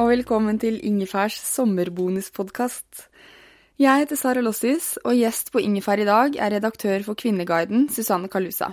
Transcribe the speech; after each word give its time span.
og 0.00 0.08
velkommen 0.08 0.56
til 0.56 0.78
Ingefærs 0.80 1.34
sommerbonuspodkast. 1.44 3.02
Jeg 3.76 4.00
heter 4.00 4.16
Sara 4.16 4.40
Lossis, 4.40 4.94
og 5.04 5.12
gjest 5.18 5.50
på 5.52 5.60
Ingefær 5.60 6.00
i 6.00 6.06
dag 6.08 6.36
er 6.40 6.54
redaktør 6.54 7.02
for 7.04 7.18
Kvinneguiden, 7.20 7.82
Susanne 7.92 8.30
Kalusa. 8.32 8.70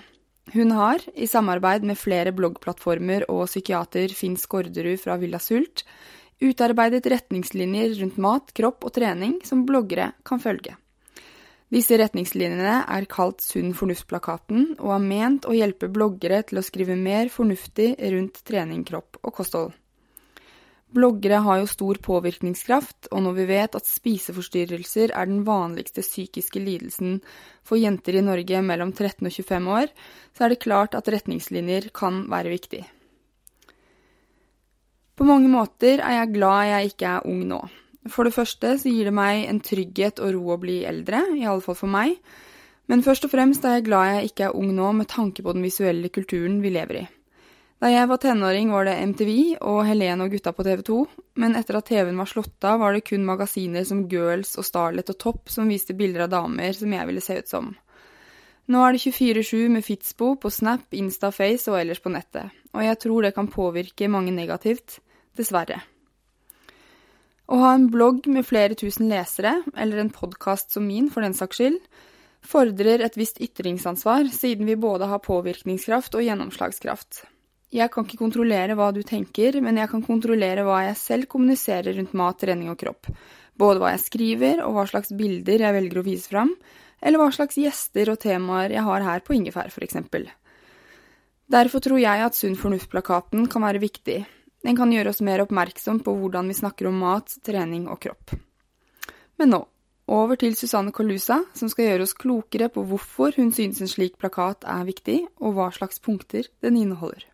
Hun 0.54 0.70
har, 0.72 1.02
i 1.20 1.28
samarbeid 1.28 1.84
med 1.84 2.00
flere 2.00 2.32
bloggplattformer 2.32 3.26
og 3.28 3.50
psykiater 3.50 4.14
Finn 4.16 4.38
Skårderud 4.40 5.02
fra 5.02 5.18
Villa 5.20 5.42
Sult, 5.44 5.84
utarbeidet 6.40 7.10
retningslinjer 7.12 7.98
rundt 8.00 8.22
mat, 8.24 8.54
kropp 8.56 8.88
og 8.88 8.94
trening 8.96 9.42
som 9.44 9.66
bloggere 9.68 10.14
kan 10.24 10.40
følge. 10.40 10.78
Disse 11.76 11.98
retningslinjene 12.00 12.86
er 12.88 13.10
kalt 13.12 13.44
Sunn 13.44 13.74
fornuft-plakaten, 13.76 14.78
og 14.80 14.96
er 14.96 15.04
ment 15.04 15.50
å 15.50 15.58
hjelpe 15.58 15.92
bloggere 15.92 16.40
til 16.48 16.62
å 16.62 16.64
skrive 16.64 16.96
mer 16.96 17.28
fornuftig 17.28 17.98
rundt 18.16 18.40
trening, 18.48 18.88
kropp 18.88 19.20
og 19.26 19.36
kosthold. 19.42 19.76
Bloggere 20.96 21.42
har 21.44 21.60
jo 21.60 21.68
stor 21.68 21.98
påvirkningskraft, 22.00 23.10
og 23.12 23.24
når 23.26 23.34
vi 23.36 23.46
vet 23.50 23.74
at 23.76 23.88
spiseforstyrrelser 23.90 25.12
er 25.12 25.28
den 25.28 25.42
vanligste 25.48 26.04
psykiske 26.06 26.62
lidelsen 26.64 27.18
for 27.68 27.76
jenter 27.80 28.16
i 28.16 28.24
Norge 28.24 28.62
mellom 28.64 28.94
13 28.96 29.28
og 29.28 29.34
25 29.34 29.68
år, 29.82 29.92
så 30.32 30.46
er 30.46 30.54
det 30.54 30.64
klart 30.64 30.96
at 30.96 31.10
retningslinjer 31.12 31.90
kan 31.96 32.24
være 32.32 32.54
viktig. 32.56 32.86
På 35.18 35.28
mange 35.28 35.52
måter 35.52 36.00
er 36.00 36.22
jeg 36.22 36.34
glad 36.38 36.72
jeg 36.72 36.94
ikke 36.94 37.12
er 37.18 37.28
ung 37.28 37.44
nå. 37.50 37.60
For 38.08 38.24
det 38.24 38.36
første 38.38 38.78
så 38.80 38.88
gir 38.88 39.10
det 39.10 39.16
meg 39.18 39.44
en 39.50 39.60
trygghet 39.60 40.22
og 40.24 40.36
ro 40.38 40.54
å 40.56 40.62
bli 40.62 40.84
eldre, 40.88 41.26
i 41.36 41.44
alle 41.44 41.66
fall 41.66 41.76
for 41.76 41.92
meg. 41.92 42.16
Men 42.88 43.04
først 43.04 43.28
og 43.28 43.34
fremst 43.34 43.66
er 43.68 43.80
jeg 43.80 43.90
glad 43.90 44.14
jeg 44.14 44.32
ikke 44.32 44.48
er 44.48 44.56
ung 44.56 44.72
nå 44.78 44.94
med 44.96 45.12
tanke 45.12 45.44
på 45.44 45.58
den 45.58 45.66
visuelle 45.68 46.14
kulturen 46.14 46.62
vi 46.64 46.72
lever 46.72 47.02
i. 47.02 47.08
Da 47.78 47.92
jeg 47.94 48.08
var 48.10 48.18
tenåring 48.18 48.72
var 48.74 48.88
det 48.88 48.96
MTV 49.06 49.32
og 49.62 49.84
Helene 49.86 50.26
og 50.26 50.32
gutta 50.34 50.50
på 50.56 50.64
TV 50.66 50.80
2, 50.88 51.02
men 51.38 51.54
etter 51.60 51.78
at 51.78 51.86
TV-en 51.86 52.18
var 52.18 52.30
slått 52.32 52.66
av, 52.66 52.80
var 52.82 52.96
det 52.96 53.04
kun 53.06 53.26
magasiner 53.28 53.86
som 53.86 54.08
Girls 54.10 54.56
og 54.58 54.66
Starlet 54.66 55.12
og 55.14 55.20
Topp 55.22 55.52
som 55.54 55.70
viste 55.70 55.94
bilder 55.98 56.26
av 56.26 56.32
damer 56.34 56.74
som 56.74 56.96
jeg 56.96 57.10
ville 57.10 57.22
se 57.22 57.38
ut 57.38 57.52
som. 57.54 57.70
Nå 58.74 58.82
er 58.82 58.98
det 58.98 59.04
24-7 59.04 59.70
med 59.76 59.86
Fitzbo 59.86 60.32
på 60.42 60.50
Snap, 60.52 60.90
Instaface 60.98 61.70
og 61.70 61.78
ellers 61.78 62.02
på 62.02 62.12
nettet, 62.16 62.50
og 62.74 62.82
jeg 62.82 63.00
tror 63.06 63.28
det 63.28 63.34
kan 63.38 63.52
påvirke 63.54 64.10
mange 64.10 64.34
negativt, 64.34 64.98
dessverre. 65.38 65.78
Å 67.48 67.62
ha 67.62 67.72
en 67.78 67.88
blogg 67.94 68.26
med 68.26 68.44
flere 68.44 68.76
tusen 68.76 69.06
lesere, 69.08 69.54
eller 69.78 70.02
en 70.02 70.12
podkast 70.12 70.74
som 70.74 70.90
min 70.90 71.14
for 71.14 71.24
den 71.24 71.38
saks 71.38 71.62
skyld, 71.62 71.80
fordrer 72.42 73.06
et 73.06 73.22
visst 73.22 73.38
ytringsansvar, 73.38 74.34
siden 74.34 74.66
vi 74.66 74.82
både 74.82 75.14
har 75.14 75.22
påvirkningskraft 75.24 76.18
og 76.18 76.26
gjennomslagskraft. 76.26 77.28
Jeg 77.74 77.92
kan 77.92 78.06
ikke 78.08 78.22
kontrollere 78.22 78.78
hva 78.80 78.94
du 78.96 79.02
tenker, 79.04 79.58
men 79.60 79.80
jeg 79.82 79.92
kan 79.92 80.04
kontrollere 80.06 80.64
hva 80.64 80.86
jeg 80.86 81.00
selv 81.02 81.28
kommuniserer 81.32 81.98
rundt 81.98 82.16
mat, 82.16 82.40
trening 82.40 82.72
og 82.72 82.80
kropp. 82.80 83.10
Både 83.60 83.82
hva 83.82 83.92
jeg 83.92 84.06
skriver, 84.06 84.62
og 84.64 84.78
hva 84.78 84.86
slags 84.88 85.12
bilder 85.18 85.66
jeg 85.66 85.76
velger 85.76 86.00
å 86.00 86.06
vise 86.06 86.32
fram, 86.32 86.54
eller 87.04 87.20
hva 87.20 87.28
slags 87.36 87.60
gjester 87.60 88.14
og 88.14 88.22
temaer 88.24 88.78
jeg 88.78 88.88
har 88.88 89.04
her 89.04 89.26
på 89.26 89.36
Ingefær, 89.36 89.68
f.eks. 89.68 90.00
Derfor 91.48 91.84
tror 91.84 92.00
jeg 92.00 92.24
at 92.24 92.36
Sunn 92.36 92.58
fornuft-plakaten 92.60 93.48
kan 93.52 93.64
være 93.68 93.84
viktig. 93.84 94.20
Den 94.64 94.76
kan 94.80 94.92
gjøre 94.92 95.12
oss 95.14 95.24
mer 95.24 95.44
oppmerksom 95.44 96.02
på 96.04 96.16
hvordan 96.22 96.48
vi 96.48 96.58
snakker 96.58 96.90
om 96.90 97.00
mat, 97.04 97.36
trening 97.46 97.88
og 97.92 98.00
kropp. 98.04 98.36
Men 99.38 99.54
nå, 99.54 99.62
over 100.08 100.40
til 100.40 100.56
Susanne 100.56 100.96
Colusa, 100.96 101.42
som 101.56 101.68
skal 101.72 101.92
gjøre 101.92 102.08
oss 102.08 102.16
klokere 102.16 102.72
på 102.72 102.84
hvorfor 102.88 103.36
hun 103.36 103.52
synes 103.56 103.84
en 103.84 103.92
slik 103.92 104.16
plakat 104.20 104.64
er 104.64 104.88
viktig, 104.88 105.26
og 105.44 105.58
hva 105.58 105.68
slags 105.76 106.00
punkter 106.04 106.48
den 106.64 106.80
inneholder. 106.80 107.28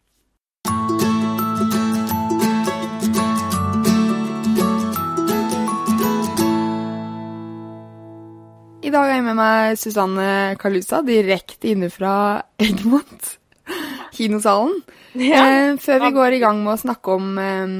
I 8.83 8.91
dag 8.91 9.05
har 9.07 9.13
jeg 9.15 9.23
med 9.23 9.37
meg 9.39 9.77
Susanne 9.79 10.27
Kalusa, 10.59 10.99
direkte 11.07 11.69
inne 11.71 11.87
fra 11.93 12.13
Egmont, 12.61 13.29
kinosalen. 14.15 14.81
Ja. 15.15 15.43
Eh, 15.45 15.75
før 15.79 16.01
vi 16.07 16.09
går 16.17 16.35
i 16.35 16.41
gang 16.43 16.59
med 16.65 16.73
å 16.75 16.81
snakke 16.81 17.15
om 17.15 17.29
eh, 17.39 17.75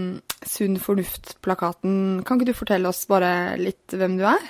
Sunn 0.48 0.78
fornuft-plakaten, 0.80 2.22
kan 2.28 2.40
ikke 2.40 2.52
du 2.52 2.56
fortelle 2.58 2.92
oss 2.92 3.04
bare 3.10 3.56
litt 3.60 3.96
hvem 3.98 4.16
du 4.20 4.24
er? 4.30 4.46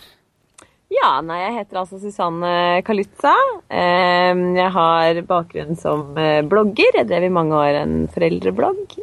Ja, 0.94 1.16
nei, 1.26 1.40
jeg 1.42 1.56
heter 1.58 1.80
altså 1.82 1.98
Susanne 2.02 2.54
Kalutza. 2.86 3.34
Eh, 3.74 4.44
Jeg 4.60 4.70
har 4.78 5.24
bakgrunn 5.26 5.74
som 5.80 6.12
blogger. 6.14 7.00
Jeg 7.00 7.10
drev 7.10 7.26
i 7.32 7.34
mange 7.34 7.58
år 7.58 7.80
en 7.82 7.96
foreldreblogg. 8.14 8.94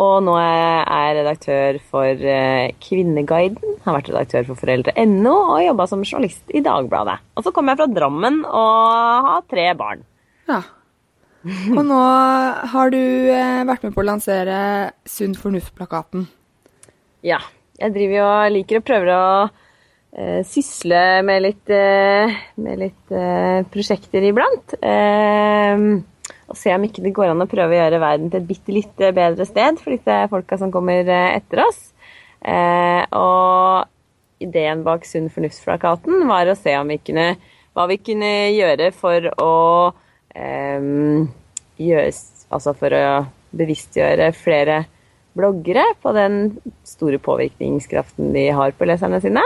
Og 0.00 0.22
nå 0.24 0.34
er 0.40 0.84
jeg 0.86 1.16
redaktør 1.18 1.78
for 1.92 2.28
eh, 2.34 2.72
Kvinneguiden. 2.80 3.80
Har 3.84 3.98
vært 3.98 4.08
redaktør 4.12 4.46
for 4.48 4.62
foreldre.no 4.62 5.34
og 5.56 5.64
jobba 5.66 5.86
som 5.90 6.04
journalist 6.06 6.52
i 6.54 6.62
Dagbladet. 6.64 7.18
Og 7.36 7.44
så 7.44 7.52
kommer 7.52 7.74
jeg 7.74 7.82
fra 7.82 7.90
Drammen 8.00 8.40
og 8.46 9.26
har 9.28 9.42
tre 9.52 9.66
barn. 9.76 10.06
Ja. 10.48 10.62
Og 11.74 11.82
nå 11.84 11.98
har 12.72 12.92
du 12.94 13.00
eh, 13.02 13.64
vært 13.68 13.84
med 13.84 13.92
på 13.96 14.00
å 14.00 14.06
lansere 14.06 14.60
Sunn 15.08 15.34
fornuft-plakaten. 15.36 16.28
Ja. 17.26 17.42
Jeg 17.82 17.96
driver 17.96 18.14
jo 18.14 18.24
og 18.28 18.54
liker 18.54 18.78
og 18.78 18.86
prøver 18.86 19.10
å 19.12 19.26
eh, 20.14 20.40
sysle 20.46 21.02
med 21.26 21.42
litt, 21.44 21.72
eh, 21.74 22.32
med 22.62 22.80
litt 22.80 23.12
eh, 23.16 23.60
prosjekter 23.74 24.24
iblant. 24.28 24.76
Eh, 24.78 25.84
og 26.52 26.58
se 26.60 26.72
om 26.74 26.84
ikke 26.84 27.00
det 27.00 27.14
går 27.16 27.32
an 27.32 27.40
å 27.40 27.48
prøve 27.48 27.72
å 27.72 27.80
gjøre 27.80 28.02
verden 28.02 28.28
til 28.28 28.42
et 28.42 28.48
bitte 28.50 28.74
litt 28.76 29.00
eh, 29.00 29.14
bedre 29.16 29.46
sted 29.48 29.80
for 29.80 29.94
disse 29.94 30.18
folka 30.28 30.58
som 30.60 30.72
kommer 30.74 31.08
eh, 31.08 31.38
etter 31.38 31.64
oss. 31.64 31.80
Eh, 32.44 33.00
og 33.16 34.44
ideen 34.44 34.82
bak 34.84 35.06
Sunn 35.08 35.30
fornuft-plakaten 35.32 36.26
var 36.28 36.50
å 36.50 36.58
se 36.58 36.76
om 36.76 36.92
vi 36.92 37.00
kunne, 37.00 37.30
hva 37.72 37.88
vi 37.88 37.98
kunne 38.04 38.32
gjøre 38.52 38.90
for 38.92 39.30
å 39.40 39.56
eh, 40.36 40.88
gjøre, 41.80 42.08
altså 42.52 42.76
for 42.76 43.00
å 43.00 43.06
bevisstgjøre 43.56 44.32
flere 44.36 44.82
bloggere 45.32 45.86
på 46.04 46.12
den 46.12 46.58
store 46.84 47.16
påvirkningskraften 47.22 48.34
de 48.34 48.50
har 48.52 48.74
på 48.76 48.84
leserne 48.88 49.20
sine. 49.24 49.40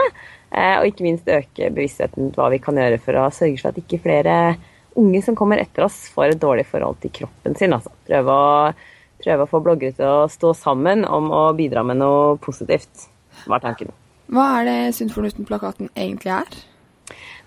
Og 0.51 0.87
ikke 0.87 1.03
minst 1.05 1.27
øke 1.31 1.69
bevisstheten 1.75 2.31
til 2.31 2.39
hva 2.39 2.49
vi 2.51 2.59
kan 2.63 2.75
gjøre 2.79 2.99
for 3.03 3.19
å 3.19 3.29
sørge 3.35 3.59
for 3.61 3.71
at 3.71 3.79
ikke 3.79 3.99
flere 4.03 4.35
unge 4.99 5.21
som 5.25 5.37
kommer 5.37 5.61
etter 5.61 5.85
oss, 5.87 6.07
får 6.13 6.33
et 6.33 6.41
dårlig 6.41 6.65
forhold 6.69 6.99
til 7.03 7.13
kroppen 7.21 7.57
sin. 7.59 7.75
Altså. 7.75 7.93
Prøve, 8.07 8.33
å, 8.33 9.19
prøve 9.23 9.45
å 9.45 9.51
få 9.51 9.61
bloggere 9.65 9.97
til 9.97 10.09
å 10.09 10.31
stå 10.31 10.53
sammen 10.57 11.05
om 11.05 11.29
å 11.33 11.43
bidra 11.57 11.85
med 11.87 12.01
noe 12.01 12.37
positivt, 12.43 13.07
var 13.47 13.63
tanken. 13.63 13.93
Hva 14.33 14.47
er 14.59 14.67
det 14.67 14.79
Sunn 14.97 15.13
fornuft-plakaten 15.13 15.91
egentlig 15.95 16.33
er? 16.35 16.57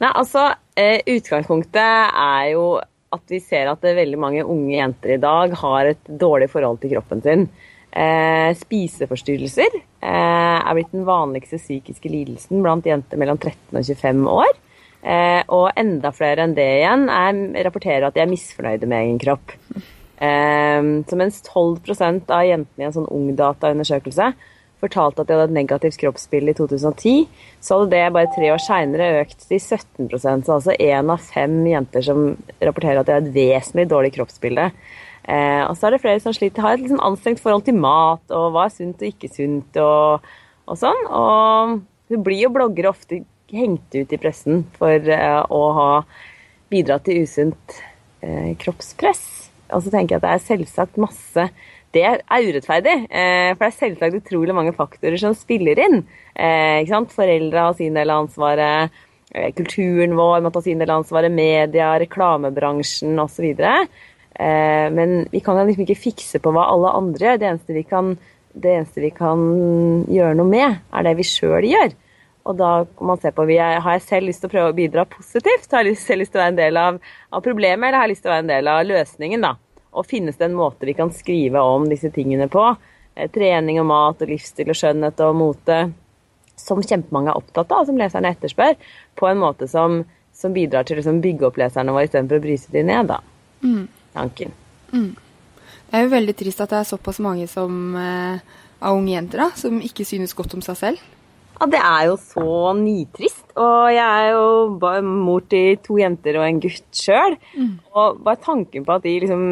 Nei, 0.01 0.13
altså, 0.15 0.47
eh, 0.81 1.03
Utgangspunktet 1.13 2.15
er 2.17 2.47
jo 2.55 2.79
at 3.11 3.33
vi 3.33 3.41
ser 3.43 3.69
at 3.69 3.83
veldig 3.85 4.19
mange 4.23 4.47
unge 4.47 4.77
jenter 4.77 5.17
i 5.17 5.21
dag 5.21 5.53
har 5.61 5.91
et 5.91 6.09
dårlig 6.09 6.49
forhold 6.53 6.81
til 6.81 6.95
kroppen 6.95 7.23
sin. 7.25 7.49
Eh, 7.91 8.55
spiseforstyrrelser 8.55 9.75
eh, 9.75 10.59
er 10.63 10.77
blitt 10.79 10.93
den 10.95 11.03
vanligste 11.09 11.59
psykiske 11.59 12.11
lidelsen 12.13 12.63
blant 12.63 12.87
jenter 12.87 13.19
mellom 13.19 13.41
13 13.41 13.75
og 13.75 13.83
25 13.83 14.29
år. 14.31 14.53
Eh, 15.01 15.41
og 15.49 15.71
enda 15.81 16.13
flere 16.13 16.45
enn 16.45 16.55
det 16.57 16.69
igjen 16.83 17.09
er, 17.09 17.41
rapporterer 17.67 18.09
at 18.09 18.17
de 18.17 18.25
er 18.25 18.31
misfornøyde 18.31 18.89
med 18.91 19.07
egen 19.07 19.21
kropp. 19.23 19.57
Eh, 20.21 20.81
så 21.09 21.19
mens 21.19 21.43
12% 21.49 22.33
av 22.37 22.47
jentene 22.49 22.85
i 22.85 22.89
en 22.89 22.97
sånn 22.97 23.09
ungdataundersøkelse 23.09 24.33
fortalte 24.81 25.23
at 25.23 25.29
de 25.29 25.37
hadde 25.37 25.49
et 25.51 25.57
negativt 25.59 25.99
kroppsbilde 26.01 26.55
i 26.55 26.57
2010, 26.57 27.27
så 27.61 27.77
hadde 27.77 27.93
det 27.93 28.15
bare 28.17 28.33
tre 28.35 28.51
år 28.55 28.63
seinere 28.65 29.11
økt 29.21 29.45
til 29.45 29.61
17 29.61 30.09
så 30.17 30.39
altså 30.57 30.77
én 30.77 31.13
av 31.13 31.21
fem 31.21 31.59
jenter 31.69 32.05
som 32.07 32.23
rapporterer 32.63 33.03
at 33.03 33.09
de 33.09 33.17
har 33.17 33.25
et 33.25 33.35
vesentlig 33.35 33.87
dårlig 33.91 34.15
kroppsbilde. 34.17 34.71
Eh, 35.29 35.63
og 35.67 35.77
så 35.77 35.89
er 35.89 35.95
det 35.95 36.03
flere 36.03 36.23
som 36.23 36.35
sliter, 36.35 36.65
har 36.65 36.79
et 36.79 36.85
liksom 36.85 37.03
anstrengt 37.05 37.43
forhold 37.43 37.67
til 37.67 37.77
mat, 37.77 38.25
og 38.33 38.55
hva 38.55 38.67
er 38.67 38.75
sunt 38.75 39.03
og 39.03 39.11
ikke 39.11 39.31
sunt, 39.33 39.77
og, 39.83 40.31
og 40.67 40.81
sånn. 40.81 41.05
Og 41.13 41.77
du 42.11 42.17
blir 42.25 42.47
jo 42.47 42.55
bloggere 42.55 42.91
ofte 42.91 43.21
hengt 43.53 43.95
ut 43.95 44.13
i 44.13 44.19
pressen 44.21 44.65
for 44.79 45.11
eh, 45.11 45.41
å 45.51 45.63
ha 45.77 45.91
bidratt 46.71 47.07
til 47.09 47.25
usunt 47.25 47.77
eh, 48.23 48.55
kroppspress. 48.61 49.25
Og 49.75 49.85
så 49.85 49.93
tenker 49.93 50.17
jeg 50.17 50.21
at 50.21 50.27
det 50.27 50.33
er 50.35 50.49
selvsagt 50.49 50.99
masse 50.99 51.51
Det 51.95 52.03
er 52.07 52.23
urettferdig, 52.23 52.97
eh, 53.11 53.51
for 53.55 53.65
det 53.65 53.71
er 53.71 53.79
selvsagt 53.79 54.19
utrolig 54.21 54.55
mange 54.55 54.75
faktorer 54.77 55.19
som 55.19 55.35
spiller 55.35 55.79
inn. 55.83 56.03
Ikke 56.31 56.93
sant? 56.93 57.15
foreldre 57.15 57.65
har 57.67 57.75
sin 57.75 57.97
del 57.99 58.13
av 58.15 58.25
ansvaret. 58.25 59.01
Kulturen 59.59 60.15
vår 60.19 60.45
må 60.45 60.53
ta 60.55 60.63
sin 60.63 60.79
del 60.79 60.91
av 60.91 61.03
ansvaret, 61.03 61.35
media, 61.35 61.91
reklamebransjen 61.99 63.19
osv. 63.19 63.51
Men 64.39 65.17
vi 65.35 65.43
kan 65.43 65.59
liksom 65.59 65.83
ikke 65.85 65.99
fikse 65.99 66.41
på 66.43 66.55
hva 66.55 66.69
alle 66.71 66.95
andre 66.95 67.27
gjør. 67.27 67.43
Det 67.43 67.51
eneste 67.51 67.77
vi 67.77 67.85
kan, 67.91 68.15
eneste 68.63 69.03
vi 69.03 69.11
kan 69.15 69.43
gjøre 70.07 70.39
noe 70.39 70.51
med, 70.55 70.79
er 70.95 71.07
det 71.07 71.17
vi 71.19 71.27
sjøl 71.27 71.67
gjør. 71.69 71.99
Og 72.49 72.57
da 72.57 72.71
kan 72.99 73.11
man 73.11 73.21
se 73.21 73.33
på 73.37 73.45
jeg, 73.51 73.81
Har 73.85 73.93
jeg 73.99 74.07
selv 74.07 74.27
lyst 74.31 74.41
til 74.41 74.49
å 74.49 74.55
prøve 74.55 74.71
å 74.73 74.77
bidra 74.77 75.05
positivt? 75.05 75.69
Har 75.73 75.85
jeg 75.85 75.99
selv 76.01 76.23
lyst 76.23 76.33
til 76.33 76.41
å 76.41 76.45
være 76.45 76.55
en 76.55 76.61
del 76.61 76.81
av, 76.81 77.01
av 77.31 77.43
problemet, 77.45 77.89
eller 77.89 77.99
har 77.99 78.09
jeg 78.09 78.15
lyst 78.15 78.25
til 78.25 78.31
å 78.31 78.35
være 78.35 78.47
en 78.47 78.55
del 78.55 78.71
av 78.73 78.87
løsningen? 78.89 79.45
da? 79.47 79.55
Og 79.91 80.07
finnes 80.07 80.39
det 80.39 80.47
en 80.47 80.57
måte 80.57 80.87
vi 80.87 80.95
kan 80.95 81.13
skrive 81.13 81.61
om 81.61 81.89
disse 81.91 82.13
tingene 82.15 82.49
på? 82.49 82.65
Eh, 83.15 83.29
trening 83.35 83.81
og 83.83 83.89
mat 83.91 84.23
og 84.23 84.31
livsstil 84.31 84.71
og 84.71 84.79
skjønnhet 84.79 85.21
og 85.27 85.37
mote, 85.37 85.81
som 86.61 86.83
kjempemange 86.85 87.33
er 87.33 87.41
opptatt 87.41 87.73
av, 87.75 87.87
som 87.89 87.99
leserne 87.99 88.33
etterspør, 88.35 88.77
på 89.19 89.29
en 89.29 89.41
måte 89.41 89.69
som, 89.69 90.03
som 90.37 90.57
bidrar 90.57 90.87
til 90.87 90.97
å 90.97 91.01
liksom, 91.01 91.23
bygge 91.25 91.49
opp 91.49 91.59
leserne 91.61 91.93
våre 91.97 92.09
istedenfor 92.09 92.41
å 92.41 92.47
bryse 92.49 92.73
dem 92.73 92.93
ned. 92.93 93.11
da. 93.11 93.23
Mm 93.65 93.89
tanken. 94.13 94.53
Mm. 94.93 95.15
Det 95.91 95.99
er 95.99 96.05
jo 96.07 96.13
veldig 96.13 96.35
trist 96.39 96.61
at 96.63 96.73
det 96.73 96.81
er 96.81 96.89
såpass 96.89 97.19
mange 97.23 97.47
som, 97.51 97.97
eh, 97.97 98.39
av 98.81 98.97
unge 98.97 99.13
jenter 99.13 99.39
da, 99.39 99.51
som 99.57 99.81
ikke 99.81 100.07
synes 100.07 100.35
godt 100.35 100.55
om 100.55 100.63
seg 100.63 100.77
selv. 100.77 100.99
Ja, 101.61 101.67
det 101.69 101.81
er 101.85 102.07
jo 102.09 102.15
så 102.17 102.73
nitrist. 102.79 103.45
Og 103.61 103.91
jeg 103.93 104.01
er 104.01 104.31
jo 104.33 104.79
bare 104.81 105.03
mor 105.05 105.45
til 105.51 105.77
to 105.85 105.99
jenter 106.01 106.39
og 106.41 106.47
en 106.47 106.63
gutt 106.63 106.89
sjøl. 106.97 107.37
Mm. 107.53 107.75
Og 107.93 108.23
bare 108.25 108.41
tanken 108.41 108.87
på 108.87 108.97
at 108.97 109.05
de 109.05 109.19
liksom 109.27 109.45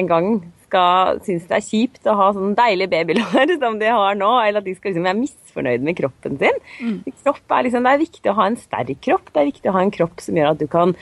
en 0.00 0.08
gang 0.08 0.40
skal 0.70 1.18
synes 1.26 1.48
det 1.50 1.56
er 1.56 1.66
kjipt 1.66 2.06
å 2.08 2.14
ha 2.16 2.28
sånn 2.34 2.54
deilig 2.58 2.86
babylår 2.92 3.54
som 3.62 3.78
de 3.80 3.90
har 3.90 4.16
nå, 4.18 4.30
eller 4.44 4.62
at 4.62 4.68
de 4.68 4.76
skal 4.76 4.92
liksom 4.92 5.08
være 5.08 5.18
misfornøyd 5.18 5.84
med 5.84 5.98
kroppen 5.98 6.38
sin. 6.40 6.62
Mm. 6.78 6.96
Kropp 7.24 7.56
er 7.56 7.66
liksom, 7.66 7.84
det 7.84 7.92
er 7.92 8.02
viktig 8.04 8.32
å 8.32 8.36
ha 8.38 8.48
en 8.48 8.58
sterk 8.60 9.04
kropp. 9.04 9.28
Det 9.34 9.42
er 9.42 9.50
viktig 9.50 9.70
å 9.70 9.76
ha 9.76 9.84
en 9.84 9.94
kropp 9.94 10.24
som 10.24 10.38
gjør 10.38 10.54
at 10.54 10.62
du 10.62 10.66
kan 10.70 10.94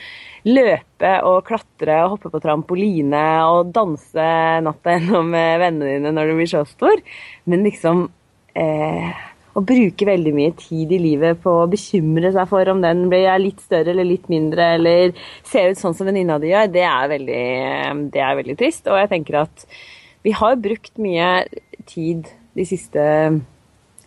løpe 0.47 1.15
og 1.27 1.41
klatre 1.47 2.01
og 2.03 2.15
hoppe 2.15 2.33
på 2.33 2.43
trampoline 2.43 3.25
og 3.47 3.73
danse 3.75 4.29
natta 4.65 4.95
gjennom 4.95 5.31
med 5.35 5.59
vennene 5.63 5.97
dine 5.97 6.15
når 6.15 6.31
du 6.31 6.39
blir 6.41 6.51
så 6.51 6.65
stor. 6.67 7.03
Men 7.49 7.67
liksom 7.67 8.07
eh, 8.57 9.11
å 9.57 9.63
bruke 9.65 10.07
veldig 10.07 10.33
mye 10.35 10.53
tid 10.59 10.91
i 10.93 10.99
livet 11.01 11.39
på 11.43 11.53
å 11.61 11.69
bekymre 11.69 12.31
seg 12.35 12.49
for 12.51 12.69
om 12.71 12.81
den 12.83 13.07
blir 13.11 13.29
litt 13.41 13.61
større 13.63 13.93
eller 13.93 14.07
litt 14.07 14.27
mindre, 14.31 14.73
eller 14.77 15.15
ser 15.47 15.71
ut 15.71 15.81
sånn 15.81 15.95
som 15.97 16.09
venninna 16.09 16.37
di 16.41 16.51
gjør, 16.51 16.69
det 16.73 16.85
er, 16.85 17.07
veldig, 17.13 17.45
det 18.13 18.23
er 18.25 18.37
veldig 18.41 18.57
trist. 18.59 18.85
Og 18.87 18.99
jeg 19.01 19.11
tenker 19.13 19.41
at 19.43 19.65
vi 20.25 20.35
har 20.35 20.59
brukt 20.61 20.93
mye 21.01 21.31
tid 21.89 22.29
de 22.57 22.65
siste 22.67 23.01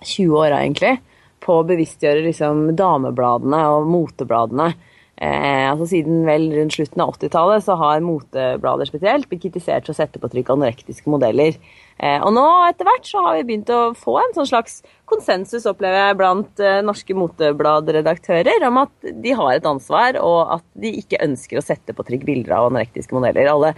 20 0.02 0.38
åra, 0.38 0.62
egentlig, 0.62 0.96
på 1.42 1.58
å 1.58 1.66
bevisstgjøre 1.66 2.24
liksom, 2.28 2.68
damebladene 2.78 3.62
og 3.74 3.90
motebladene 3.90 4.72
Eh, 5.22 5.68
altså 5.70 5.86
Siden 5.86 6.24
vel 6.26 6.48
rundt 6.50 6.74
slutten 6.74 7.02
av 7.04 7.12
80-tallet 7.14 7.62
så 7.62 7.76
har 7.78 8.02
moteblader 8.02 8.88
spesielt 8.88 9.28
blitt 9.30 9.44
kritisert 9.44 9.86
for 9.86 9.94
å 9.94 9.98
sette 10.00 10.18
på 10.18 10.30
trykk 10.32 10.48
anorektiske 10.56 11.10
modeller. 11.12 11.54
Eh, 12.02 12.18
og 12.18 12.32
nå 12.34 12.42
etter 12.66 12.88
hvert 12.88 13.06
så 13.06 13.20
har 13.22 13.36
vi 13.36 13.44
begynt 13.46 13.70
å 13.70 13.92
få 13.94 14.16
en 14.18 14.32
sånn 14.34 14.48
slags 14.50 14.80
konsensus, 15.06 15.68
opplever 15.70 16.00
jeg, 16.00 16.16
blant 16.18 16.62
eh, 16.64 16.80
norske 16.82 17.14
motebladredaktører 17.14 18.66
om 18.66 18.80
at 18.82 19.12
de 19.22 19.34
har 19.38 19.52
et 19.54 19.68
ansvar, 19.68 20.18
og 20.18 20.56
at 20.56 20.64
de 20.82 20.90
ikke 21.04 21.20
ønsker 21.22 21.60
å 21.60 21.64
sette 21.64 21.94
på 21.94 22.06
trykk 22.08 22.24
bilder 22.26 22.56
av 22.56 22.70
anorektiske 22.72 23.14
modeller. 23.14 23.50
Alle, 23.52 23.74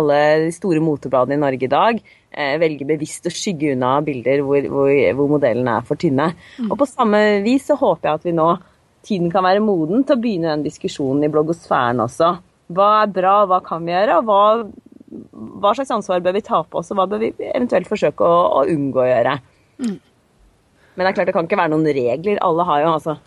alle 0.00 0.16
de 0.48 0.56
store 0.56 0.82
motebladene 0.82 1.38
i 1.38 1.44
Norge 1.44 1.68
i 1.68 1.70
dag 1.76 2.00
eh, 2.02 2.56
velger 2.58 2.90
bevisst 2.90 3.30
å 3.30 3.34
skygge 3.34 3.76
unna 3.76 4.00
bilder 4.02 4.42
hvor, 4.42 4.66
hvor, 4.66 4.90
hvor 5.20 5.30
modellene 5.36 5.78
er 5.78 5.86
for 5.86 6.00
tynne. 6.00 6.32
Mm. 6.58 6.72
Og 6.72 6.82
på 6.82 6.90
samme 6.90 7.22
vis 7.46 7.70
så 7.70 7.78
håper 7.78 8.10
jeg 8.10 8.18
at 8.18 8.28
vi 8.32 8.34
nå 8.34 8.48
tiden 9.08 9.32
kan 9.32 9.46
være 9.46 9.64
moden 9.64 10.04
til 10.04 10.16
å 10.16 10.22
begynne 10.22 10.52
den 10.52 10.66
diskusjonen 10.66 11.24
i 11.26 11.32
bloggosfæren 11.32 12.04
også. 12.04 12.34
Hva 12.76 12.88
er 13.02 13.14
bra, 13.14 13.38
hva 13.48 13.62
kan 13.64 13.86
vi 13.86 13.94
gjøre, 13.94 14.18
og 14.20 14.28
hva, 14.28 14.42
hva 15.62 15.72
slags 15.76 15.94
ansvar 15.96 16.20
bør 16.24 16.36
vi 16.36 16.44
ta 16.44 16.60
på 16.62 16.82
oss, 16.82 16.92
og 16.92 17.00
hva 17.00 17.08
bør 17.10 17.24
vi 17.24 17.32
eventuelt 17.48 17.88
forsøke 17.88 18.26
å, 18.26 18.42
å 18.60 18.66
unngå 18.68 19.02
å 19.04 19.08
gjøre. 19.08 19.38
Mm. 19.80 19.96
Men 20.98 21.06
det 21.06 21.10
er 21.10 21.16
klart 21.16 21.30
det 21.30 21.36
kan 21.36 21.48
ikke 21.48 21.60
være 21.60 21.72
noen 21.72 21.90
regler. 21.96 22.40
Alle 22.44 22.68
har 22.68 22.84
jo 22.84 22.92
altså 22.96 23.18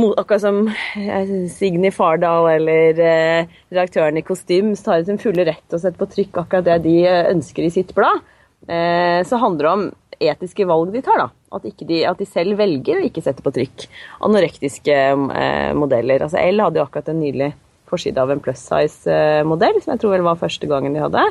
Akkurat 0.00 0.40
som 0.40 0.68
eh, 0.96 1.30
Signy 1.50 1.90
Fardal 1.92 2.46
eller 2.52 3.00
eh, 3.04 3.50
redaktøren 3.72 4.16
i 4.16 4.22
Kostym 4.24 4.70
tar 4.78 5.02
sin 5.04 5.18
fulle 5.20 5.44
rett 5.44 5.64
til 5.66 5.76
å 5.76 5.80
sette 5.82 5.98
på 5.98 6.08
trykk 6.08 6.38
akkurat 6.44 6.64
det 6.68 6.76
de 6.86 6.94
eh, 7.02 7.26
ønsker 7.32 7.66
i 7.66 7.72
sitt 7.74 7.90
blad. 7.96 8.22
Eh, 8.70 9.20
så 9.26 9.40
handler 9.42 9.66
det 9.66 9.72
om 9.72 9.84
etiske 10.30 10.66
valg 10.70 10.94
de 10.94 11.02
tar. 11.04 11.24
da. 11.24 11.28
At, 11.50 11.64
de, 11.66 11.96
at 12.06 12.20
de, 12.20 12.26
selv 12.30 12.60
velger 12.60 13.00
å 13.00 13.06
ikke 13.08 13.24
sette 13.24 13.42
på 13.42 13.50
trykk 13.54 13.88
anorektiske 14.22 14.94
eh, 14.94 15.72
modeller. 15.74 16.22
Altså 16.22 16.38
L 16.38 16.62
hadde 16.62 16.78
jo 16.78 16.84
akkurat 16.84 17.10
en 17.10 17.18
nydelig 17.18 17.50
forside 17.90 18.22
av 18.22 18.30
en 18.30 18.42
plus 18.42 18.60
size-modell, 18.62 19.80
som 19.82 19.94
jeg 19.94 20.02
tror 20.02 20.14
vel 20.14 20.26
var 20.28 20.38
første 20.38 20.68
gangen 20.70 20.94
de 20.94 21.02
hadde. 21.02 21.24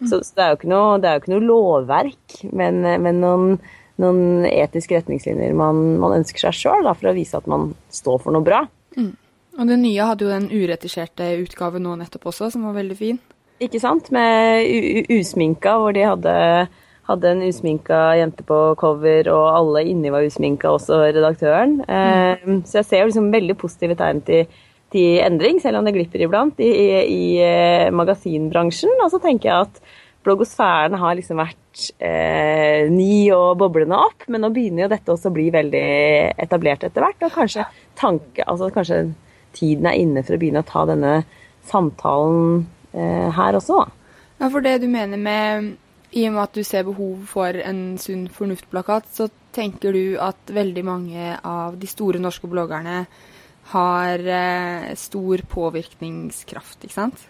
Mm. 0.00 0.06
Så, 0.08 0.22
så, 0.24 0.30
det 0.32 0.44
er 0.44 0.54
jo 0.54 0.58
ikke 0.60 0.70
noe, 0.72 0.96
jo 1.02 1.20
ikke 1.20 1.34
noe 1.34 1.44
lovverk, 1.50 2.38
men, 2.56 2.80
men 3.04 3.20
noen, 3.20 3.58
noen, 4.00 4.48
etiske 4.48 4.96
retningslinjer 4.96 5.52
man, 5.56 5.84
man 6.00 6.16
ønsker 6.22 6.46
seg 6.48 6.58
sjøl 6.62 6.88
for 6.94 7.12
å 7.12 7.16
vise 7.16 7.36
at 7.36 7.48
man 7.50 7.70
står 7.92 8.24
for 8.24 8.36
noe 8.36 8.46
bra. 8.46 8.64
Mm. 8.96 9.12
Og 9.56 9.70
det 9.70 9.78
nye 9.80 10.08
hadde 10.08 10.26
jo 10.26 10.32
den 10.32 10.50
uretusjerte 10.52 11.30
utgaven 11.40 11.84
nå 11.84 11.94
nettopp 12.00 12.28
også, 12.32 12.50
som 12.52 12.66
var 12.68 12.76
veldig 12.76 12.96
fin. 12.96 13.20
Ikke 13.62 13.80
sant? 13.80 14.10
Med 14.12 14.68
usminka, 15.12 15.78
hvor 15.80 15.94
de 15.96 16.04
hadde 16.04 16.34
hadde 17.06 17.32
en 17.32 17.42
usminka 17.46 17.98
jente 18.18 18.44
på 18.46 18.60
cover, 18.80 19.28
og 19.30 19.44
alle 19.54 19.84
inni 19.90 20.12
var 20.12 20.26
usminka, 20.26 20.72
også 20.74 21.04
redaktøren. 21.14 21.78
Mm. 21.86 22.64
Så 22.66 22.80
jeg 22.80 22.88
ser 22.88 23.04
jo 23.04 23.10
liksom 23.10 23.28
veldig 23.34 23.56
positive 23.60 23.94
tegn 23.98 24.24
til, 24.26 24.48
til, 24.94 25.20
endring, 25.22 25.60
selv 25.62 25.80
om 25.80 25.86
det 25.86 25.94
glipper 25.94 26.26
iblant, 26.26 26.58
i, 26.58 26.72
i, 26.72 26.88
i 27.12 27.28
eh, 27.44 27.92
magasinbransjen. 27.94 28.98
Og 29.04 29.12
så 29.14 29.22
tenker 29.22 29.52
jeg 29.52 29.68
at 29.68 29.80
bloggosfæren 30.26 30.96
har 30.98 31.14
liksom 31.14 31.38
vært 31.38 31.84
eh, 32.02 32.90
ny 32.90 33.28
og 33.36 33.60
boblende 33.60 33.98
opp, 34.08 34.26
men 34.26 34.42
nå 34.42 34.50
begynner 34.54 34.86
jo 34.86 34.92
dette 34.96 35.14
også 35.14 35.30
å 35.30 35.36
bli 35.36 35.46
veldig 35.54 35.86
etablert 36.42 36.86
etter 36.88 37.04
hvert. 37.04 37.22
Og 37.22 37.34
kanskje, 37.36 37.68
tanke, 37.98 38.42
altså 38.46 38.72
kanskje 38.74 39.04
tiden 39.56 39.86
er 39.88 40.00
inne 40.00 40.24
for 40.26 40.36
å 40.36 40.40
begynne 40.42 40.64
å 40.64 40.68
ta 40.68 40.82
denne 40.90 41.20
samtalen 41.70 42.66
eh, 42.92 43.28
her 43.36 43.58
også, 43.58 43.84
da. 43.84 43.92
Ja, 44.36 44.48
for 44.50 44.60
det 44.60 44.80
du 44.82 44.90
mener 44.90 45.16
med 45.16 45.76
i 46.16 46.24
og 46.28 46.36
med 46.36 46.42
at 46.46 46.56
du 46.56 46.64
ser 46.64 46.86
behov 46.88 47.26
for 47.28 47.60
en 47.60 47.80
sunn 48.00 48.26
fornuft-plakat, 48.32 49.08
så 49.12 49.28
tenker 49.56 49.96
du 49.96 50.16
at 50.22 50.52
veldig 50.52 50.84
mange 50.86 51.36
av 51.44 51.76
de 51.80 51.88
store 51.90 52.20
norske 52.22 52.48
bloggerne 52.48 53.04
har 53.72 54.28
eh, 54.40 54.92
stor 54.96 55.42
påvirkningskraft, 55.50 56.84
ikke 56.84 56.94
sant? 56.94 57.26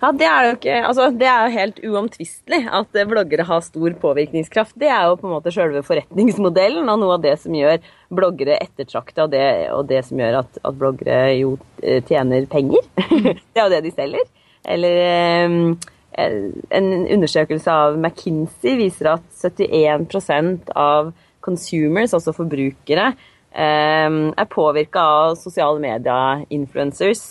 Ja, 0.00 0.10
det 0.16 0.24
er 0.24 0.46
jo 0.46 0.52
ikke 0.56 0.76
Altså, 0.88 1.10
det 1.12 1.26
er 1.28 1.50
helt 1.52 1.80
uomtvistelig 1.84 2.62
at 2.72 2.94
bloggere 3.10 3.44
har 3.44 3.60
stor 3.60 3.92
påvirkningskraft. 4.00 4.72
Det 4.80 4.88
er 4.88 5.10
jo 5.10 5.18
på 5.20 5.28
en 5.28 5.34
måte 5.34 5.52
selve 5.52 5.82
forretningsmodellen 5.84 6.88
og 6.88 7.02
noe 7.02 7.18
av 7.18 7.26
det 7.26 7.34
som 7.42 7.56
gjør 7.56 7.76
bloggere 8.08 8.56
ettertrakta, 8.62 9.26
og, 9.26 9.36
og, 9.76 9.84
det 9.90 10.02
som 10.08 10.20
gjør 10.20 10.40
at, 10.40 10.60
at 10.64 10.80
bloggere 10.80 11.36
jo 11.36 11.54
eh, 11.82 12.00
tjener 12.08 12.48
penger. 12.50 12.88
det 13.24 13.60
er 13.60 13.64
jo 13.66 13.72
det 13.76 13.84
de 13.84 13.94
selger. 13.94 14.26
Eller 14.68 15.00
eh, 15.04 15.88
en 16.18 16.88
undersøkelse 17.14 17.72
av 17.72 17.98
McKinsey 17.98 18.76
viser 18.80 19.12
at 19.14 19.26
71% 19.38 20.72
av 20.74 21.12
consumers, 21.44 22.14
altså 22.16 22.34
forbrukere, 22.36 23.12
er 23.58 24.48
påvirka 24.52 25.02
av 25.02 25.36
sosiale 25.40 25.80
media-influencers 25.82 27.22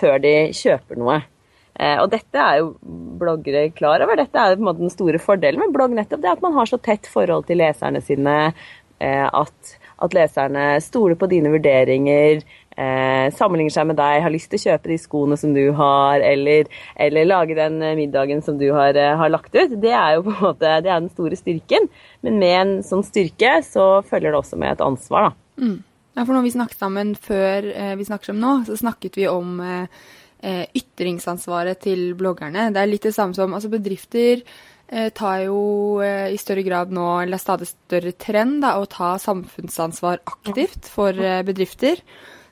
før 0.00 0.22
de 0.24 0.34
kjøper 0.56 1.00
noe. 1.02 1.18
Og 1.76 2.06
dette 2.08 2.40
er 2.40 2.62
jo 2.62 2.70
bloggere 3.20 3.66
klar 3.76 4.00
over. 4.06 4.16
Dette 4.16 4.40
er 4.40 4.54
jo 4.54 4.56
på 4.56 4.64
en 4.64 4.68
måte 4.70 4.84
den 4.86 4.94
store 4.94 5.20
fordelen 5.20 5.60
med 5.60 5.74
blogg. 5.74 5.92
nettopp 5.92 6.22
det 6.22 6.30
At 6.32 6.44
man 6.44 6.56
har 6.56 6.70
så 6.70 6.78
tett 6.80 7.06
forhold 7.10 7.44
til 7.50 7.60
leserne 7.60 8.00
sine. 8.00 8.36
At, 8.96 9.74
at 10.00 10.14
leserne 10.16 10.78
stoler 10.80 11.18
på 11.20 11.28
dine 11.28 11.52
vurderinger, 11.52 12.40
eh, 12.76 13.32
sammenligner 13.34 13.74
seg 13.74 13.88
med 13.90 13.98
deg, 13.98 14.20
har 14.24 14.32
lyst 14.34 14.50
til 14.52 14.60
å 14.60 14.64
kjøpe 14.68 14.92
de 14.92 14.98
skoene 15.00 15.38
som 15.40 15.54
du 15.56 15.64
har, 15.76 16.22
eller, 16.24 16.70
eller 17.00 17.28
lage 17.28 17.58
den 17.58 17.80
middagen 17.98 18.44
som 18.44 18.60
du 18.60 18.68
har, 18.76 18.96
eh, 18.96 19.16
har, 19.16 19.32
lagt 19.32 19.54
ut, 19.56 19.74
det 19.82 19.94
er 19.96 20.16
jo 20.16 20.26
på 20.28 20.36
en 20.36 20.44
måte 20.50 20.76
det 20.84 20.92
er 20.92 21.02
den 21.02 21.12
store 21.12 21.38
styrken. 21.38 21.90
Men 22.26 22.40
med 22.42 22.56
en 22.60 22.76
sånn 22.86 23.04
styrke 23.06 23.58
så 23.66 23.88
følger 24.06 24.32
det 24.32 24.40
også 24.40 24.60
med 24.60 24.76
et 24.76 24.84
ansvar, 24.84 25.30
da. 25.30 25.64
Mm. 25.66 25.76
Ja, 26.16 26.24
for 26.24 26.32
når 26.32 26.46
vi 26.46 26.54
snakket 26.54 26.80
sammen 26.80 27.10
før 27.20 27.66
eh, 27.72 27.96
vi 28.00 28.06
snakker 28.08 28.32
om 28.32 28.38
nå, 28.40 28.52
så 28.68 28.78
snakket 28.80 29.18
vi 29.20 29.26
om 29.28 29.58
eh, 29.60 30.06
eh, 30.40 30.62
ytringsansvaret 30.78 31.82
til 31.84 32.14
bloggerne. 32.16 32.70
Det 32.72 32.80
er 32.80 32.88
litt 32.88 33.04
det 33.04 33.12
samme 33.16 33.36
som 33.36 33.52
altså 33.56 33.68
bedrifter 33.72 34.40
eh, 34.88 35.10
tar 35.16 35.44
jo 35.44 35.58
eh, 36.04 36.32
i 36.32 36.40
større 36.40 36.64
grad 36.64 36.94
nå, 36.94 37.04
eller 37.20 37.36
er 37.36 37.42
stadig 37.42 37.68
større 37.68 38.14
trend, 38.16 38.62
da, 38.64 38.78
å 38.80 38.88
ta 38.88 39.14
samfunnsansvar 39.20 40.22
aktivt 40.24 40.88
for 40.92 41.16
eh, 41.20 41.42
bedrifter. 41.46 42.00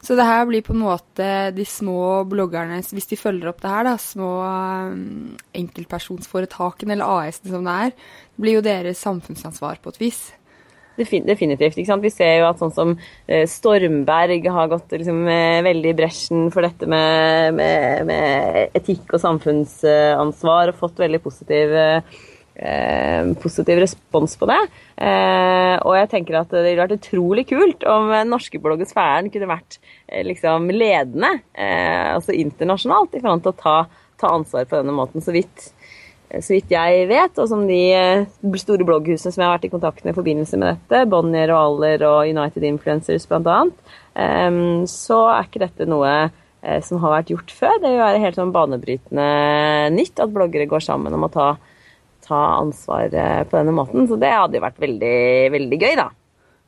Så 0.04 0.16
det 0.18 0.26
her 0.28 0.44
blir 0.44 0.64
på 0.64 0.74
en 0.74 0.82
måte 0.84 1.26
de 1.56 1.64
små 1.64 2.24
bloggerne, 2.28 2.82
hvis 2.92 3.08
de 3.08 3.16
følger 3.16 3.48
opp 3.48 3.62
det 3.62 3.72
her, 3.72 3.86
da, 3.88 3.96
små 4.00 4.30
um, 4.44 5.34
enkeltpersonsforetakene 5.56 6.92
eller 6.92 7.28
AS-ene 7.28 7.54
som 7.54 7.64
det 7.64 7.76
er, 7.86 7.94
det 8.34 8.44
blir 8.44 8.58
jo 8.58 8.64
deres 8.66 9.00
samfunnsansvar 9.00 9.80
på 9.80 9.94
et 9.94 10.02
vis. 10.02 10.24
Definitivt. 10.94 11.74
ikke 11.74 11.88
sant? 11.88 12.04
Vi 12.04 12.12
ser 12.12 12.36
jo 12.38 12.50
at 12.50 12.60
sånn 12.60 12.74
som 12.74 12.92
eh, 13.26 13.48
Stormberg 13.50 14.44
har 14.54 14.68
gått 14.70 14.92
liksom, 14.94 15.24
eh, 15.26 15.62
veldig 15.66 15.90
i 15.90 15.96
bresjen 15.98 16.44
for 16.54 16.62
dette 16.62 16.86
med, 16.86 17.56
med, 17.56 18.04
med 18.06 18.76
etikk 18.78 19.16
og 19.16 19.24
samfunnsansvar 19.24 20.70
og 20.70 20.78
fått 20.84 21.02
veldig 21.02 21.22
positiv 21.24 21.74
Eh, 21.74 22.22
positiv 23.42 23.80
respons 23.82 24.36
på 24.38 24.46
det. 24.46 24.60
Eh, 24.94 25.74
og 25.82 25.96
jeg 25.98 26.10
tenker 26.12 26.38
at 26.38 26.52
det 26.54 26.62
ville 26.62 26.84
vært 26.84 27.00
utrolig 27.00 27.46
kult 27.50 27.82
om 27.90 28.12
norske 28.28 28.60
bloggesfæren 28.62 29.30
kunne 29.32 29.50
vært 29.50 29.80
eh, 30.06 30.22
liksom 30.26 30.70
ledende, 30.70 31.32
eh, 31.52 32.12
altså 32.14 32.36
internasjonalt, 32.36 33.16
i 33.16 33.22
forhold 33.22 33.42
til 33.42 33.54
å 33.54 33.58
ta, 33.58 33.78
ta, 34.20 34.30
ansvar 34.30 34.68
på 34.70 34.78
denne 34.78 34.94
måten. 34.94 35.24
Så 35.24 35.34
vidt, 35.34 35.66
så 36.30 36.54
vidt 36.54 36.70
jeg 36.70 37.08
vet, 37.10 37.42
og 37.42 37.50
som 37.50 37.66
de 37.66 37.80
eh, 37.96 38.54
store 38.62 38.86
blogghusene 38.86 39.34
som 39.34 39.42
jeg 39.42 39.48
har 39.50 39.58
vært 39.58 39.68
i 39.68 39.74
kontakt 39.74 40.06
med 40.06 40.14
i 40.14 40.20
forbindelse 40.20 40.62
med 40.62 40.70
dette, 40.76 41.02
Bonnier 41.10 41.52
og 41.56 41.60
Aller 41.64 42.06
og 42.06 42.30
United 42.30 42.70
Influencers 42.70 43.26
bl.a., 43.30 43.60
eh, 44.14 44.62
så 44.94 45.20
er 45.34 45.50
ikke 45.50 45.66
dette 45.66 45.90
noe 45.90 46.16
som 46.80 46.96
har 47.02 47.18
vært 47.18 47.28
gjort 47.28 47.50
før. 47.52 47.74
Det 47.76 47.90
vil 47.92 48.00
være 48.00 48.20
helt 48.22 48.38
sånn 48.38 48.52
banebrytende 48.54 49.24
nytt 49.92 50.22
at 50.24 50.30
bloggere 50.32 50.64
går 50.64 50.80
sammen 50.80 51.12
om 51.12 51.26
å 51.26 51.28
ta 51.28 51.48
ta 52.24 52.42
ansvar 52.58 53.12
eh, 53.12 53.42
på 53.48 53.58
denne 53.58 53.74
måten. 53.76 54.06
Så 54.08 54.18
det 54.20 54.32
hadde 54.32 54.58
jo 54.58 54.64
vært 54.64 54.80
veldig, 54.82 55.18
veldig 55.54 55.80
gøy, 55.80 55.96
da. 56.00 56.08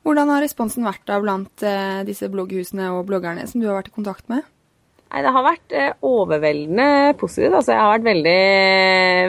Hvordan 0.07 0.31
har 0.31 0.45
responsen 0.45 0.87
vært 0.87 1.07
da 1.09 1.19
blant 1.23 1.65
eh, 1.67 2.05
disse 2.07 2.29
blogghusene 2.31 2.93
og 2.95 3.09
bloggerne 3.09 3.47
som 3.51 3.63
du 3.63 3.67
har 3.67 3.81
vært 3.81 3.91
i 3.91 3.97
kontakt 3.97 4.29
med? 4.33 4.47
Nei, 5.07 5.23
Det 5.25 5.33
har 5.35 5.47
vært 5.47 5.75
eh, 5.75 5.93
overveldende 6.07 7.17
positivt. 7.19 7.55
Altså, 7.55 7.75
jeg 7.75 7.83
har 7.83 7.93
vært 7.97 8.09
veldig, 8.11 8.41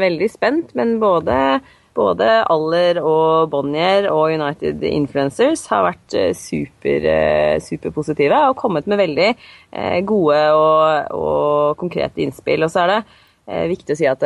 veldig 0.04 0.30
spent. 0.34 0.74
Men 0.78 0.98
både, 1.02 1.38
både 1.98 2.28
Aller 2.54 3.00
og 3.02 3.50
Bonnier 3.54 4.10
og 4.12 4.36
United 4.36 4.86
Influencers 4.90 5.66
har 5.72 5.88
vært 5.88 6.18
super, 6.38 7.08
superpositive 7.64 8.44
og 8.52 8.60
kommet 8.60 8.90
med 8.90 9.02
veldig 9.02 9.32
gode 10.06 10.44
og, 10.58 11.16
og 11.18 11.82
konkrete 11.82 12.22
innspill. 12.26 12.68
Og 12.68 12.74
så 12.74 12.86
er 12.86 12.94
det 12.94 13.02
viktig 13.74 13.96
å 13.96 14.00
si 14.02 14.10
at 14.10 14.26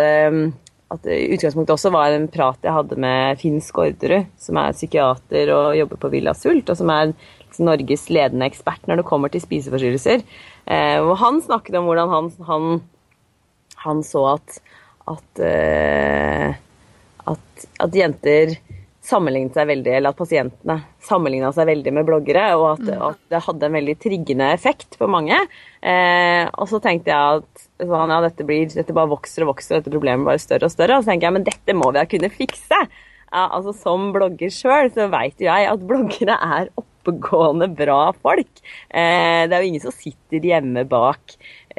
at 0.91 1.05
utgangspunktet 1.07 1.74
også 1.75 1.91
var 1.93 2.12
en 2.12 2.27
prat 2.31 2.65
jeg 2.65 2.75
hadde 2.75 2.98
med 3.00 3.39
Finn 3.39 3.62
Skårderud, 3.63 4.27
som 4.41 4.60
er 4.60 4.75
psykiater 4.75 5.51
og 5.55 5.77
jobber 5.79 6.01
på 6.01 6.12
Villa 6.12 6.33
Sult, 6.36 6.67
og 6.67 6.79
som 6.79 6.91
er 6.91 7.13
liksom 7.45 7.69
Norges 7.69 8.10
ledende 8.12 8.50
ekspert 8.50 8.89
når 8.89 9.01
det 9.01 9.07
kommer 9.07 9.31
til 9.31 9.43
spiseforstyrrelser. 9.43 10.25
Eh, 10.67 11.00
og 11.00 11.15
han 11.21 11.39
snakket 11.43 11.79
om 11.79 11.88
hvordan 11.88 12.12
han, 12.12 12.29
han, 12.50 12.67
han 13.86 14.03
så 14.07 14.25
at 14.36 14.60
at, 15.10 15.39
eh, 15.43 16.53
at 17.27 17.65
at, 17.79 17.95
jenter 17.95 18.55
sammenlignet 19.12 19.58
seg 19.58 19.68
veldig, 19.70 19.91
eller 19.98 20.13
at 20.13 20.20
pasientene 20.20 20.77
sammenligna 21.03 21.51
seg 21.56 21.68
veldig 21.70 21.94
med 21.98 22.08
bloggere, 22.08 22.46
og 22.58 22.65
at, 22.72 22.84
mm. 22.88 23.03
at, 23.10 23.22
det 23.34 23.44
hadde 23.48 23.68
en 23.68 23.77
veldig 23.77 23.96
triggende 24.01 24.50
effekt 24.56 24.98
for 25.00 25.12
mange. 25.12 25.38
Eh, 25.82 26.46
og 26.51 26.70
så 26.72 26.82
tenkte 26.84 27.13
jeg 27.13 27.41
at 27.41 27.65
sånn, 27.82 28.13
ja, 28.15 28.20
dette, 28.25 28.48
blir, 28.48 28.68
dette, 28.72 28.96
bare 28.96 29.12
vokser 29.13 29.46
og 29.46 29.53
vokser, 29.53 29.75
og 29.75 29.82
dette 29.82 29.94
problemet 29.94 30.27
bare 30.27 30.41
større 30.41 30.70
og 30.70 30.74
større. 30.74 30.98
Og 30.98 31.06
så 31.06 31.13
tenker 31.13 31.30
jeg 31.30 31.38
men 31.39 31.48
dette 31.48 31.77
må 31.77 31.91
vi 31.91 32.00
da 32.00 32.08
kunne 32.10 32.34
fikse. 32.34 32.84
Ja, 33.32 33.46
altså 33.48 33.74
Som 33.75 34.10
blogger 34.15 34.51
sjøl 34.51 34.91
så 34.91 35.08
veit 35.12 35.39
jo 35.39 35.48
jeg 35.48 35.68
at 35.72 35.86
bloggere 35.88 36.36
er 36.36 36.72
oppegående 36.80 37.70
bra 37.74 38.12
folk. 38.20 38.63
Eh, 38.89 39.48
det 39.48 39.56
er 39.56 39.63
jo 39.63 39.72
ingen 39.72 39.86
som 39.86 39.96
sitter 39.96 40.51
hjemme 40.51 40.84
bak 40.89 41.38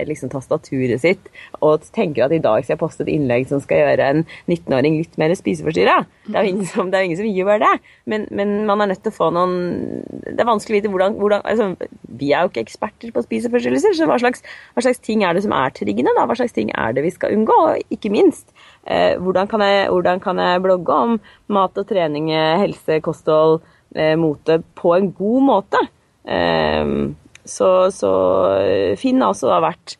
liksom 0.09 0.31
tastaturet 0.33 1.03
sitt 1.03 1.29
og 1.61 1.85
tenker 1.95 2.27
at 2.27 2.35
i 2.35 2.41
dag 2.43 2.63
skal 2.65 2.75
jeg 2.75 2.81
poste 2.81 3.05
et 3.05 3.13
innlegg 3.13 3.49
som 3.51 3.61
skal 3.63 3.83
gjøre 3.83 4.09
en 4.13 4.23
19-åring 4.51 4.99
litt 5.01 5.19
mer 5.21 5.35
spiseforstyrra. 5.37 6.03
Det 6.27 6.37
er 6.39 6.47
jo 6.47 6.53
ingen 6.55 6.69
som, 6.71 6.91
ingen 6.93 7.19
som 7.19 7.29
gjør 7.29 7.63
det. 7.63 7.73
Men, 8.11 8.27
men, 8.31 8.55
man 8.69 8.83
er 8.83 8.93
nødt 8.93 9.03
til 9.05 9.13
å 9.13 9.17
få 9.17 9.29
noen 9.35 9.55
Det 10.23 10.41
er 10.41 10.49
vanskelig 10.49 10.77
å 10.77 10.81
vite 10.81 10.91
hvordan, 10.93 11.17
hvordan 11.19 11.45
altså, 11.49 11.69
Vi 12.21 12.33
er 12.33 12.45
jo 12.45 12.53
ikke 12.53 12.65
eksperter 12.65 13.13
på 13.15 13.25
spiseforstyrrelser, 13.27 13.97
så 13.97 14.09
hva 14.11 14.19
slags, 14.23 14.45
hva 14.75 14.85
slags, 14.85 15.03
ting 15.03 15.25
er 15.27 15.37
det 15.37 15.45
som 15.47 15.55
er 15.57 15.75
triggende? 15.77 16.15
da? 16.19 16.27
Hva 16.29 16.39
slags 16.39 16.57
ting 16.57 16.73
er 16.75 16.97
det 16.97 17.07
vi 17.07 17.15
skal 17.15 17.35
unngå? 17.37 17.59
Og 17.69 17.95
ikke 17.95 18.13
minst, 18.15 18.53
eh, 18.87 19.15
hvordan, 19.21 19.51
kan 19.51 19.65
jeg, 19.67 19.89
hvordan, 19.91 20.23
kan 20.23 20.41
jeg, 20.43 20.63
blogge 20.65 21.01
om 21.07 21.19
mat 21.53 21.79
og 21.79 21.89
trening, 21.89 22.31
eh, 22.35 22.61
helse, 22.63 23.01
kosthold, 23.05 23.61
eh, 23.97 24.15
mote 24.21 24.61
på 24.79 24.95
en 24.97 25.11
god 25.17 25.49
måte? 25.49 25.83
Eh, 26.23 26.95
så, 27.49 27.91
så 27.95 28.13
eh, 28.61 28.99
Finn 29.01 29.23
har 29.23 29.33
også 29.33 29.51
vært 29.63 29.97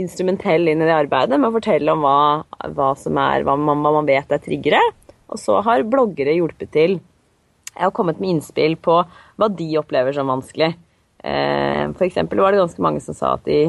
instrumentell 0.00 0.68
inn 0.70 0.82
i 0.82 0.88
det 0.88 0.94
arbeidet 0.94 1.38
med 1.38 1.50
å 1.50 1.56
fortelle 1.56 1.94
om 1.94 2.02
hva, 2.02 2.44
hva 2.74 2.90
som 2.98 3.18
er, 3.20 3.44
hva 3.46 3.56
man, 3.58 3.82
hva 3.84 3.94
man, 4.00 4.08
vet 4.08 4.32
er 4.32 4.42
triggere. 4.42 4.80
Og 5.30 5.40
så 5.40 5.60
har 5.66 5.86
bloggere 5.88 6.34
hjulpet 6.36 6.72
til. 6.74 6.98
Jeg 7.74 7.82
har 7.82 7.94
kommet 7.94 8.20
med 8.22 8.36
innspill 8.36 8.76
på 8.78 9.00
hva 9.04 9.50
de 9.50 9.68
opplever 9.80 10.14
som 10.14 10.30
vanskelig. 10.30 10.74
Eh, 11.24 11.84
for 11.94 12.06
eksempel 12.06 12.42
var 12.42 12.54
det 12.54 12.62
ganske 12.62 12.84
mange 12.84 13.02
som 13.02 13.16
sa 13.16 13.34
at 13.38 13.46
de 13.48 13.68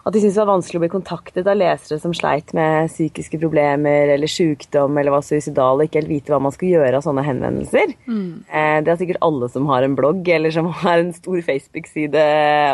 at 0.00 0.14
de 0.14 0.20
syntes 0.22 0.38
det 0.38 0.40
var 0.40 0.54
vanskelig 0.54 0.80
å 0.80 0.82
bli 0.84 0.92
kontaktet 0.94 1.48
av 1.50 1.58
lesere 1.60 2.00
som 2.00 2.14
sleit 2.16 2.54
med 2.56 2.88
psykiske 2.88 3.40
problemer 3.42 4.14
eller 4.14 4.30
sykdom 4.30 4.96
eller 4.96 5.12
var 5.12 5.24
suicidale, 5.26 5.86
ikke 5.86 6.00
helt 6.00 6.12
vite 6.14 6.32
hva 6.32 6.40
man 6.40 6.54
skulle 6.54 6.78
gjøre 6.78 7.00
av 7.00 7.04
sånne 7.04 7.24
henvendelser. 7.26 7.94
Mm. 8.08 8.32
Eh, 8.48 8.78
det 8.80 8.92
har 8.92 9.00
sikkert 9.00 9.22
alle 9.26 9.50
som 9.52 9.68
har 9.68 9.84
en 9.84 9.96
blogg 9.98 10.28
eller 10.32 10.54
som 10.56 10.70
har 10.82 11.02
en 11.02 11.12
stor 11.16 11.40
Facebook-side 11.46 12.26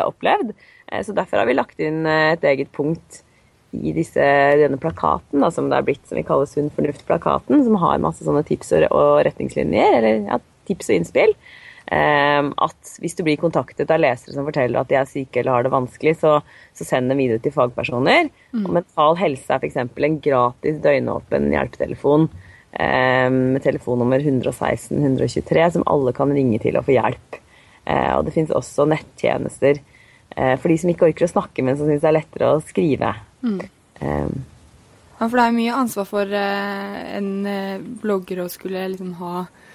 opplevd. 0.07 0.55
Eh, 0.87 1.03
så 1.03 1.15
derfor 1.17 1.41
har 1.41 1.49
vi 1.49 1.57
lagt 1.57 1.83
inn 1.83 2.05
eh, 2.07 2.33
et 2.37 2.47
eget 2.47 2.71
punkt 2.75 3.23
i 3.75 3.91
disse, 3.91 4.23
denne 4.57 4.79
plakaten, 4.79 5.41
da, 5.43 5.51
som 5.51 5.67
det 5.69 5.77
er 5.77 5.85
blitt, 5.85 6.05
som 6.07 6.17
vi 6.17 6.25
kaller 6.25 6.47
Sunn 6.49 6.71
fornuft-plakaten, 6.73 7.59
som 7.65 7.75
har 7.81 7.99
masse 8.01 8.23
sånne 8.25 8.45
tips 8.47 8.71
og 8.87 9.19
retningslinjer, 9.27 9.97
eller 9.99 10.29
ja, 10.31 10.39
tips 10.69 10.87
og 10.89 11.01
innspill. 11.01 11.35
Ehm, 11.87 12.49
at 12.59 12.97
hvis 12.99 13.15
du 13.15 13.23
blir 13.23 13.39
kontaktet 13.39 13.91
av 13.93 14.01
lesere 14.01 14.35
som 14.35 14.47
forteller 14.47 14.81
at 14.81 14.89
de 14.89 14.97
er 14.99 15.07
syke 15.07 15.39
eller 15.39 15.55
har 15.55 15.63
det 15.63 15.71
vanskelig, 15.71 16.17
så, 16.19 16.33
så 16.75 16.87
send 16.87 17.11
dem 17.11 17.21
videre 17.21 17.39
til 17.43 17.53
fagpersoner. 17.55 18.27
Mm. 18.51 18.65
Og 18.65 18.73
Mental 18.79 19.19
Helse 19.21 19.55
er 19.55 19.63
f.eks. 19.63 19.77
en 19.79 20.19
gratis 20.23 20.81
døgnåpen 20.83 21.47
hjelpetelefon 21.53 22.27
ehm, 22.79 23.39
med 23.55 23.63
telefonnummer 23.63 24.19
116 24.19 24.97
123 24.99 25.69
som 25.77 25.87
alle 25.87 26.15
kan 26.17 26.33
ringe 26.35 26.59
til 26.63 26.79
og 26.79 26.89
få 26.89 26.97
hjelp. 26.97 27.39
Eh, 27.87 28.11
og 28.17 28.27
det 28.27 28.35
finnes 28.35 28.51
også 28.51 28.89
nettjenester 28.91 29.79
eh, 29.79 30.55
for 30.59 30.67
de 30.67 30.79
som 30.81 30.91
ikke 30.91 31.07
orker 31.07 31.29
å 31.29 31.31
snakke, 31.37 31.63
men 31.63 31.79
som 31.79 31.87
syns 31.87 32.03
det 32.03 32.11
er 32.11 32.19
lettere 32.19 32.51
å 32.51 32.59
skrive. 32.67 33.13
Mm. 33.47 33.61
Um, 34.01 34.33
ja, 35.17 35.23
for 35.23 35.39
det 35.39 35.45
er 35.47 35.55
mye 35.55 35.77
ansvar 35.79 36.05
for 36.05 36.35
uh, 36.35 36.97
en 37.15 37.31
blogger 38.03 38.43
å 38.43 38.51
skulle 38.51 38.83
liksom 38.91 39.15
ha 39.21 39.47
Eh, 39.47 39.66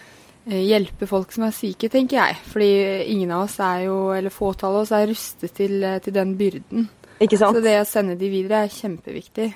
hjelpe 0.51 1.07
folk 1.07 1.33
som 1.35 1.47
er 1.47 1.55
syke, 1.55 1.91
tenker 1.93 2.19
jeg. 2.19 2.39
Fordi 2.53 2.71
ingen 3.13 3.31
av 3.35 3.47
oss 3.47 3.59
er 3.63 3.87
jo, 3.87 3.99
eller 4.15 4.33
fåtallet 4.35 4.75
av 4.75 4.81
oss 4.83 4.95
er 4.97 5.11
rustet 5.11 5.55
til, 5.55 5.83
eh, 5.85 6.01
til, 6.03 6.15
den 6.17 6.37
byrden. 6.39 6.89
Ikke 7.23 7.39
sant? 7.39 7.57
Så 7.57 7.63
det 7.63 7.79
å 7.81 7.87
sende 7.87 8.19
de 8.19 8.31
videre 8.31 8.65
er 8.65 8.73
kjempeviktig. 8.73 9.53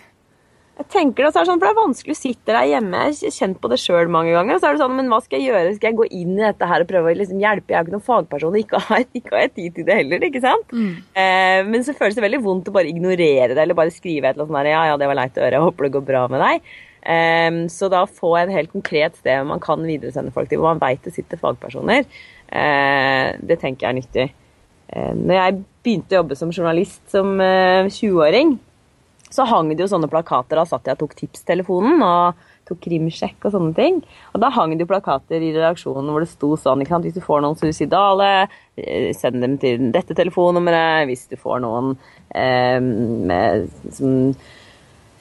Jeg 0.76 0.90
tenker 0.93 1.25
det, 1.25 1.33
sånn, 1.33 1.57
for 1.57 1.64
det 1.64 1.71
er 1.73 1.78
vanskelig 1.78 2.12
å 2.12 2.19
sitte 2.19 2.52
der 2.52 2.66
hjemme. 2.69 3.07
Jeg 3.09 3.16
har 3.16 3.33
kjent 3.33 3.59
på 3.62 3.69
det 3.73 3.78
sjøl 3.81 4.11
mange 4.12 4.35
ganger. 4.35 4.55
Og 4.55 4.61
så 4.61 4.69
er 4.69 4.76
det 4.76 4.83
sånn, 4.83 4.97
men 4.99 5.09
hva 5.09 5.23
skal 5.25 5.40
jeg 5.40 5.49
gjøre? 5.49 5.75
Skal 5.78 5.88
jeg 5.88 5.97
gå 5.97 6.09
inn 6.19 6.35
i 6.37 6.45
dette 6.45 6.69
her 6.69 6.85
og 6.85 6.90
prøve 6.90 7.14
å 7.14 7.16
liksom 7.16 7.40
hjelpe? 7.40 7.73
Jeg 7.73 7.78
er 7.78 7.81
jo 7.81 7.87
ikke 7.87 7.95
noen 7.97 8.09
fagperson 8.11 8.59
ikke 8.61 8.83
har, 8.85 9.07
ikke 9.19 9.33
har 9.33 9.47
jeg 9.47 9.55
tid 9.57 9.78
til 9.78 9.87
det 9.88 9.97
heller, 10.02 10.26
ikke 10.28 10.43
sant? 10.45 10.75
Mm. 10.76 10.90
Eh, 11.16 11.61
men 11.73 11.87
så 11.87 11.97
føles 11.97 12.19
det 12.19 12.26
veldig 12.26 12.43
vondt 12.45 12.69
å 12.69 12.76
bare 12.76 12.93
ignorere 12.93 13.57
det 13.57 13.64
eller 13.64 13.78
bare 13.78 13.95
skrive 13.95 14.28
et 14.28 14.37
eller 14.37 14.45
annet 14.45 14.52
sånn 14.52 14.61
her 14.61 14.71
Ja, 14.75 14.85
ja, 14.93 15.00
det 15.00 15.09
var 15.09 15.19
leit 15.23 15.40
å 15.40 15.47
høre. 15.47 15.57
Jeg 15.57 15.66
håper 15.71 15.88
det 15.88 15.95
går 15.97 16.07
bra 16.12 16.26
med 16.35 16.45
deg. 16.45 16.76
Um, 17.06 17.58
så 17.70 17.86
da 17.92 18.02
få 18.10 18.32
en 18.40 18.50
helt 18.50 18.72
konkret 18.72 19.14
sted 19.20 19.46
man 19.46 19.62
kan 19.62 19.84
videresende 19.86 20.34
folk 20.34 20.50
til, 20.50 20.58
hvor 20.58 20.75
man 20.75 20.82
veit 20.82 21.04
det 21.06 21.14
sitter 21.14 21.38
fagpersoner, 21.38 22.02
uh, 22.50 23.28
det 23.38 23.60
tenker 23.62 23.86
jeg 23.86 23.92
er 23.92 23.98
nyttig. 24.00 24.26
Uh, 24.90 25.12
når 25.14 25.38
jeg 25.38 25.58
begynte 25.86 26.16
å 26.16 26.20
jobbe 26.22 26.38
som 26.38 26.54
journalist 26.54 27.04
som 27.14 27.36
20-åring, 27.38 28.56
så 29.30 29.46
hang 29.46 29.72
det 29.72 29.82
jo 29.82 29.90
sånne 29.90 30.10
plakater. 30.10 30.58
Da 30.58 30.66
satt 30.68 30.86
jeg 30.86 30.96
og 30.96 31.02
tok 31.04 31.16
tipstelefonen 31.18 32.02
og 32.04 32.44
tok 32.66 32.80
krimsjekk 32.82 33.46
og 33.46 33.54
sånne 33.54 33.75
ting. 33.76 33.98
Og 34.34 34.42
da 34.42 34.50
hang 34.54 34.75
det 34.75 34.86
jo 34.86 34.90
plakater 34.90 35.42
i 35.42 35.52
redaksjonen 35.54 36.10
hvor 36.12 36.25
det 36.25 36.30
sto 36.30 36.52
sånn 36.60 36.82
ikke 36.82 36.94
sant? 36.94 37.08
Hvis 37.08 37.16
du 37.18 37.25
får 37.25 37.42
noen 37.44 37.58
suicidale, 37.58 38.30
eh, 38.78 39.10
send 39.16 39.42
dem 39.42 39.56
til 39.62 39.90
dette 39.94 40.16
telefonnummeret. 40.18 41.06
Hvis 41.10 41.26
du 41.30 41.36
får 41.40 41.62
noen 41.66 41.94
eh, 42.34 42.78
med, 42.80 43.68
som 43.94 44.32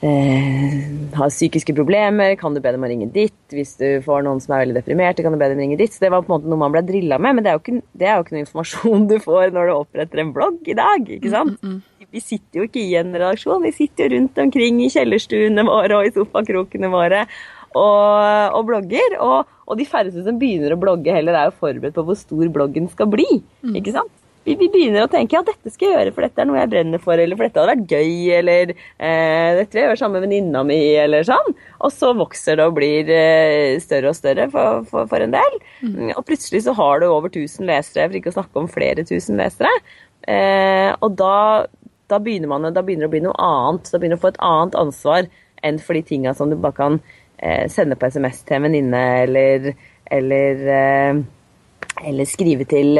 eh, 0.04 0.76
har 1.16 1.32
psykiske 1.32 1.74
problemer, 1.76 2.34
kan 2.40 2.54
du 2.56 2.60
be 2.60 2.72
dem 2.74 2.84
å 2.84 2.90
ringe 2.90 3.08
ditt. 3.14 3.38
Hvis 3.52 3.76
du 3.80 3.88
får 4.04 4.26
noen 4.26 4.42
som 4.44 4.56
er 4.56 4.64
veldig 4.64 4.78
deprimerte, 4.80 5.24
kan 5.24 5.34
du 5.34 5.40
be 5.40 5.50
dem 5.52 5.62
ringe 5.62 5.78
ditt. 5.80 5.94
Så 5.94 6.04
det 6.04 6.12
var 6.14 6.24
på 6.24 6.32
en 6.32 6.36
måte 6.36 6.52
noe 6.52 6.60
man 6.64 6.74
ble 6.74 6.84
drilla 6.86 7.20
med, 7.22 7.38
men 7.38 7.46
det 7.46 7.52
er, 7.52 7.60
ikke, 7.62 7.82
det 7.96 8.08
er 8.08 8.16
jo 8.16 8.26
ikke 8.26 8.36
noe 8.36 8.46
informasjon 8.46 9.10
du 9.12 9.18
får 9.22 9.52
når 9.56 9.70
du 9.70 9.76
oppretter 9.76 10.24
en 10.24 10.32
blogg 10.36 10.72
i 10.72 10.78
dag, 10.78 11.12
ikke 11.18 11.32
sant? 11.32 11.60
Mm, 11.62 11.76
mm, 11.76 11.76
mm 11.76 11.96
vi 12.16 12.22
sitter 12.22 12.60
jo 12.60 12.66
ikke 12.68 12.82
i 12.82 12.96
en 12.98 13.14
redaksjon, 13.14 13.64
vi 13.64 13.74
sitter 13.74 14.06
jo 14.06 14.16
rundt 14.16 14.38
omkring 14.40 14.80
i 14.84 14.90
kjellerstuene 14.92 15.64
våre 15.66 15.98
og 15.98 16.08
i 16.08 16.12
sofakrokene 16.14 16.90
våre 16.92 17.24
og, 17.76 18.54
og 18.56 18.62
blogger. 18.70 19.18
Og, 19.22 19.56
og, 19.66 19.74
de 19.78 19.88
færreste 19.88 20.24
som 20.26 20.38
begynner 20.40 20.74
å 20.74 20.80
blogge 20.80 21.14
heller, 21.14 21.36
er 21.36 21.50
jo 21.50 21.58
forberedt 21.60 21.96
på 21.96 22.06
hvor 22.06 22.18
stor 22.18 22.52
bloggen 22.54 22.88
skal 22.92 23.10
bli. 23.12 23.26
Mm. 23.66 23.76
ikke 23.80 23.96
sant? 23.98 24.12
Vi, 24.46 24.54
vi, 24.54 24.68
begynner 24.70 25.02
å 25.02 25.10
tenke 25.10 25.34
ja, 25.34 25.42
dette 25.42 25.72
skal 25.74 25.88
jeg 25.88 25.96
gjøre, 25.96 26.10
for 26.14 26.22
dette 26.22 26.42
er 26.42 26.46
noe 26.46 26.60
jeg 26.60 26.70
brenner 26.70 27.02
for, 27.02 27.18
eller 27.18 27.38
for 27.38 27.48
dette 27.48 27.58
hadde 27.58 27.72
vært 27.72 27.94
gøy, 27.96 28.12
eller 28.36 28.70
eh, 28.70 29.56
dette 29.58 29.74
vil 29.74 29.80
jeg 29.80 29.88
gjøre 29.88 29.98
sammen 29.98 30.20
med 30.20 30.26
venninna 30.28 30.62
mi, 30.68 30.78
eller 31.02 31.26
sånn. 31.26 31.56
Og 31.82 31.90
så 31.90 32.12
vokser 32.14 32.60
det 32.60 32.68
og 32.70 32.76
blir 32.76 33.10
eh, 33.10 33.74
større 33.82 34.12
og 34.12 34.18
større 34.18 34.46
for, 34.52 34.86
for, 34.86 35.10
for 35.10 35.24
en 35.24 35.34
del. 35.34 35.58
Mm. 35.82 36.12
Og 36.14 36.22
plutselig 36.28 36.62
så 36.68 36.76
har 36.78 37.02
du 37.02 37.08
over 37.08 37.32
1000 37.32 37.66
lesere, 37.66 38.06
for 38.06 38.20
ikke 38.20 38.30
å 38.30 38.38
snakke 38.38 38.62
om 38.62 38.70
flere 38.70 39.06
tusen 39.08 39.42
lesere. 39.42 39.72
Eh, 40.30 40.92
og 40.94 41.18
da, 41.18 41.66
da 42.06 42.22
begynner 42.22 42.54
man, 42.54 42.70
da 42.70 42.86
begynner 42.86 43.08
det 43.08 43.10
å 43.10 43.16
bli 43.16 43.26
noe 43.26 43.50
annet. 43.50 43.90
Da 43.90 43.98
begynner 43.98 44.20
du 44.20 44.22
å 44.22 44.26
få 44.28 44.34
et 44.36 44.42
annet 44.46 44.78
ansvar 44.86 45.30
enn 45.66 45.82
for 45.82 45.98
de 45.98 46.06
tinga 46.06 46.38
som 46.38 46.54
du 46.54 46.54
bare 46.54 46.78
kan 46.78 47.00
eh, 47.38 47.66
sende 47.72 47.98
på 47.98 48.14
SMS 48.14 48.44
til 48.46 48.60
en 48.60 48.68
venninne 48.68 49.02
eller, 49.24 49.72
eller, 50.14 50.68
eh, 50.78 51.26
eller 52.04 52.28
skrive 52.28 52.66
til 52.68 52.98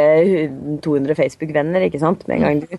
200 0.84 1.12
eh, 1.12 1.18
Facebook-venner, 1.18 1.86
ikke 1.86 2.02
sant. 2.02 2.24
Med 2.28 2.38
en 2.38 2.46
gang 2.46 2.62
du 2.64 2.76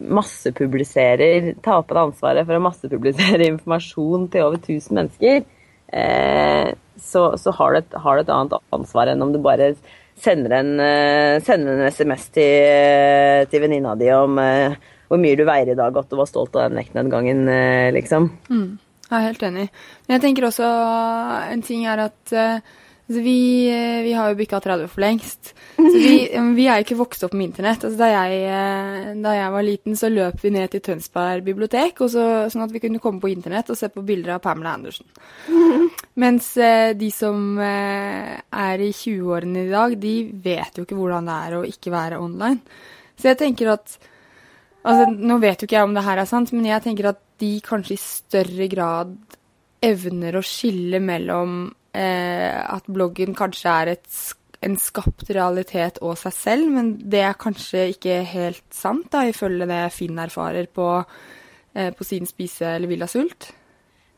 massepubliserer, 0.00 1.54
Ta 1.64 1.80
på 1.82 1.96
deg 1.96 2.02
ansvaret 2.08 2.48
for 2.48 2.56
å 2.56 2.64
massepublisere 2.64 3.48
informasjon 3.54 4.28
til 4.32 4.46
over 4.46 4.60
1000 4.60 4.96
mennesker, 4.96 5.42
eh, 5.92 6.68
så, 7.00 7.24
så 7.40 7.56
har, 7.56 7.72
du 7.72 7.80
et, 7.80 7.98
har, 8.04 8.16
du 8.16 8.24
et, 8.24 8.36
annet 8.36 8.60
ansvar 8.76 9.12
enn 9.12 9.24
om 9.24 9.32
du 9.32 9.40
bare 9.44 9.74
sender 10.20 10.58
en, 10.58 10.72
eh, 10.84 11.40
sender 11.44 11.76
en 11.78 11.92
SMS 11.92 12.28
til, 12.34 13.46
til 13.52 13.62
venninna 13.64 13.94
di 13.96 14.10
om 14.12 14.40
hvor 15.10 15.18
mye 15.18 15.34
du 15.34 15.42
veier 15.42 15.72
i 15.72 15.78
dag, 15.78 15.96
at 15.96 16.10
du 16.10 16.14
var 16.20 16.28
stolt 16.30 16.54
av 16.54 16.68
den 16.68 16.78
vekten 16.78 17.00
den 17.00 17.10
gangen, 17.10 17.48
eh, 17.50 17.90
liksom. 17.96 18.30
Mm. 18.46 18.78
Jeg 19.08 19.16
er 19.16 19.24
helt 19.26 19.42
enig. 19.42 19.64
Men 20.06 20.14
jeg 20.14 20.22
tenker 20.22 20.46
også 20.46 20.68
en 21.50 21.64
ting 21.66 21.82
er 21.90 22.04
at 22.04 22.34
uh, 23.10 23.22
vi, 23.24 23.68
eh, 23.70 24.02
vi, 24.02 24.12
har 24.16 24.30
jo 24.30 24.38
bikka 24.38 24.60
30 24.60 24.90
for 24.92 25.02
lengst. 25.04 25.52
Så 25.76 25.92
vi, 25.94 26.14
vi 26.58 26.66
er 26.70 26.84
ikke 26.84 26.98
vokst 26.98 27.24
opp 27.26 27.34
med 27.34 27.50
internett. 27.50 27.84
Altså, 27.84 27.98
da, 27.98 28.10
jeg, 28.12 29.16
da, 29.24 29.34
jeg, 29.36 29.54
var 29.54 29.66
liten, 29.66 29.96
så 29.98 30.10
løp 30.12 30.38
vi 30.44 30.52
ned 30.54 30.70
til 30.72 30.84
Tønsberg 30.86 31.44
bibliotek, 31.46 32.04
så, 32.12 32.26
sånn 32.52 32.66
at 32.66 32.74
vi 32.74 32.82
kunne 32.84 33.02
komme 33.02 33.22
på 33.22 33.32
internett 33.32 33.72
og 33.72 33.80
se 33.80 33.90
på 33.92 34.04
bilder 34.06 34.36
av 34.36 34.44
Pamela 34.44 34.76
Andersen. 34.78 35.08
Mens 36.22 36.52
uh, 36.60 36.92
de 36.98 37.10
som 37.14 37.58
er 37.60 38.86
i 38.86 38.92
20-årene 38.94 39.66
i 39.66 39.74
dag, 39.74 39.98
de 40.00 40.14
vet 40.44 40.78
jo 40.78 40.86
ikke 40.86 40.98
hvordan 40.98 41.28
det 41.28 41.42
er 41.48 41.58
å 41.58 41.66
ikke 41.66 41.94
være 41.94 42.22
online. 42.22 42.62
Så 43.18 43.32
jeg 43.32 43.42
tenker 43.42 43.74
at 43.74 43.98
Altså, 44.80 45.10
nå 45.12 45.36
vet 45.42 45.60
jo 45.60 45.66
ikke 45.68 45.76
jeg 45.76 45.84
om 45.90 45.92
det 45.92 46.06
her 46.06 46.22
er 46.22 46.28
sant, 46.28 46.54
men 46.56 46.64
jeg 46.64 46.80
tenker 46.86 47.10
at 47.10 47.18
de 47.40 47.50
kanskje 47.64 47.96
i 47.96 48.00
større 48.00 48.68
grad 48.72 49.12
evner 49.84 50.36
å 50.36 50.44
skille 50.44 51.00
mellom 51.02 51.60
eh, 51.68 51.79
at 51.90 52.86
bloggen 52.86 53.34
kanskje 53.34 53.70
er 53.70 53.88
et, 53.96 54.18
en 54.62 54.76
skapt 54.78 55.30
realitet 55.34 55.98
og 56.04 56.18
seg 56.20 56.34
selv, 56.36 56.68
men 56.70 56.92
det 57.10 57.24
er 57.26 57.38
kanskje 57.40 57.88
ikke 57.94 58.20
helt 58.30 58.66
sant, 58.74 59.08
da, 59.12 59.24
ifølge 59.26 59.66
det 59.66 59.80
Finn 59.94 60.20
erfarer 60.22 60.68
på, 60.70 60.86
eh, 61.74 61.90
på 61.90 62.06
sin 62.06 62.28
Spise 62.30 62.76
eller 62.76 62.90
Villa 62.90 63.08
Sult? 63.10 63.50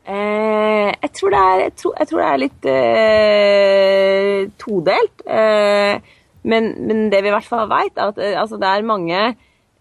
Eh, 0.04 0.90
jeg, 0.90 1.12
tror 1.14 1.38
er, 1.38 1.62
jeg, 1.68 1.76
tror, 1.78 1.94
jeg, 1.98 2.10
tror 2.10 2.20
det 2.20 2.28
er, 2.28 2.42
litt 2.42 2.68
eh, 2.74 4.50
todelt. 4.60 5.24
Eh, 5.24 6.12
men, 6.42 6.74
men, 6.84 7.06
det 7.08 7.22
vi 7.22 7.30
i 7.30 7.36
hvert 7.36 7.48
fall 7.48 7.70
veit, 7.70 7.96
er 7.96 8.10
at 8.10 8.20
eh, 8.20 8.36
altså, 8.36 8.58
det 8.60 8.68
er 8.68 8.90
mange 8.92 9.22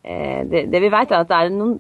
Eh, 0.04 0.46
det, 0.50 0.66
det, 0.74 0.82
vi 0.82 0.90
vet, 0.90 1.12
er 1.12 1.22
at 1.22 1.30
det 1.30 1.38
er 1.38 1.52
noen 1.54 1.78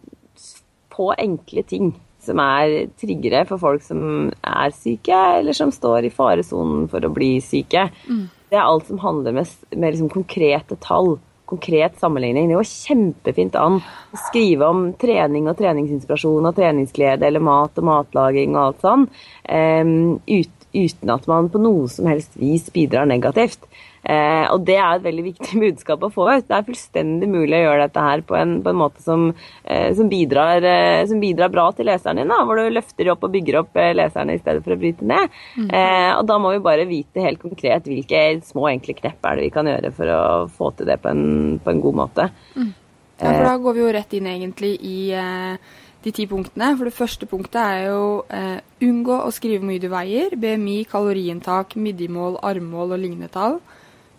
få 0.93 1.11
enkle 1.17 1.63
ting 1.65 1.93
som 2.25 2.41
er 2.43 2.91
triggere 2.99 3.43
for 3.49 3.61
folk 3.61 3.83
som 3.85 4.29
er 4.29 4.75
syke, 4.75 5.17
eller 5.39 5.57
som 5.57 5.73
står 5.73 6.07
i 6.07 6.13
faresonen 6.13 6.87
for 6.91 7.03
å 7.05 7.13
bli 7.13 7.35
syke. 7.43 7.87
Mm. 8.07 8.29
Det 8.51 8.59
er 8.59 8.67
alt 8.67 8.87
som 8.89 9.01
handler 9.01 9.35
med, 9.35 9.51
med 9.75 9.93
liksom 9.93 10.11
konkrete 10.11 10.77
tall. 10.83 11.15
Konkret 11.51 11.97
sammenligning. 11.99 12.47
Det 12.47 12.55
går 12.55 12.67
kjempefint 12.69 13.57
an 13.59 13.81
å 13.81 14.19
skrive 14.29 14.69
om 14.71 14.85
trening 14.99 15.49
og 15.51 15.57
treningsinspirasjon 15.59 16.47
og 16.47 16.55
treningsglede 16.55 17.27
eller 17.27 17.43
mat 17.43 17.79
og 17.81 17.87
matlaging 17.89 18.55
og 18.55 18.61
alt 18.63 18.85
sånn, 18.85 19.03
um, 19.51 19.91
ut, 20.31 20.67
uten 20.71 21.11
at 21.11 21.27
man 21.27 21.49
på 21.51 21.59
noe 21.59 21.89
som 21.91 22.07
helst 22.07 22.37
vis 22.39 22.69
bidrar 22.71 23.09
negativt. 23.09 23.67
Eh, 24.01 24.45
og 24.49 24.63
det 24.65 24.77
er 24.81 24.95
et 24.95 25.03
veldig 25.05 25.23
viktig 25.27 25.59
budskap 25.65 26.03
å 26.05 26.11
få 26.13 26.25
ut. 26.31 26.47
Det 26.47 26.57
er 26.57 26.65
fullstendig 26.67 27.29
mulig 27.29 27.59
å 27.59 27.63
gjøre 27.67 27.85
dette 27.85 28.05
her 28.05 28.23
på 28.25 28.37
en, 28.39 28.55
på 28.65 28.73
en 28.73 28.79
måte 28.79 29.03
som, 29.05 29.27
eh, 29.63 29.91
som, 29.97 30.09
bidrar, 30.11 30.65
eh, 30.65 31.03
som, 31.09 31.21
bidrar, 31.21 31.53
bra 31.53 31.67
til 31.77 31.89
leseren 31.91 32.21
din, 32.21 32.31
da, 32.33 32.41
hvor 32.47 32.57
du 32.57 32.71
løfter 32.73 33.11
opp 33.13 33.27
og 33.27 33.33
bygger 33.35 33.61
opp 33.61 33.77
eh, 33.77 33.93
leserne 33.97 34.37
i 34.37 34.41
stedet 34.41 34.65
for 34.65 34.75
å 34.75 34.79
bryte 34.81 35.07
ned. 35.07 35.37
Mm. 35.57 35.69
Eh, 35.69 36.09
og 36.17 36.25
da 36.29 36.39
må 36.41 36.55
vi 36.55 36.65
bare 36.65 36.89
vite 36.89 37.25
helt 37.25 37.41
konkret 37.41 37.89
hvilke 37.89 38.25
små, 38.47 38.67
enkle 38.71 38.97
knepp 38.97 39.29
er 39.29 39.37
det 39.37 39.49
vi 39.49 39.53
kan 39.53 39.69
gjøre 39.69 39.93
for 39.95 40.15
å 40.15 40.21
få 40.51 40.73
til 40.77 40.89
det 40.89 40.97
på 41.03 41.11
en, 41.11 41.25
på 41.61 41.73
en 41.73 41.83
god 41.83 42.01
måte. 42.05 42.29
Mm. 42.55 42.73
Ja, 43.21 43.35
for 43.37 43.45
da 43.45 43.57
går 43.61 43.77
vi 43.77 43.81
jo 43.83 43.93
rett 43.93 44.13
inn 44.17 44.27
egentlig 44.31 44.71
i 44.81 44.97
eh, 45.13 45.73
de 46.01 46.13
ti 46.15 46.25
punktene. 46.29 46.71
For 46.77 46.89
det 46.89 46.95
første 46.95 47.27
punktet 47.29 47.61
er 47.61 47.91
jo 47.91 48.05
eh, 48.33 48.57
unngå 48.81 49.19
å 49.21 49.29
skrive 49.33 49.61
hvor 49.61 49.69
mye 49.69 49.83
du 49.83 49.91
veier. 49.91 50.33
BMI, 50.41 50.79
kaloriinntak, 50.89 51.77
midjemål, 51.77 52.39
armmål 52.49 52.95
og 52.95 53.03
lignende 53.03 53.29
tall. 53.33 53.59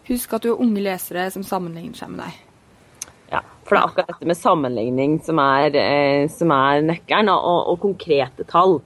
Husk 0.08 0.32
at 0.34 0.44
du 0.44 0.52
har 0.52 0.62
unge 0.62 0.82
lesere 0.82 1.28
som 1.34 1.44
sammenligner 1.46 1.98
seg 1.98 2.14
med 2.14 2.24
deg. 2.24 2.40
Ja, 3.32 3.40
for 3.64 3.74
det 3.74 3.80
er 3.80 3.88
akkurat 3.88 4.10
dette 4.12 4.28
med 4.28 4.38
sammenligning 4.38 5.18
som 5.24 5.40
er, 5.40 5.76
eh, 5.78 6.24
som 6.32 6.52
er 6.52 6.82
nøkkelen, 6.84 7.30
og, 7.32 7.60
og, 7.72 7.78
konkrete 7.84 8.44
tall. 8.48 8.80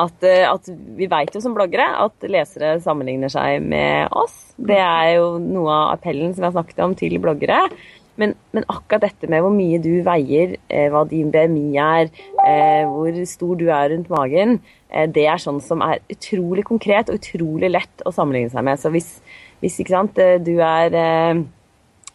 At, 0.00 0.22
eh, 0.24 0.46
at 0.48 0.70
vi 0.96 1.08
vet 1.10 1.34
jo 1.34 1.42
som 1.42 1.56
bloggere 1.56 1.88
at 2.06 2.28
lesere 2.30 2.76
sammenligner 2.80 3.32
seg 3.32 3.60
med 3.66 4.14
oss. 4.16 4.38
Det 4.56 4.78
er 4.78 5.16
jo 5.18 5.34
noe 5.42 5.74
av 5.74 5.96
appellen 5.98 6.32
som 6.36 6.46
jeg 6.46 6.56
snakket 6.56 6.84
om 6.86 6.94
til 6.96 7.18
bloggere. 7.20 7.64
Men, 8.20 8.34
men, 8.52 8.66
akkurat 8.68 9.06
dette 9.06 9.28
med 9.32 9.40
hvor 9.44 9.52
mye 9.54 9.78
du 9.80 10.02
veier, 10.04 10.56
eh, 10.68 10.88
hva 10.92 11.06
din 11.08 11.30
BMI 11.32 11.68
er, 11.80 12.10
eh, 12.44 12.82
hvor 12.88 13.16
stor 13.28 13.56
du 13.56 13.68
er 13.72 13.92
rundt 13.94 14.10
magen, 14.12 14.58
eh, 14.90 15.06
det 15.08 15.24
er 15.30 15.40
sånn 15.40 15.60
som 15.64 15.80
er 15.86 16.02
utrolig 16.12 16.66
konkret 16.68 17.08
og 17.08 17.20
utrolig 17.20 17.70
lett 17.72 18.04
å 18.04 18.12
sammenligne 18.12 18.52
seg 18.52 18.66
med. 18.66 18.80
Så 18.82 18.92
hvis, 18.92 19.08
hvis 19.60 19.80
sant, 19.88 20.18
eh, 20.18 20.38
du 20.40 20.56
er 20.64 20.96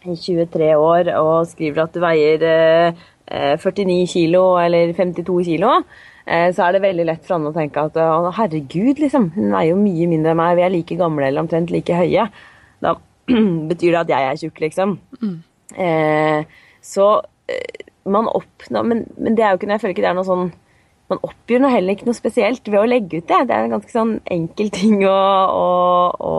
23 0.04 0.64
eh, 0.66 0.74
år 0.78 1.12
og 1.14 1.46
skriver 1.46 1.84
at 1.84 1.94
du 1.94 2.02
veier 2.02 2.42
49 3.26 3.86
eh, 3.86 4.06
kilo 4.10 4.44
eller 4.58 4.92
52 4.94 5.44
kilo, 5.46 5.80
så 6.26 6.64
er 6.66 6.74
det 6.74 6.82
veldig 6.82 7.04
lett 7.06 7.22
for 7.22 7.36
andre 7.36 7.52
å 7.52 7.54
tenke 7.54 7.82
at 7.86 7.98
herregud, 8.34 8.98
liksom, 8.98 9.28
hun 9.36 9.52
veier 9.54 9.70
jo 9.70 9.76
mye 9.78 10.08
mindre 10.10 10.32
enn 10.32 10.40
meg, 10.40 10.56
vi 10.58 10.64
er 10.66 10.72
like 10.74 10.96
gamle 10.98 11.28
eller 11.28 11.44
omtrent 11.44 11.70
like 11.70 11.94
høye. 11.94 12.24
Da 12.82 12.96
betyr 13.70 13.94
det 13.94 14.00
at 14.00 14.10
jeg 14.10 14.26
er 14.32 14.40
tjukk, 14.40 14.58
liksom. 14.64 14.96
Mm. 15.22 15.36
Eh, 15.86 16.64
så 16.82 17.06
man 18.10 18.26
oppnår 18.26 18.86
men, 18.86 19.04
men, 19.14 19.36
det 19.38 19.44
er 19.44 19.52
jo 19.52 19.58
ikke 19.60 19.70
Jeg 19.70 19.82
føler 19.82 19.94
ikke 19.94 20.02
det 20.04 20.10
er 20.10 20.18
noe 20.18 20.26
sånn 20.26 20.50
man 21.10 21.22
oppgjør 21.22 21.62
noe 21.62 21.72
heller 21.72 21.94
ikke 21.94 22.08
noe 22.08 22.18
spesielt 22.18 22.66
ved 22.66 22.80
å 22.80 22.88
legge 22.88 23.20
ut 23.20 23.28
det. 23.30 23.42
Det 23.46 23.54
er 23.54 23.66
en 23.66 23.74
ganske 23.76 23.92
sånn 23.92 24.14
enkel 24.36 24.70
ting 24.74 25.02
å, 25.06 25.14
å, 25.14 25.66
å, 26.18 26.32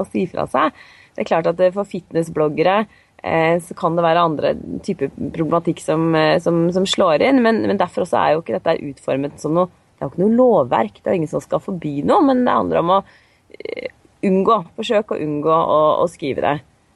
å 0.00 0.08
si 0.12 0.26
fra 0.30 0.46
seg. 0.50 0.76
Det 1.14 1.24
er 1.24 1.30
klart 1.30 1.48
at 1.50 1.62
for 1.74 1.88
fitnessbloggere 1.88 2.76
eh, 2.82 3.56
så 3.64 3.76
kan 3.78 3.96
det 3.96 4.04
være 4.04 4.24
andre 4.24 4.54
typer 4.84 5.12
problematikk 5.34 5.82
som, 5.84 6.10
eh, 6.16 6.36
som, 6.42 6.66
som 6.74 6.88
slår 6.88 7.24
inn, 7.26 7.42
men, 7.44 7.62
men, 7.66 7.80
derfor 7.80 8.06
også 8.06 8.20
er 8.20 8.34
jo 8.34 8.44
ikke 8.44 8.58
dette 8.58 8.78
utformet 8.92 9.40
som 9.42 9.56
noe 9.56 9.68
Det 9.70 10.04
er 10.04 10.08
jo 10.08 10.12
ikke 10.14 10.22
noe 10.24 10.36
lovverk, 10.38 11.00
det 11.00 11.10
er 11.10 11.18
ingen 11.18 11.32
som 11.32 11.44
skal 11.44 11.60
forby 11.60 11.98
noe, 12.08 12.24
men 12.24 12.44
det 12.46 12.56
handler 12.56 12.80
om 12.80 12.92
å 12.94 13.00
uh, 13.04 13.88
unngå. 14.24 14.54
Forsøke 14.78 15.16
å 15.16 15.20
unngå 15.20 15.52
å, 15.52 15.80
å 16.00 16.06
skrive 16.08 16.40
det. 16.46 16.54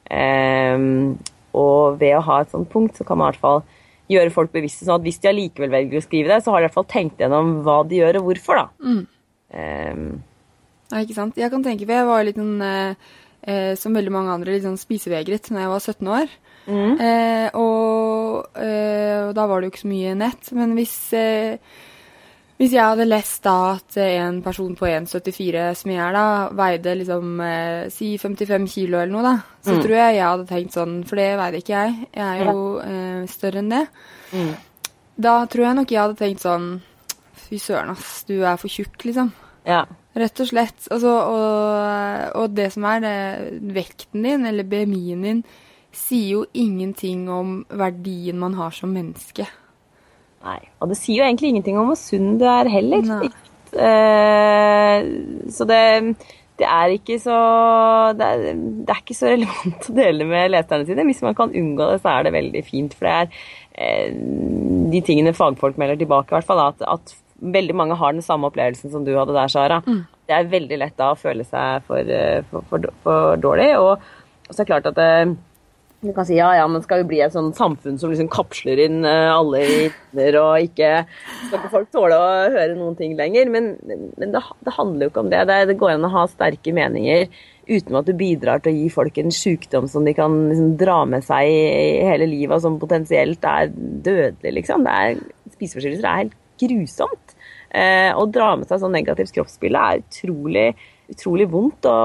Um, 0.09 1.13
og 1.53 1.99
ved 2.01 2.15
å 2.17 2.23
ha 2.25 2.39
et 2.41 2.49
sånt 2.53 2.71
punkt, 2.71 2.97
så 2.97 3.05
kan 3.05 3.21
man 3.21 3.29
i 3.29 3.35
hvert 3.35 3.43
fall 3.43 3.61
gjøre 4.11 4.33
folk 4.33 4.53
bevisste. 4.53 4.85
sånn 4.85 4.99
at 4.99 5.05
hvis 5.05 5.19
de 5.23 5.31
allikevel 5.31 5.73
velger 5.73 5.99
å 5.99 6.05
skrive 6.05 6.33
det, 6.33 6.43
så 6.45 6.53
har 6.53 6.61
de 6.61 6.65
i 6.65 6.67
hvert 6.69 6.79
fall 6.79 6.89
tenkt 6.91 7.21
gjennom 7.21 7.59
hva 7.65 7.81
de 7.89 8.01
gjør 8.01 8.21
og 8.21 8.29
hvorfor. 8.29 8.61
da. 8.61 8.67
Mm. 8.85 9.03
Um, 9.55 10.07
ja, 10.91 11.01
ikke 11.01 11.17
sant. 11.17 11.37
Jeg 11.39 11.51
kan 11.53 11.63
tenke, 11.65 11.87
for 11.87 11.97
jeg 11.97 12.09
var 12.09 12.25
litt 12.27 12.39
sånn, 12.39 12.61
eh, 12.61 13.71
som 13.79 13.95
veldig 13.97 14.13
mange 14.13 14.33
andre, 14.35 14.55
litt 14.55 14.67
sånn 14.67 14.79
spisevegret 14.79 15.49
når 15.51 15.63
jeg 15.63 15.73
var 15.73 15.85
17 15.85 16.13
år. 16.19 16.35
Mm. 16.65 16.93
Eh, 16.97 17.47
og, 17.61 18.47
eh, 18.57 19.27
og, 19.27 19.33
da 19.37 19.45
var 19.49 19.61
det 19.61 19.69
jo 19.69 19.73
ikke 19.73 19.83
så 19.85 19.91
mye 19.91 20.15
nett. 20.17 20.51
Men 20.57 20.75
hvis, 20.77 20.95
eh, 21.13 21.57
hvis 22.55 22.71
jeg 22.71 22.87
hadde 22.87 23.07
lest 23.07 23.41
da 23.43 23.55
at 23.73 23.97
en 23.99 24.37
person 24.43 24.75
på 24.79 24.87
1,74 24.87 25.63
som 25.75 25.91
jeg 25.91 25.99
er 25.99 26.13
da, 26.15 26.27
veide 26.55 26.93
liksom 27.01 27.41
eh, 27.43 27.87
si 27.91 28.13
55 28.21 28.67
kilo 28.71 29.01
eller 29.01 29.11
noe, 29.11 29.23
da, 29.25 29.33
så 29.65 29.75
mm. 29.75 29.81
tror 29.83 29.95
jeg 29.99 30.15
jeg 30.15 30.29
hadde 30.29 30.47
tenkt 30.53 30.77
sånn, 30.77 30.93
for 31.07 31.19
det 31.19 31.25
veide 31.41 31.59
ikke 31.59 31.81
jeg. 31.81 31.97
Jeg 32.15 32.45
er 32.45 32.53
jo 32.53 32.63
eh, 32.79 33.25
større 33.31 33.59
enn 33.59 33.73
det. 33.73 33.81
Mm. 34.31 34.53
Da 35.27 35.33
tror 35.51 35.67
jeg 35.67 35.79
nok 35.81 35.91
jeg 35.91 36.03
hadde 36.03 36.19
tenkt 36.19 36.45
sånn 36.45 36.69
Fy 37.45 37.59
søren, 37.61 37.91
ass, 37.93 38.23
du 38.25 38.39
er 38.39 38.55
for 38.57 38.73
tjukk, 38.73 39.03
liksom. 39.05 39.27
Ja. 39.67 39.83
Rett 40.17 40.39
og 40.41 40.47
slett. 40.49 40.87
Altså, 40.89 41.11
og, 41.11 42.39
og, 42.39 42.55
det 42.57 42.71
som 42.73 42.87
er 42.89 43.03
det, 43.03 43.17
vekten 43.75 44.25
din, 44.25 44.47
eller 44.49 44.65
BMI-en 44.65 45.27
din, 45.27 45.43
sier 45.95 46.39
jo 46.39 46.41
ingenting 46.57 47.27
om 47.29 47.59
verdien 47.69 48.39
man 48.41 48.57
har 48.57 48.73
som 48.73 48.95
menneske. 48.95 49.45
Nei, 50.45 50.61
og 50.79 50.91
det 50.91 50.99
sier 50.99 51.23
jo 51.23 51.27
egentlig 51.27 51.51
ingenting 51.53 51.77
om 51.81 51.89
hvor 51.89 51.99
sunn 51.99 52.35
du 52.41 52.45
er 52.49 52.69
heller. 52.69 53.27
Uh, 53.75 54.99
så 55.51 55.65
det, 55.67 55.81
det, 56.61 56.67
er 56.69 56.93
ikke 56.93 57.17
så 57.19 57.39
det 58.15 58.27
er, 58.29 58.45
det 58.53 58.93
er, 58.93 59.01
ikke 59.01 59.17
så 59.17 59.33
relevant 59.33 59.89
å 59.89 59.97
dele 59.97 60.29
med 60.29 60.53
leserne 60.53 60.87
sine. 60.87 61.07
Hvis 61.09 61.23
man 61.25 61.37
kan 61.37 61.53
unngå 61.53 61.89
det, 61.91 61.99
så 62.03 62.13
er 62.13 62.27
det 62.27 62.35
veldig 62.37 62.63
fint. 62.67 62.95
For 62.95 63.09
det 63.09 63.17
er 63.17 63.29
uh, 64.07 64.89
de 64.93 65.03
tingene 65.05 65.35
fagfolk 65.35 65.81
melder 65.81 65.99
tilbake, 65.99 66.29
i 66.29 66.37
hvert 66.37 66.49
fall, 66.51 66.61
at, 66.69 66.85
at 66.85 67.15
veldig 67.41 67.75
mange 67.75 67.97
har 67.99 68.13
den 68.13 68.23
samme 68.25 68.47
opplevelsen 68.49 68.93
som 68.93 69.05
du 69.05 69.15
hadde 69.17 69.35
der, 69.35 69.51
Sara. 69.51 69.81
Mm. 69.85 70.03
Det 70.25 70.35
er 70.35 70.53
veldig 70.53 70.79
lett 70.81 70.95
da 70.97 71.11
å 71.13 71.19
føle 71.19 71.45
seg 71.45 71.83
for, 71.87 71.99
eh, 71.99 72.45
for, 72.49 72.65
for, 72.69 72.87
for 73.03 73.41
dårlig. 73.41 73.67
Og, 73.77 74.05
og, 74.47 74.51
så 74.51 74.61
er 74.61 74.63
det 74.63 74.71
klart 74.71 74.89
at 74.89 74.97
det, 74.99 75.09
du 76.09 76.15
kan 76.15 76.27
si 76.27 76.37
ja, 76.37 76.51
ja, 76.57 76.65
men 76.71 76.83
skal 76.83 77.03
vi 77.03 77.09
bli 77.13 77.21
et 77.25 77.33
sånn 77.33 77.51
samfunn 77.57 77.99
som 78.01 78.11
liksom 78.11 78.29
kapsler 78.33 78.81
inn 78.85 79.01
eh, 79.07 79.31
alle 79.31 79.63
i 79.65 79.89
og 80.15 80.63
ikke 80.63 80.91
Skal 81.05 81.57
ikke 81.59 81.71
folk 81.73 81.89
tåle 81.91 82.15
å 82.15 82.29
høre 82.53 82.77
noen 82.77 82.95
ting 82.99 83.17
lenger? 83.17 83.49
Men, 83.51 83.73
men 83.83 84.31
det, 84.31 84.41
det, 84.63 84.75
handler 84.77 85.07
jo 85.07 85.11
ikke 85.11 85.25
om 85.25 85.33
det. 85.33 85.43
det. 85.49 85.59
det. 85.71 85.77
går 85.81 85.95
an 85.95 86.07
å 86.07 86.13
ha 86.13 86.25
sterke 86.31 86.73
meninger 86.75 87.27
uten 87.65 87.97
at 87.97 88.07
du 88.07 88.13
bidrar 88.17 88.61
til 88.61 88.73
å 88.73 88.77
gi 88.77 88.89
folk 88.93 89.17
en 89.19 89.33
sykdom 89.33 89.89
som 89.89 90.05
de 90.05 90.13
kan 90.17 90.33
liksom 90.51 90.75
dra 90.79 90.99
med 91.09 91.25
seg 91.25 91.49
i 91.49 92.05
hele 92.05 92.27
livet, 92.29 92.53
og 92.57 92.61
som 92.61 92.79
potensielt 92.81 93.45
er 93.49 93.71
dødelig, 93.73 94.51
liksom. 94.59 94.85
Er, 94.85 95.17
spiseforstyrrelser 95.55 96.09
er 96.09 96.19
helt 96.23 96.35
grusomt. 96.61 97.35
Eh, 97.75 98.11
å 98.15 98.27
dra 98.31 98.53
med 98.55 98.69
seg 98.69 98.79
sånn 98.83 98.93
negativt 98.95 99.33
kroppsbilde 99.35 99.81
er 99.81 100.03
utrolig, 100.03 100.67
utrolig 101.11 101.47
vondt 101.51 101.87
å, 101.89 101.95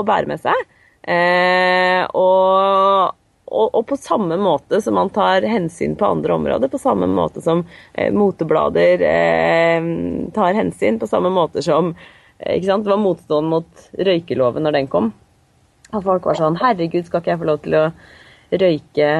bære 0.06 0.30
med 0.32 0.42
seg. 0.42 0.64
Eh, 1.04 2.02
og, 2.16 3.14
og, 3.54 3.68
og, 3.70 3.84
på 3.90 3.98
samme 4.00 4.36
måte 4.40 4.80
som 4.82 4.96
man 4.98 5.12
tar 5.14 5.46
hensyn 5.48 5.94
på 5.98 6.08
andre 6.08 6.34
områder, 6.34 6.70
på 6.72 6.80
samme 6.82 7.08
måte 7.10 7.42
som 7.44 7.62
eh, 7.92 8.10
moteblader 8.14 9.04
eh, 9.08 9.88
tar 10.34 10.58
hensyn, 10.58 10.98
på 11.00 11.08
samme 11.10 11.32
måte 11.34 11.62
som 11.64 11.92
eh, 11.94 12.56
ikke 12.56 12.68
sant? 12.68 12.86
Det 12.86 12.94
var 12.94 13.02
motstand 13.02 13.50
mot 13.52 13.88
røykeloven 14.10 14.66
når 14.66 14.78
den 14.78 14.90
kom. 14.92 15.12
At 15.90 16.02
folk 16.02 16.26
var 16.26 16.38
sånn 16.38 16.58
Herregud, 16.58 17.06
skal 17.06 17.22
ikke 17.22 17.34
jeg 17.34 17.42
få 17.42 17.50
lov 17.52 17.60
til 17.64 17.78
å 17.78 17.84
røyke, 18.54 19.10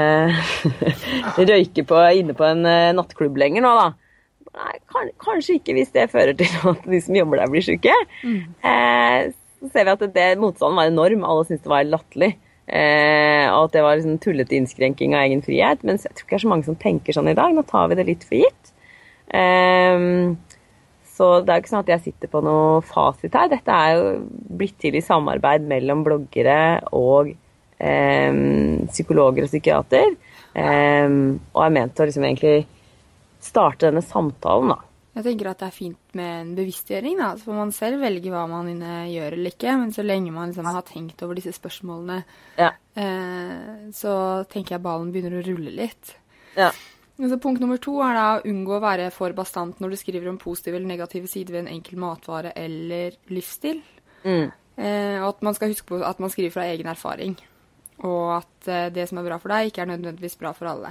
røyke 1.52 1.84
på, 1.88 2.00
inne 2.20 2.36
på 2.36 2.48
en 2.48 2.66
eh, 2.68 2.94
nattklubb 2.96 3.38
lenger 3.40 3.64
nå, 3.64 3.76
da? 3.78 3.92
Nei, 4.54 4.74
kan, 4.90 5.08
kanskje 5.22 5.58
ikke 5.58 5.74
hvis 5.74 5.90
det 5.94 6.10
fører 6.12 6.36
til 6.38 6.52
at 6.70 6.84
de 6.86 7.00
som 7.02 7.16
jobber 7.18 7.40
der, 7.42 7.50
blir 7.50 7.64
syke. 7.66 7.94
Mm. 8.22 8.42
Eh, 8.70 9.32
så 9.64 9.70
ser 9.72 9.88
vi 9.88 9.94
at 9.94 10.04
det, 10.14 10.26
motstanden 10.38 10.78
var 10.78 10.90
enorm. 10.90 11.24
Alle 11.26 11.46
syntes 11.48 11.64
det 11.64 11.72
var 11.72 11.88
latterlig. 11.88 12.34
Eh, 12.64 13.44
og 13.52 13.66
at 13.66 13.74
det 13.76 13.82
var 13.84 13.98
liksom 13.98 14.18
tullete 14.22 14.56
innskrenking 14.56 15.14
av 15.16 15.26
egen 15.26 15.44
frihet. 15.44 15.84
Mens 15.84 16.06
jeg 16.06 16.14
tror 16.14 16.26
ikke 16.26 16.34
det 16.34 16.40
er 16.40 16.46
så 16.46 16.52
mange 16.54 16.68
som 16.68 16.80
tenker 16.80 17.16
sånn 17.16 17.30
i 17.32 17.36
dag. 17.36 17.54
Nå 17.54 17.64
tar 17.68 17.90
vi 17.90 17.98
det 17.98 18.08
litt 18.08 18.26
for 18.28 18.40
gitt. 18.40 18.74
Eh, 19.28 20.08
så 21.14 21.30
det 21.40 21.52
er 21.52 21.58
jo 21.58 21.62
ikke 21.62 21.72
sånn 21.74 21.84
at 21.84 21.92
jeg 21.92 22.04
sitter 22.08 22.32
på 22.32 22.42
noe 22.42 22.80
fasit 22.86 23.36
her. 23.38 23.50
Dette 23.52 23.80
er 23.86 23.98
jo 23.98 24.06
blitt 24.58 24.78
til 24.82 24.96
i 24.98 25.04
samarbeid 25.04 25.66
mellom 25.70 26.02
bloggere 26.06 26.62
og 26.90 27.30
eh, 27.78 28.40
psykologer 28.90 29.46
og 29.46 29.52
psykiater. 29.52 30.16
Eh, 30.54 31.20
og 31.52 31.62
er 31.66 31.76
ment 31.76 32.00
å 32.00 32.08
liksom 32.08 32.26
egentlig 32.26 32.64
starte 33.44 33.90
denne 33.90 34.02
samtalen, 34.02 34.72
da. 34.72 34.93
Jeg 35.14 35.22
tenker 35.28 35.46
at 35.50 35.60
det 35.62 35.66
er 35.68 35.74
fint 35.76 36.16
med 36.18 36.30
en 36.40 36.48
bevisstgjøring, 36.56 37.20
da. 37.20 37.28
Så 37.38 37.46
får 37.46 37.58
man 37.60 37.72
selv 37.74 38.02
velge 38.02 38.32
hva 38.32 38.48
man 38.50 38.72
gjør 39.10 39.36
eller 39.36 39.54
ikke. 39.54 39.76
Men 39.78 39.92
så 39.94 40.02
lenge 40.02 40.32
man 40.34 40.50
liksom 40.50 40.66
har 40.66 40.82
tenkt 40.88 41.22
over 41.22 41.38
disse 41.38 41.54
spørsmålene, 41.54 42.18
ja. 42.58 42.72
eh, 42.98 43.86
så 43.94 44.16
tenker 44.50 44.76
jeg 44.76 44.84
ballen 44.84 45.14
begynner 45.14 45.38
å 45.38 45.44
rulle 45.46 45.76
litt. 45.76 46.16
Ja. 46.58 46.72
Så 47.14 47.38
punkt 47.38 47.62
nummer 47.62 47.78
to 47.78 48.00
er 48.02 48.16
da 48.18 48.26
å 48.34 48.42
unngå 48.50 48.74
å 48.74 48.82
være 48.82 49.06
for 49.14 49.30
bastant 49.38 49.78
når 49.78 49.94
du 49.94 50.00
skriver 50.00 50.26
om 50.32 50.38
positive 50.42 50.80
eller 50.80 50.90
negative 50.90 51.30
sider 51.30 51.54
ved 51.54 51.62
en 51.62 51.74
enkel 51.76 52.00
matvare 52.02 52.50
eller 52.58 53.14
livsstil. 53.30 53.84
Mm. 54.26 54.50
Eh, 54.50 55.18
og 55.20 55.28
at 55.28 55.44
man 55.46 55.54
skal 55.54 55.70
huske 55.70 55.86
på 55.92 56.02
at 56.02 56.18
man 56.18 56.32
skriver 56.32 56.56
fra 56.56 56.66
egen 56.72 56.90
erfaring. 56.90 57.36
Og 58.02 58.40
at 58.40 58.66
eh, 58.70 58.90
det 58.90 59.06
som 59.06 59.20
er 59.20 59.28
bra 59.28 59.38
for 59.38 59.54
deg, 59.54 59.70
ikke 59.70 59.84
er 59.84 59.92
nødvendigvis 59.92 60.34
bra 60.40 60.50
for 60.56 60.72
alle. 60.72 60.90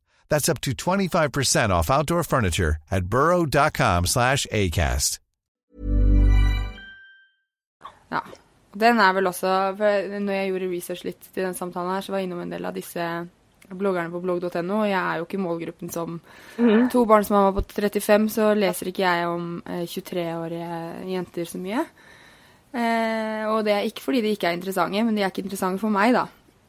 That's 0.31 0.47
up 0.47 0.61
to 0.61 0.71
25% 0.71 1.71
off 1.71 1.89
outdoor 1.89 2.23
furniture 2.23 2.77
at 2.89 3.05
burrow.com 3.05 4.05
slash 4.05 4.47
acast. 4.51 5.19
Ja, 8.11 8.21
den 8.75 8.99
er 8.99 9.13
vel 9.15 9.27
også 9.27 9.51
for 9.77 10.19
Når 10.19 10.33
jeg 10.33 10.49
gjorde 10.51 10.71
research 10.71 11.03
litt 11.07 11.29
til 11.33 11.45
den 11.45 11.55
samtalen 11.55 11.93
her, 11.93 12.03
så 12.03 12.11
var 12.11 12.19
jeg 12.19 12.29
innom 12.29 12.43
en 12.43 12.51
del 12.51 12.67
av 12.67 12.75
disse 12.75 13.05
bloggerne 13.71 14.11
på 14.11 14.19
blogg.no. 14.23 14.81
Jeg 14.87 14.99
er 14.99 15.19
jo 15.19 15.27
ikke 15.27 15.39
i 15.39 15.43
målgruppen 15.43 15.91
som 15.91 16.17
mm. 16.57 16.89
tobarnsmamma 16.91 17.53
på 17.55 17.63
35, 17.71 18.27
så 18.31 18.49
leser 18.55 18.91
ikke 18.91 19.05
jeg 19.05 19.27
om 19.31 19.53
eh, 19.63 19.85
23-årige 19.87 20.81
jenter 21.11 21.47
så 21.47 21.59
mye. 21.59 21.85
Eh, 22.71 23.47
og 23.51 23.63
det 23.67 23.75
er 23.75 23.87
ikke 23.87 24.03
fordi 24.03 24.23
de 24.23 24.35
ikke 24.35 24.51
er 24.51 24.59
interessante, 24.59 25.03
men 25.03 25.15
de 25.15 25.23
er 25.23 25.31
ikke 25.31 25.43
interessante 25.45 25.83
for 25.83 25.91
meg, 25.93 26.15
da. 26.15 26.27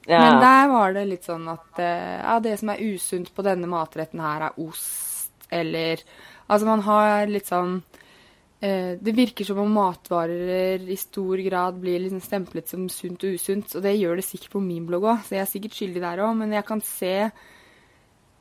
Ja. 0.08 0.18
Men 0.18 0.40
der 0.42 0.68
var 0.72 0.94
det 0.96 1.06
litt 1.06 1.26
sånn 1.28 1.46
at 1.52 1.78
eh, 1.78 2.18
ja, 2.18 2.36
det 2.42 2.56
som 2.58 2.72
er 2.72 2.82
usunt 2.82 3.30
på 3.34 3.44
denne 3.46 3.68
matretten 3.70 4.22
her, 4.22 4.48
er 4.48 4.62
ost, 4.62 5.30
eller 5.52 6.02
Altså 6.52 6.66
man 6.66 6.82
har 6.84 7.30
litt 7.30 7.46
sånn 7.48 7.76
eh, 8.60 8.98
Det 9.00 9.14
virker 9.16 9.46
som 9.46 9.60
om 9.62 9.70
matvarer 9.72 10.82
i 10.90 10.98
stor 11.00 11.40
grad 11.46 11.78
blir 11.80 12.02
liksom 12.02 12.20
stemplet 12.24 12.68
som 12.68 12.88
sunt 12.92 13.24
og 13.24 13.38
usunt, 13.38 13.76
og 13.78 13.86
det 13.86 13.94
gjør 13.96 14.18
det 14.18 14.26
sikkert 14.26 14.56
på 14.56 14.64
min 14.64 14.88
blogg 14.88 15.06
òg, 15.06 15.22
så 15.24 15.36
jeg 15.38 15.44
er 15.44 15.52
sikkert 15.52 15.78
skyldig 15.78 16.04
der 16.04 16.24
òg, 16.26 16.34
men 16.42 16.56
jeg 16.56 16.66
kan 16.68 16.82
se 16.84 17.14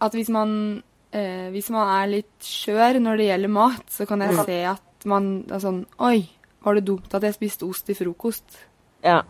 at 0.02 0.18
hvis 0.18 0.34
man 0.34 0.54
eh, 1.14 1.48
hvis 1.54 1.70
man 1.74 1.94
er 2.00 2.14
litt 2.18 2.36
skjør 2.48 3.00
når 3.04 3.22
det 3.22 3.30
gjelder 3.30 3.56
mat, 3.62 3.88
så 3.94 4.10
kan 4.10 4.26
jeg 4.26 4.40
se 4.42 4.60
at 4.74 5.10
man 5.10 5.32
er 5.50 5.62
sånn 5.62 5.84
Oi, 6.02 6.26
var 6.66 6.78
det 6.78 6.88
dumt 6.90 7.14
at 7.18 7.26
jeg 7.26 7.38
spiste 7.38 7.70
ost 7.70 7.88
til 7.88 7.98
frokost? 7.98 8.60
Ja. 9.06 9.22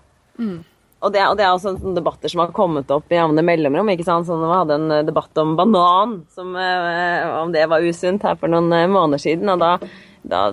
Og, 1.01 1.09
det, 1.13 1.21
og 1.25 1.37
det 1.37 1.45
er 1.45 1.55
også 1.55 1.73
sånne 1.79 1.97
debatter 1.97 2.29
som 2.29 2.43
har 2.43 2.51
kommet 2.53 2.91
opp 2.93 3.09
i 3.09 3.17
jevne 3.17 3.41
mellomrom. 3.45 3.89
ikke 3.89 4.05
sant? 4.05 4.27
Sånn, 4.27 4.43
Vi 4.45 4.53
hadde 4.53 4.77
en 4.77 4.93
eh, 4.93 5.05
debatt 5.07 5.41
om 5.41 5.55
banan, 5.57 6.19
som, 6.35 6.53
eh, 6.53 7.25
om 7.41 7.53
det 7.53 7.65
var 7.71 7.81
usunt 7.81 8.27
her 8.27 8.37
for 8.37 8.51
noen 8.53 8.69
eh, 8.77 8.89
måneder 8.91 9.23
siden. 9.23 9.49
Og 9.49 9.63
da, 9.63 9.71
da, 10.21 10.43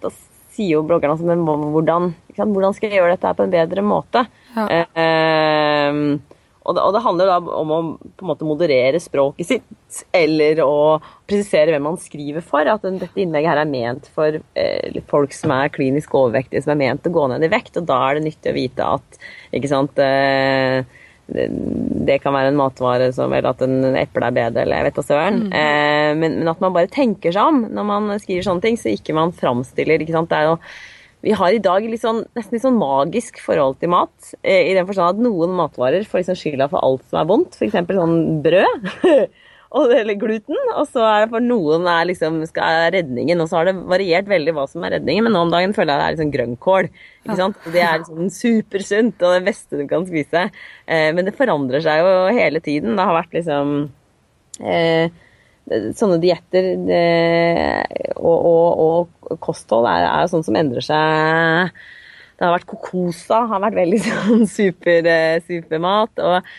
da 0.00 0.12
sier 0.56 0.78
jo 0.78 0.86
bloggerne 0.88 1.14
altså, 1.14 1.28
men 1.28 1.44
hvordan, 1.44 2.10
ikke 2.30 2.40
sant? 2.40 2.56
hvordan 2.56 2.76
skal 2.76 2.88
jeg 2.88 3.02
gjøre 3.02 3.14
dette 3.14 3.28
her 3.28 3.36
på 3.36 3.46
en 3.46 3.54
bedre 3.58 3.84
måte? 3.84 4.24
Ja. 4.56 4.66
Eh, 5.04 6.02
og, 6.68 6.76
det, 6.76 6.82
og 6.84 6.92
det 6.92 7.00
handler 7.00 7.30
da 7.30 7.38
om 7.56 7.70
å 7.72 7.78
på 7.96 8.26
en 8.26 8.28
måte 8.28 8.46
moderere 8.46 9.00
språket 9.00 9.48
sitt, 9.48 10.02
eller 10.12 10.60
å 10.60 10.98
presisere 11.28 11.72
hvem 11.72 11.86
man 11.88 11.96
skriver 12.00 12.44
for. 12.44 12.68
At 12.68 12.84
den, 12.84 12.98
dette 13.00 13.22
innlegget 13.22 13.54
her 13.54 13.62
er 13.62 13.70
ment 13.70 14.10
for 14.12 14.36
eh, 14.36 15.00
folk 15.08 15.32
som 15.36 15.54
er 15.56 15.72
klinisk 15.72 16.12
overvektige, 16.18 16.60
som 16.66 16.74
er 16.74 16.82
ment 16.82 17.08
å 17.08 17.14
gå 17.14 17.24
ned 17.32 17.46
i 17.46 17.52
vekt. 17.52 17.80
Og 17.80 17.88
da 17.88 18.02
er 18.04 18.18
det 18.18 18.26
nyttig 18.26 18.52
å 18.52 18.58
vite 18.58 18.90
at 18.98 19.20
ikke 19.56 19.72
sant, 19.72 20.02
eh, 20.04 20.84
det, 21.28 22.18
kan 22.22 22.32
være 22.32 22.52
en 22.52 22.56
matvare 22.56 23.10
som 23.12 23.32
Eller 23.36 23.50
at 23.50 23.64
en 23.64 23.96
eple 24.00 24.28
er 24.28 24.36
bedre, 24.36 24.62
eller 24.64 24.80
jeg 24.80 24.88
vet 24.88 25.00
da 25.00 25.06
søren. 25.08 25.40
Eh, 25.52 26.12
men, 26.20 26.38
men 26.42 26.52
at 26.52 26.62
man 26.64 26.76
bare 26.76 26.92
tenker 26.92 27.32
seg 27.32 27.48
om 27.52 27.64
når 27.72 27.90
man 27.94 28.14
skriver 28.20 28.44
sånne 28.44 28.64
ting, 28.64 28.80
så 28.80 28.92
ikke 28.92 29.16
man 29.16 29.32
framstiller 29.36 30.04
ikke 30.04 30.16
sant? 30.16 30.32
Det 30.32 30.40
er 30.40 30.52
jo 30.52 30.60
vi 31.24 31.34
har 31.34 31.52
i 31.54 31.62
dag 31.62 31.82
litt 31.82 32.02
sånn, 32.04 32.22
nesten 32.38 32.56
litt 32.56 32.64
sånn 32.64 32.78
magisk 32.78 33.40
forhold 33.42 33.80
til 33.82 33.90
mat. 33.90 34.32
eh, 34.42 34.70
I 34.70 34.74
den 34.76 34.86
forstand 34.86 35.16
at 35.18 35.24
noen 35.24 35.56
matvarer 35.58 36.06
får 36.06 36.22
liksom 36.22 36.38
skylda 36.38 36.70
for 36.70 36.84
alt 36.84 37.04
som 37.10 37.20
er 37.20 37.28
vondt. 37.30 37.58
F.eks. 37.58 37.78
sånn 37.90 38.18
brød. 38.44 38.90
eller 39.76 40.14
gluten. 40.14 40.56
Og 40.76 40.88
så 40.88 41.02
er 41.04 41.24
det 41.24 41.30
for 41.32 41.44
noen 41.44 41.86
er 41.90 42.08
liksom, 42.08 42.40
skal, 42.48 42.88
redningen. 42.94 43.40
Og 43.42 43.50
så 43.50 43.58
har 43.58 43.68
det 43.68 43.76
variert 43.90 44.28
veldig 44.30 44.54
hva 44.56 44.66
som 44.70 44.84
er 44.86 44.96
redningen, 44.96 45.26
men 45.26 45.36
nå 45.36 45.44
om 45.44 45.52
dagen 45.52 45.74
føler 45.76 45.92
jeg 45.92 46.00
det 46.00 46.06
er 46.06 46.16
liksom 46.16 46.34
grønnkål. 46.36 46.90
Ikke 47.24 47.38
sant? 47.42 47.70
Det 47.74 47.84
er 47.84 48.02
liksom 48.02 48.32
supersunt 48.32 49.22
og 49.26 49.36
det 49.36 49.46
beste 49.50 49.80
du 49.80 49.86
kan 49.90 50.06
spise. 50.08 50.48
Eh, 50.86 51.08
men 51.16 51.28
det 51.28 51.36
forandrer 51.36 51.84
seg 51.84 52.02
jo 52.02 52.12
hele 52.38 52.62
tiden. 52.64 52.96
Det 52.96 53.08
har 53.10 53.18
vært 53.18 53.36
liksom 53.36 53.74
eh, 54.62 55.10
sånne 55.98 56.18
dietter 56.22 56.68
og, 58.16 58.38
og, 58.48 59.06
og 59.28 59.38
kosthold 59.44 59.88
er, 59.90 60.08
jo 60.22 60.32
sånn 60.32 60.46
som 60.46 60.58
endrer 60.58 60.84
seg. 60.84 61.78
Det 62.38 62.46
har 62.46 62.54
vært 62.54 62.68
kokosa, 62.70 63.40
har 63.50 63.62
vært 63.64 63.78
veldig 63.80 64.00
sånn 64.06 64.44
super, 64.50 65.06
eh, 65.10 65.38
supermat. 65.46 66.20
Og, 66.22 66.52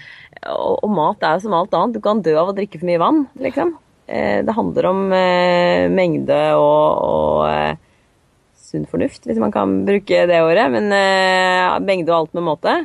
og, 0.52 0.90
mat 0.92 1.24
er 1.24 1.38
jo 1.38 1.46
som 1.46 1.56
alt 1.56 1.76
annet. 1.76 1.96
Du 1.96 2.04
kan 2.04 2.24
dø 2.24 2.36
av 2.40 2.52
å 2.52 2.56
drikke 2.58 2.82
for 2.82 2.90
mye 2.90 3.02
vann, 3.02 3.22
liksom. 3.40 3.78
Eh, 4.10 4.42
Det 4.44 4.56
handler 4.58 4.90
om 4.90 5.06
eh, 5.16 5.88
mengde 5.94 6.40
og, 6.60 7.48
eh, 7.48 7.78
sunn 8.70 8.86
fornuft, 8.92 9.24
hvis 9.26 9.40
man 9.42 9.56
kan 9.56 9.80
bruke 9.88 10.26
det 10.30 10.44
året. 10.44 10.68
Men 10.76 10.92
eh, 10.94 11.80
mengde 11.86 12.12
og 12.12 12.18
alt 12.18 12.36
med 12.36 12.48
måte. 12.50 12.76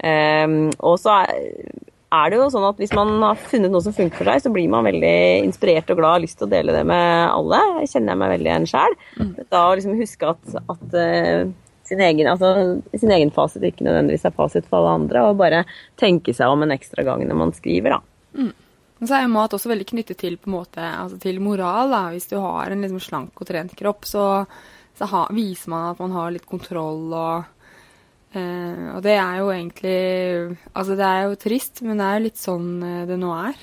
Eh, 0.00 0.56
og 0.80 0.96
så 1.02 1.20
er, 1.20 1.44
er 2.10 2.30
det 2.30 2.38
jo 2.40 2.50
sånn 2.50 2.66
at 2.66 2.80
hvis 2.82 2.92
man 2.96 3.12
har 3.22 3.38
funnet 3.38 3.70
noe 3.70 3.82
som 3.84 3.94
funker 3.94 4.18
for 4.18 4.30
seg, 4.30 4.42
så 4.42 4.50
blir 4.54 4.70
man 4.72 4.86
veldig 4.88 5.16
inspirert 5.46 5.90
og 5.92 6.00
glad 6.00 6.08
og 6.08 6.16
har 6.16 6.24
lyst 6.24 6.40
til 6.40 6.48
å 6.48 6.52
dele 6.52 6.74
det 6.74 6.82
med 6.90 7.10
alle. 7.30 7.60
Jeg 7.84 7.92
kjenner 7.92 8.14
jeg 8.14 8.22
meg 8.22 8.32
veldig 8.34 8.50
igjen 8.50 8.70
sjøl. 8.70 8.96
Da 9.52 9.60
å 9.68 9.76
liksom 9.78 9.98
huske 10.00 10.32
at, 10.32 10.56
at 10.74 10.96
eh, 10.98 11.44
sin, 11.86 12.02
egen, 12.06 12.30
altså, 12.32 12.80
sin 12.98 13.14
egen 13.14 13.30
fasit 13.34 13.66
ikke 13.66 13.86
nødvendigvis 13.86 14.26
er 14.26 14.34
fasit 14.34 14.66
for 14.66 14.80
alle 14.80 14.96
andre, 15.02 15.22
og 15.28 15.38
bare 15.38 15.62
tenke 16.00 16.34
seg 16.34 16.50
om 16.50 16.66
en 16.66 16.74
ekstra 16.74 17.06
gang 17.06 17.22
når 17.28 17.40
man 17.44 17.54
skriver, 17.54 17.96
da. 17.96 18.02
Mm. 18.40 18.52
så 19.02 19.16
er 19.16 19.24
jo 19.24 19.32
mat 19.32 19.54
også 19.56 19.70
veldig 19.70 19.88
knyttet 19.88 20.20
til 20.20 20.36
måte, 20.50 20.82
altså 20.82 21.18
til 21.22 21.40
moral. 21.42 21.94
da. 21.94 22.02
Hvis 22.14 22.30
du 22.30 22.36
har 22.42 22.74
en 22.74 22.82
liksom 22.86 23.02
slank 23.06 23.38
og 23.42 23.50
trent 23.50 23.78
kropp, 23.78 24.06
så, 24.06 24.26
så 24.98 25.10
ha, 25.14 25.24
viser 25.34 25.70
man 25.70 25.92
at 25.92 26.02
man 26.02 26.18
har 26.18 26.34
litt 26.34 26.46
kontroll 26.50 27.06
og 27.10 27.59
eh, 28.34 28.86
Og 28.94 29.02
det 29.04 29.16
er 29.16 29.40
jo 29.40 29.50
egentlig 29.54 30.56
Altså 30.74 30.96
det 30.98 31.06
er 31.06 31.26
jo 31.26 31.36
trist, 31.40 31.82
men 31.82 32.00
det 32.00 32.06
er 32.06 32.18
jo 32.18 32.24
litt 32.28 32.40
sånn 32.40 32.70
eh, 32.86 33.04
det 33.08 33.18
nå 33.20 33.32
er. 33.34 33.60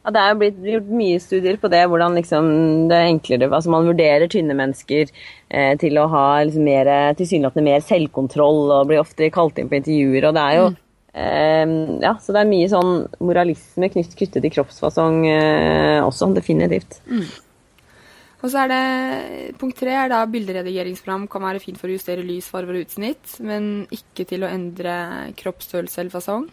Ja, 0.00 0.12
det 0.16 0.20
er 0.20 0.30
jo 0.30 0.38
blitt 0.40 0.60
gjort 0.64 0.92
mye 0.96 1.18
studier 1.20 1.58
på 1.60 1.68
det, 1.68 1.82
hvordan 1.92 2.14
liksom 2.16 2.46
det 2.88 2.96
er 2.96 3.10
enklere 3.10 3.50
Altså 3.52 3.72
man 3.74 3.88
vurderer 3.90 4.30
tynne 4.32 4.56
mennesker 4.56 5.10
eh, 5.12 5.74
til 5.82 6.00
å 6.00 6.06
ha 6.08 6.26
liksom 6.48 6.64
mer, 6.64 6.88
tilsynelatende 7.18 7.66
mer 7.66 7.84
selvkontroll 7.84 8.72
og 8.78 8.88
blir 8.88 9.02
ofte 9.02 9.28
kalt 9.34 9.60
inn 9.60 9.68
på 9.68 9.76
intervjuer. 9.82 10.30
Og 10.30 10.38
det 10.38 10.46
er 10.46 10.56
jo 10.56 10.64
eh, 11.12 11.76
Ja, 12.06 12.14
så 12.16 12.32
det 12.32 12.40
er 12.40 12.50
mye 12.54 12.72
sånn 12.72 12.94
moralisme 13.20 13.92
knyttet 13.92 14.40
til 14.40 14.54
kroppsfasong 14.56 15.20
eh, 15.28 16.00
også, 16.00 16.32
definitivt. 16.38 17.02
Og 18.40 18.48
så 18.48 18.62
er 18.62 18.70
det 18.72 19.56
punkt 19.60 19.76
tre 19.76 19.92
er 20.00 20.08
da 20.08 20.22
bilderedigeringsprogram 20.30 21.26
kan 21.30 21.44
være 21.44 21.60
fint 21.60 21.76
for 21.80 21.90
å 21.90 21.96
justere 21.96 22.24
lys, 22.24 22.48
farver 22.48 22.78
og 22.78 22.86
utsnitt, 22.86 23.36
men 23.44 23.84
ikke 23.92 24.24
til 24.30 24.46
å 24.46 24.50
endre 24.50 24.94
kroppsstørrelse 25.36 26.00
eller 26.00 26.14
fasong. 26.14 26.48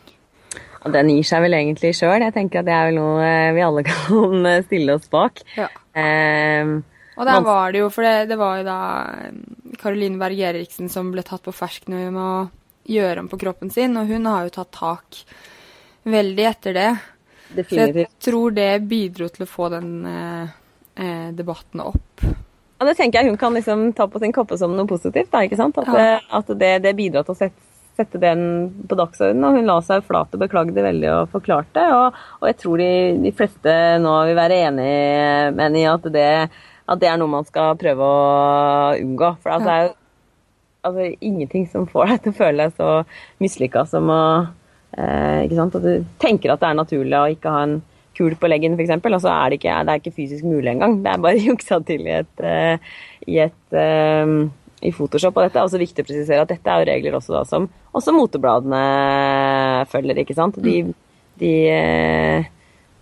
Og 0.83 0.93
den 0.93 1.13
gir 1.13 1.25
seg 1.27 1.43
vel 1.45 1.55
egentlig 1.57 1.93
sjøl. 1.95 2.21
Jeg 2.25 2.35
tenker 2.35 2.61
at 2.61 2.67
det 2.67 2.75
er 2.75 2.89
vel 2.89 2.99
noe 2.99 3.23
eh, 3.23 3.53
vi 3.55 3.63
alle 3.63 3.85
kan 3.87 4.51
eh, 4.51 4.61
stille 4.67 4.97
oss 4.99 5.07
bak. 5.11 5.41
Ja. 5.55 5.69
Um, 5.97 6.77
Og 7.17 7.25
der 7.25 7.41
var 7.45 7.73
det 7.73 7.81
jo, 7.81 7.89
for 7.93 8.05
det, 8.05 8.27
det 8.29 8.37
var 8.37 8.59
jo 8.59 8.67
da 8.67 8.79
Karoline 9.81 10.19
Berg 10.21 10.43
Eriksen 10.51 10.91
som 10.91 11.09
ble 11.13 11.23
tatt 11.25 11.45
på 11.47 11.55
fersken 11.55 11.95
med 11.97 12.19
å 12.21 12.31
gjøre 12.87 13.23
om 13.23 13.31
på 13.31 13.39
kroppen 13.41 13.71
sin, 13.73 13.97
og 13.99 14.11
hun 14.11 14.27
har 14.29 14.45
jo 14.47 14.55
tatt 14.59 14.75
tak 14.75 15.23
veldig 16.07 16.45
etter 16.51 16.77
det. 16.77 16.91
Så 17.67 17.79
jeg 17.79 18.07
tror 18.21 18.53
det 18.55 18.71
bidro 18.87 19.27
til 19.31 19.45
å 19.45 19.49
få 19.49 19.69
den 19.71 19.91
eh, 20.07 20.55
eh, 20.97 21.29
debattene 21.37 21.87
opp. 21.93 22.25
Ja, 22.77 22.85
det 22.85 22.97
tenker 22.99 23.21
jeg 23.23 23.31
hun 23.31 23.39
kan 23.41 23.55
liksom 23.57 23.87
ta 23.97 24.05
på 24.09 24.19
sin 24.21 24.33
koppe 24.35 24.57
som 24.59 24.75
noe 24.77 24.85
positivt. 24.89 25.31
da, 25.33 25.41
ikke 25.45 25.57
sant? 25.57 25.77
At, 25.81 25.87
Ja. 25.93 26.19
at 26.39 26.51
det, 26.59 26.73
det 26.83 26.93
bidrar 26.97 27.25
til 27.25 27.33
å 27.33 27.39
sette, 27.39 27.63
sette 27.97 28.19
den 28.21 28.41
på 28.85 28.93
dagsordenen. 28.99 29.45
Og 29.47 29.55
hun 29.57 29.65
la 29.65 29.79
seg 29.81 30.03
flat 30.05 30.33
og 30.35 30.43
beklagde 30.43 30.83
veldig 30.85 31.09
og 31.15 31.31
forklarte. 31.33 31.85
Og, 31.95 32.19
og 32.41 32.45
jeg 32.51 32.57
tror 32.61 32.77
de, 32.83 32.89
de 33.23 33.31
fleste 33.33 33.73
nå 34.03 34.13
vil 34.29 34.37
være 34.37 34.59
enig 34.67 34.91
med 35.57 35.63
henne 35.65 35.81
i 35.81 35.87
at 35.89 36.05
det, 36.13 36.27
at 36.87 37.01
det 37.01 37.09
er 37.09 37.17
noe 37.17 37.33
man 37.39 37.47
skal 37.49 37.73
prøve 37.81 38.05
å 38.05 38.93
unngå. 39.01 39.31
For 39.41 39.55
altså, 39.57 39.65
det 39.65 39.73
er 39.79 39.87
jo 39.87 39.95
altså, 40.91 41.09
ingenting 41.31 41.65
som 41.73 41.89
får 41.89 42.13
deg 42.13 42.21
til 42.27 42.35
å 42.35 42.39
føle 42.43 42.67
deg 42.69 42.77
så 42.77 42.91
mislykka 43.41 43.87
som 43.89 44.13
å 44.13 44.21
eh, 44.93 45.45
ikke 45.47 45.57
sant? 45.57 45.81
At 45.81 45.89
du 45.89 46.05
tenker 46.21 46.53
at 46.53 46.61
det 46.61 46.69
er 46.69 46.77
naturlig 46.85 47.17
å 47.17 47.27
ikke 47.33 47.57
ha 47.57 47.65
en 47.65 47.79
kul 48.17 48.35
på 48.39 48.49
leggen, 48.49 48.77
f.eks. 48.77 48.95
Og 48.97 49.19
så 49.23 49.31
er 49.33 49.49
det 49.49 49.59
ikke, 49.61 49.79
det 49.85 49.93
er 49.93 50.01
ikke 50.01 50.15
fysisk 50.17 50.47
mulig 50.47 50.73
engang. 50.73 50.99
Det 51.03 51.13
er 51.13 51.23
bare 51.23 51.43
juksa 51.49 51.79
til 51.87 52.05
i 52.07 52.15
et, 52.19 52.45
eh, 52.45 52.93
i 53.27 53.39
et 53.45 53.77
eh, 53.77 54.35
i 54.85 54.93
Photoshop. 54.93 55.37
Og 55.37 55.47
dette 55.47 55.61
er 55.61 55.65
også 55.67 55.81
viktig 55.81 56.03
å 56.03 56.07
presisere 56.07 56.43
at 56.43 56.53
dette 56.53 56.71
er 56.73 56.83
jo 56.83 56.89
regler 56.91 57.17
også 57.17 57.37
da 57.37 57.43
som 57.49 57.67
også 57.97 58.13
motebladene 58.13 58.83
følger, 59.89 60.21
ikke 60.21 60.37
sant. 60.37 60.59
De, 60.61 60.79
de, 61.41 61.53
eh, 61.73 62.49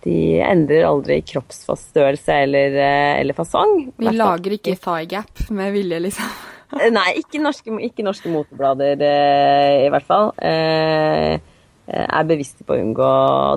de 0.05 0.17
endrer 0.45 0.87
aldri 0.87 1.19
kroppsfaststørrelse 1.27 2.41
eller, 2.45 2.79
eller 3.21 3.37
fasong. 3.37 3.89
Vi 3.99 4.13
lager 4.15 4.59
ikke 4.59 4.77
thigh 4.77 5.07
gap 5.15 5.47
med 5.49 5.73
vilje, 5.75 6.03
liksom. 6.07 6.35
Nei, 6.75 7.09
ikke 7.21 7.39
norske, 7.39 7.71
ikke 7.87 8.03
norske 8.03 8.31
moteblader 8.31 8.99
i 8.99 9.91
hvert 9.93 10.07
fall. 10.07 10.31
Eh, 10.43 11.35
er 11.85 12.27
bevisste 12.27 12.65
på 12.65 12.75
å 12.75 12.81
unngå 12.81 13.09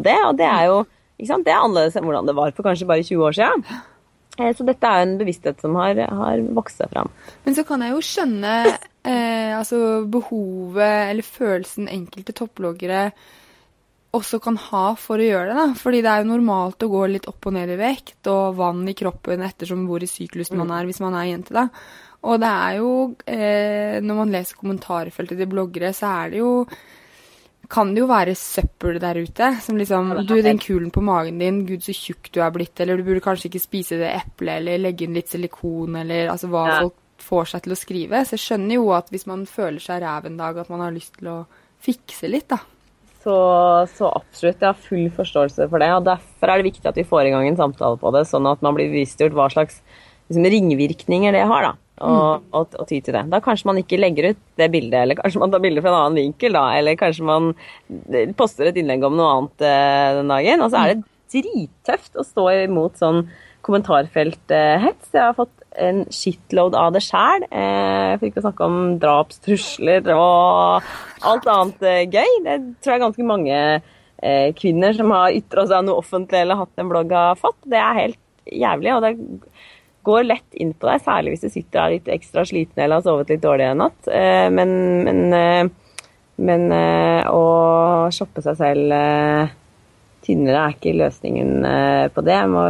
det. 0.05 0.17
Og 0.29 0.39
det 0.39 0.49
er 0.49 0.69
jo? 0.69 0.79
Det 1.19 1.53
er 1.53 1.59
annerledes 1.59 1.97
enn 1.99 2.07
hvordan 2.07 2.29
det 2.29 2.37
var 2.39 2.53
for 2.55 2.67
kanskje 2.69 2.89
bare 2.89 3.07
20 3.07 3.25
år 3.27 3.39
siden. 3.39 3.65
Eh, 4.39 4.53
så 4.55 4.67
dette 4.67 4.87
er 4.87 5.03
en 5.03 5.17
bevissthet 5.19 5.65
som 5.65 5.75
har, 5.81 5.99
har 5.99 6.45
vokst 6.55 6.79
seg 6.83 6.93
fram. 6.95 7.11
Men 7.47 7.59
så 7.59 7.67
kan 7.67 7.83
jeg 7.83 7.97
jo 7.97 8.05
skjønne 8.07 8.55
eh, 8.69 9.53
altså 9.59 9.83
behovet 10.07 11.11
eller 11.11 11.27
følelsen 11.27 11.91
enkelte 11.91 12.37
topploggere 12.39 13.09
også 14.17 14.39
kan 14.41 14.57
ha 14.71 14.85
for 14.99 15.21
å 15.21 15.27
gjøre 15.27 15.53
det. 15.53 15.57
da. 15.59 15.67
Fordi 15.79 16.03
det 16.05 16.13
er 16.13 16.23
jo 16.23 16.31
normalt 16.31 16.85
å 16.85 16.91
gå 16.93 17.03
litt 17.13 17.29
opp 17.31 17.49
og 17.51 17.57
ned 17.59 17.73
i 17.75 17.81
vekt, 17.81 18.21
og 18.33 18.57
vann 18.59 18.87
i 18.89 18.97
kroppen 18.97 19.45
ettersom 19.45 19.85
hvor 19.89 20.05
i 20.05 20.11
syklus 20.11 20.53
man 20.57 20.73
er 20.75 20.89
hvis 20.89 21.03
man 21.05 21.17
er 21.19 21.33
jente. 21.33 21.55
da. 21.57 21.69
Og 22.29 22.41
det 22.43 22.51
er 22.51 22.79
jo, 22.81 22.93
eh, 23.27 23.99
når 24.03 24.17
man 24.23 24.33
leser 24.35 24.59
kommentarfeltet 24.59 25.39
til 25.39 25.51
bloggere, 25.51 25.93
så 25.95 26.11
er 26.25 26.33
det 26.33 26.41
jo 26.41 26.53
kan 27.69 27.91
det 27.95 28.01
jo 28.01 28.07
være 28.09 28.33
søppel 28.39 28.97
der 29.03 29.19
ute. 29.21 29.51
Som 29.61 29.77
liksom 29.77 30.15
Du, 30.27 30.35
den 30.43 30.59
kulen 30.59 30.91
på 30.95 31.03
magen 31.05 31.39
din, 31.39 31.67
gud 31.69 31.85
så 31.85 31.93
tjukk 31.93 32.31
du 32.33 32.41
er 32.41 32.51
blitt, 32.55 32.81
eller 32.81 32.97
du 32.97 33.05
burde 33.05 33.21
kanskje 33.25 33.51
ikke 33.51 33.61
spise 33.61 33.99
det 34.01 34.09
eplet, 34.17 34.57
eller 34.63 34.79
legge 34.87 35.05
inn 35.05 35.15
litt 35.19 35.29
silikon, 35.29 35.97
eller 36.01 36.31
altså 36.33 36.49
hva 36.49 36.65
Ja. 36.69 36.81
folk 36.87 36.95
får 37.19 37.45
seg 37.53 37.63
til 37.63 37.73
å 37.75 37.77
skrive. 37.77 38.25
Så 38.25 38.37
jeg 38.39 38.45
skjønner 38.47 38.75
jo 38.79 38.89
at 38.97 39.11
hvis 39.13 39.27
man 39.27 39.45
føler 39.47 39.81
seg 39.85 40.01
ræv 40.03 40.27
en 40.27 40.37
dag, 40.41 40.57
at 40.57 40.71
man 40.71 40.81
har 40.81 40.93
lyst 40.93 41.19
til 41.19 41.29
å 41.29 41.39
fikse 41.83 42.29
litt, 42.31 42.49
da. 42.49 42.59
så, 43.23 43.35
så 43.99 44.09
absolutt. 44.17 44.61
Jeg 44.63 44.69
har 44.71 44.79
full 44.89 45.11
forståelse 45.11 45.69
for 45.69 45.79
det. 45.83 45.91
og 45.93 46.05
Derfor 46.07 46.49
er 46.49 46.63
det 46.63 46.71
viktig 46.73 46.87
at 46.89 46.97
vi 46.97 47.05
får 47.05 47.27
i 47.27 47.31
gang 47.35 47.49
en 47.49 47.57
samtale 47.59 47.99
på 48.01 48.13
det, 48.15 48.25
sånn 48.31 48.47
at 48.51 48.63
man 48.65 48.75
blir 48.79 48.89
bevisstgjort 48.89 49.35
hva 49.37 49.51
slags 49.53 49.83
liksom, 50.31 50.47
ringvirkninger 50.55 51.33
det 51.37 51.45
har. 51.51 51.63
da, 51.63 51.73
og, 52.01 52.47
og, 52.53 52.75
og, 52.79 52.87
ty 52.89 53.01
til 53.03 53.17
det. 53.17 53.25
Da 53.33 53.41
kanskje 53.45 53.69
man 53.71 53.81
ikke 53.83 54.01
legger 54.01 54.33
ut 54.33 54.41
det 54.61 54.71
bildet, 54.73 55.01
eller 55.03 55.19
kanskje 55.19 55.43
man 55.43 55.53
tar 55.55 55.63
bilde 55.65 55.83
fra 55.85 55.93
en 55.93 56.01
annen 56.01 56.21
vinkel, 56.23 56.57
da, 56.57 56.65
eller 56.79 56.99
kanskje 57.01 57.27
man 57.29 57.53
poster 58.39 58.71
et 58.71 58.81
innlegg 58.81 59.07
om 59.07 59.19
noe 59.19 59.35
annet 59.35 59.69
eh, 59.69 60.17
den 60.21 60.33
dagen. 60.35 60.65
Og 60.65 60.73
så 60.73 60.83
er 60.83 60.95
det 60.95 61.07
drittøft 61.35 62.19
å 62.19 62.27
stå 62.27 62.49
imot 62.65 62.99
sånn 63.01 63.27
kommentarfelthets. 63.67 65.13
Jeg 65.13 65.25
har 65.25 65.37
fått 65.37 65.55
en 65.79 66.05
shitload 66.13 66.77
av 66.79 66.95
det 66.95 67.03
sjæl. 67.05 67.45
Eh, 67.51 68.15
for 68.17 68.29
ikke 68.29 68.43
å 68.43 68.47
snakke 68.47 68.69
om 68.69 68.79
drapstrusler 69.03 70.09
og 70.15 70.89
alt 71.29 71.51
annet 71.53 71.87
eh, 71.87 72.05
gøy. 72.09 72.41
Det 72.47 72.59
tror 72.83 72.95
jeg 72.95 73.05
ganske 73.05 73.29
mange 73.29 73.59
eh, 73.59 74.49
kvinner 74.59 74.97
som 74.97 75.13
har 75.15 75.37
ytra 75.37 75.67
seg 75.69 75.85
noe 75.87 76.03
offentlig 76.03 76.43
eller 76.43 76.63
hatt 76.63 76.81
en 76.83 76.91
blogg, 76.91 77.15
har 77.15 77.39
fått. 77.41 77.61
Det 77.69 77.81
er 77.83 78.01
helt 78.03 78.21
jævlig. 78.49 78.95
og 78.95 79.05
det 79.05 79.15
går 80.09 80.27
lett 80.27 80.57
inn 80.59 80.73
på 80.75 80.89
deg, 80.89 81.05
særlig 81.05 81.35
hvis 81.35 81.45
du 81.45 81.53
sitter 81.53 81.79
der 81.79 81.95
litt 81.97 82.11
ekstra 82.17 82.45
sliten 82.49 82.83
eller 82.83 82.99
har 82.99 83.07
sovet 83.07 83.31
litt 83.35 83.45
dårlig 83.45 83.69
en 83.69 83.85
natt. 83.85 84.11
Men, 84.57 84.73
men, 85.05 85.71
men 86.49 86.65
å 87.29 87.45
shoppe 88.15 88.45
seg 88.45 88.57
selv 88.59 88.97
tynnere 90.27 90.65
er 90.65 90.75
ikke 90.77 90.97
løsningen 90.97 91.69
på 92.15 92.25
det. 92.27 92.41
Det 92.41 92.51
må 92.53 92.65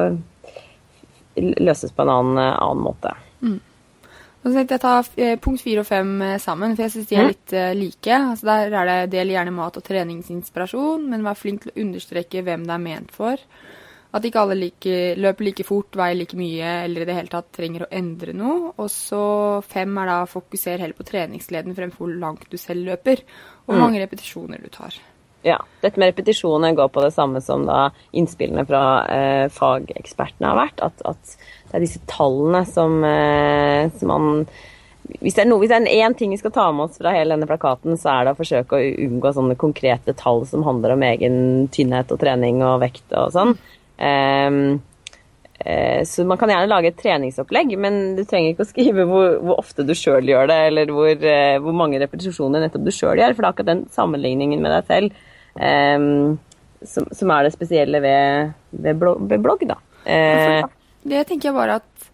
løses 1.39 1.95
på 1.95 2.05
en 2.05 2.13
annen, 2.13 2.39
annen 2.39 2.85
måte. 2.85 3.15
Mm. 3.43 3.59
Så 4.39 4.53
tenkte 4.55 4.77
jeg 4.77 4.83
ta 4.85 4.95
eh, 5.19 5.35
punkt 5.43 5.63
fire 5.65 5.83
og 5.83 5.89
fem 5.89 6.13
eh, 6.25 6.37
sammen, 6.43 6.77
for 6.77 6.87
jeg 6.87 6.95
syns 6.95 7.09
de 7.11 7.19
er 7.19 7.33
litt 7.33 7.57
like. 7.77 8.21
Altså 8.33 8.49
der 8.49 8.77
er 8.81 8.91
det 8.93 9.17
del 9.17 9.35
gjerne 9.35 9.55
mat 9.55 9.77
og 9.81 9.85
treningsinspirasjon, 9.87 11.09
men 11.11 11.27
vær 11.27 11.39
flink 11.39 11.65
til 11.65 11.75
å 11.75 11.83
understreke 11.85 12.45
hvem 12.47 12.67
det 12.69 12.77
er 12.77 12.85
ment 12.85 13.13
for. 13.15 13.43
At 14.17 14.25
ikke 14.25 14.41
alle 14.41 14.57
like, 14.57 14.95
løper 15.21 15.45
like 15.45 15.67
fort, 15.69 15.97
veier 15.99 16.17
like 16.17 16.37
mye 16.39 16.71
eller 16.87 17.05
i 17.05 17.09
det 17.11 17.17
hele 17.19 17.33
tatt 17.33 17.51
trenger 17.53 17.85
å 17.85 17.91
endre 17.93 18.33
noe. 18.37 18.73
Og 18.81 18.89
så 18.93 19.21
fem 19.69 20.01
er 20.01 20.09
da 20.09 20.23
fokuser 20.31 20.81
heller 20.81 20.97
på 20.97 21.07
treningsgleden 21.11 21.77
fremfor 21.77 22.07
hvor 22.07 22.17
langt 22.23 22.49
du 22.49 22.57
selv 22.61 22.89
løper, 22.89 23.21
og 23.67 23.73
hvor 23.73 23.81
mm. 23.81 23.85
mange 23.85 24.03
repetisjoner 24.03 24.65
du 24.65 24.73
tar. 24.73 24.97
Ja. 25.47 25.59
Dette 25.83 26.01
med 26.01 26.11
repetisjoner 26.11 26.73
går 26.75 26.89
på 26.95 27.05
det 27.05 27.13
samme 27.15 27.43
som 27.45 27.67
da 27.69 27.91
innspillene 28.17 28.65
fra 28.67 28.83
eh, 29.13 29.45
fagekspertene 29.53 30.51
har 30.51 30.59
vært. 30.59 30.83
At, 30.89 31.05
at, 31.07 31.37
det 31.69 31.77
er 31.77 31.85
disse 31.85 32.03
tallene 32.09 32.65
som, 32.67 32.99
eh, 33.05 33.93
som 34.01 34.13
man 34.15 34.43
hvis 35.09 35.37
det, 35.37 35.45
er 35.45 35.49
noe, 35.49 35.63
hvis 35.63 35.71
det 35.71 35.79
er 35.79 36.05
én 36.05 36.15
ting 36.17 36.35
vi 36.35 36.41
skal 36.41 36.53
ta 36.53 36.67
med 36.75 36.89
oss 36.89 36.99
fra 37.01 37.15
hele 37.15 37.33
denne 37.33 37.49
plakaten, 37.49 37.97
så 37.97 38.11
er 38.13 38.27
det 38.27 38.35
å 38.35 38.39
forsøke 38.41 38.77
å 38.77 38.89
unngå 39.07 39.31
sånne 39.33 39.57
konkrete 39.61 40.13
tall 40.19 40.43
som 40.49 40.67
handler 40.67 40.97
om 40.97 41.05
egen 41.07 41.39
tynnhet 41.73 42.13
og 42.13 42.21
trening 42.21 42.61
og 42.67 42.83
vekt 42.83 43.15
og 43.17 43.33
sånn. 43.33 43.55
Uh, 43.57 43.78
så 46.09 46.25
man 46.25 46.39
kan 46.39 46.53
gjerne 46.53 46.69
lage 46.71 46.93
et 46.93 47.01
treningsopplegg, 47.01 47.73
men 47.83 47.97
du 48.15 48.23
trenger 48.23 48.53
ikke 48.53 48.63
å 48.63 48.69
skrive 48.69 49.05
hvor, 49.11 49.41
hvor 49.43 49.59
ofte 49.59 49.83
du 49.85 49.91
sjøl 49.99 50.31
gjør 50.31 50.47
det, 50.49 50.59
eller 50.69 50.93
hvor, 50.95 51.11
uh, 51.19 51.57
hvor 51.65 51.75
mange 51.75 51.99
repetisjoner 51.99 52.63
nettopp 52.63 52.87
du 52.87 52.93
sjøl 52.95 53.19
gjør, 53.19 53.35
for 53.35 53.43
det 53.43 53.49
er 53.49 53.57
akkurat 53.57 53.73
den 53.73 53.83
sammenligningen 53.93 54.63
med 54.63 54.77
deg 54.77 54.87
selv 54.93 55.19
Um, 55.59 56.39
som, 56.83 57.09
som, 57.13 57.31
er 57.35 57.47
det 57.47 57.55
spesielle 57.57 58.01
ved, 58.03 58.53
ved, 58.71 58.99
blogg, 58.99 59.23
ved 59.31 59.43
blogg, 59.43 59.65
da. 59.67 59.81
Uh, 60.07 60.69
det 61.09 61.25
tenker 61.27 61.51
jeg 61.51 61.57
bare 61.57 61.81
at 61.81 62.11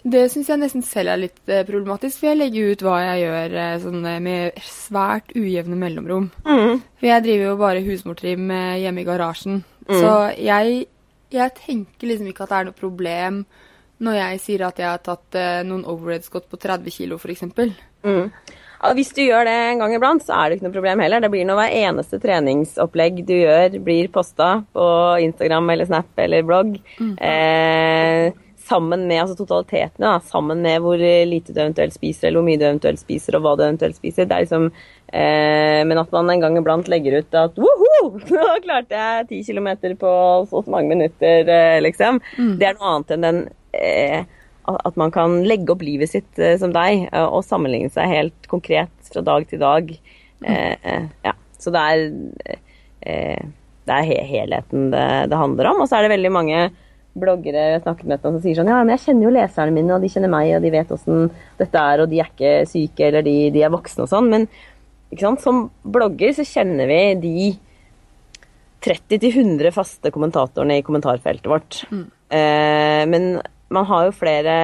det 0.00 0.26
syns 0.32 0.48
jeg 0.48 0.60
nesten 0.60 0.84
selv 0.84 1.12
er 1.12 1.20
litt 1.20 1.50
eh, 1.52 1.60
problematisk, 1.68 2.22
for 2.22 2.30
jeg 2.30 2.38
legger 2.38 2.70
ut 2.72 2.82
hva 2.86 2.94
jeg 3.02 3.18
gjør 3.20 3.56
eh, 3.60 3.74
sånn, 3.82 4.06
med 4.24 4.62
svært 4.64 5.34
ujevne 5.36 5.76
mellomrom. 5.76 6.30
Mm. 6.46 6.80
For 6.96 7.08
jeg 7.10 7.24
driver 7.26 7.44
jo 7.44 7.58
bare 7.60 7.82
husmortrim 7.84 8.46
hjemme 8.80 9.02
i 9.02 9.04
garasjen. 9.04 9.58
Mm. 9.90 9.98
Så 9.98 10.14
jeg, 10.38 10.86
jeg, 11.34 11.54
tenker 11.58 12.10
liksom 12.10 12.30
ikke 12.30 12.46
at 12.46 12.52
det 12.52 12.58
er 12.60 12.70
noe 12.70 12.78
problem 12.78 13.44
når 14.00 14.16
jeg 14.16 14.40
sier 14.40 14.64
at 14.64 14.78
jeg 14.80 14.88
har 14.88 15.00
tatt 15.04 15.36
eh, 15.36 15.60
noen 15.68 15.84
overhead-skott 15.84 16.46
på 16.48 16.56
30 16.60 16.94
kg, 16.94 17.18
f.eks. 17.18 17.42
Mm. 18.06 18.30
Hvis 18.96 19.10
du 19.12 19.20
gjør 19.26 19.44
det 19.44 19.52
en 19.52 19.82
gang 19.82 19.92
iblant, 19.92 20.24
så 20.24 20.38
er 20.38 20.48
det 20.48 20.56
ikke 20.56 20.66
noe 20.70 20.76
problem 20.78 21.02
heller. 21.04 21.20
Det 21.20 21.28
blir 21.34 21.44
nå 21.44 21.56
hver 21.58 21.74
eneste 21.82 22.20
treningsopplegg 22.22 23.20
du 23.28 23.34
gjør, 23.36 23.76
blir 23.84 24.08
posta 24.14 24.62
på 24.72 24.86
Instagram 25.26 25.68
eller 25.74 25.90
Snap 25.90 26.22
eller 26.24 26.46
blogg. 26.48 26.78
Mm. 26.96 27.12
Eh, 27.28 28.32
sammen 28.66 29.06
med 29.08 29.22
altså 29.22 29.36
totalitetene, 29.38 30.06
da, 30.06 30.30
sammen 30.30 30.62
med 30.64 30.82
hvor 30.84 31.00
lite 31.00 31.54
du 31.54 31.60
eventuelt 31.60 31.94
spiser, 31.96 32.28
eller 32.28 32.40
hvor 32.40 32.48
mye 32.48 32.60
du 32.60 32.66
eventuelt 32.68 33.00
spiser, 33.02 33.36
og 33.36 33.44
hva 33.44 33.54
du 33.58 33.64
eventuelt 33.66 33.98
spiser. 33.98 34.28
Det 34.28 34.36
er 34.36 34.44
liksom, 34.46 34.66
eh, 35.12 35.80
men 35.86 36.02
at 36.02 36.12
man 36.14 36.32
en 36.32 36.44
gang 36.44 36.58
iblant 36.60 36.90
legger 36.92 37.20
ut 37.20 37.38
at 37.40 37.60
woho, 37.60 38.10
nå 38.34 38.48
klarte 38.66 38.98
jeg 38.98 39.30
ti 39.30 39.40
kilometer 39.48 39.96
på 40.00 40.12
så 40.50 40.64
mange 40.70 40.92
minutter, 40.92 41.48
eh, 41.48 41.78
liksom. 41.84 42.20
Mm. 42.36 42.52
Det 42.60 42.68
er 42.68 42.76
noe 42.78 42.92
annet 42.94 43.16
enn 43.16 43.26
den 43.28 43.42
eh, 43.76 44.20
at 44.70 44.96
man 45.00 45.10
kan 45.10 45.40
legge 45.48 45.72
opp 45.74 45.82
livet 45.82 46.12
sitt 46.12 46.38
uh, 46.38 46.54
som 46.60 46.72
deg 46.74 47.08
uh, 47.10 47.26
og 47.26 47.44
sammenligne 47.46 47.90
seg 47.92 48.10
helt 48.12 48.50
konkret 48.50 48.92
fra 49.10 49.22
dag 49.26 49.46
til 49.50 49.62
dag. 49.62 49.88
Uh, 50.44 51.08
ja. 51.24 51.34
Så 51.60 51.72
det 51.74 51.80
er, 51.92 52.60
det 53.84 53.96
er 53.96 54.06
helheten 54.24 54.86
det, 54.94 55.08
det, 55.28 55.36
handler 55.36 55.68
om. 55.68 55.82
Og 55.82 55.90
så 55.90 55.98
er 55.98 56.06
det 56.06 56.14
veldig 56.14 56.30
mange 56.32 56.60
bloggere 57.18 57.62
jeg 57.72 57.82
snakket 57.82 58.10
med 58.10 58.22
som 58.22 58.36
sier 58.42 58.58
sånn 58.58 58.70
Ja, 58.70 58.80
men 58.84 58.94
jeg 58.94 59.04
kjenner 59.06 59.26
jo 59.26 59.34
leserne 59.34 59.74
mine, 59.74 59.94
og 59.96 60.04
de 60.04 60.10
kjenner 60.12 60.30
meg, 60.32 60.52
og 60.56 60.64
de 60.64 60.74
vet 60.74 60.92
åssen 60.94 61.30
dette 61.58 61.86
er, 61.92 62.02
og 62.02 62.10
de 62.12 62.20
er 62.22 62.30
ikke 62.30 62.52
syke, 62.70 63.08
eller 63.08 63.26
de, 63.26 63.36
de 63.54 63.64
er 63.66 63.72
voksne 63.72 64.06
og 64.06 64.12
sånn. 64.12 64.30
Men 64.30 64.46
som 65.42 65.64
blogger 65.82 66.36
så 66.36 66.46
kjenner 66.46 66.86
vi 66.86 67.00
de 67.24 67.48
30-100 68.86 69.74
faste 69.74 70.12
kommentatorene 70.14 70.78
i 70.78 70.84
kommentarfeltet 70.86 71.50
vårt. 71.50 71.82
Mm. 71.90 72.06
men 73.10 73.24
man 73.70 73.86
har 73.86 74.08
jo 74.08 74.14
flere 74.18 74.54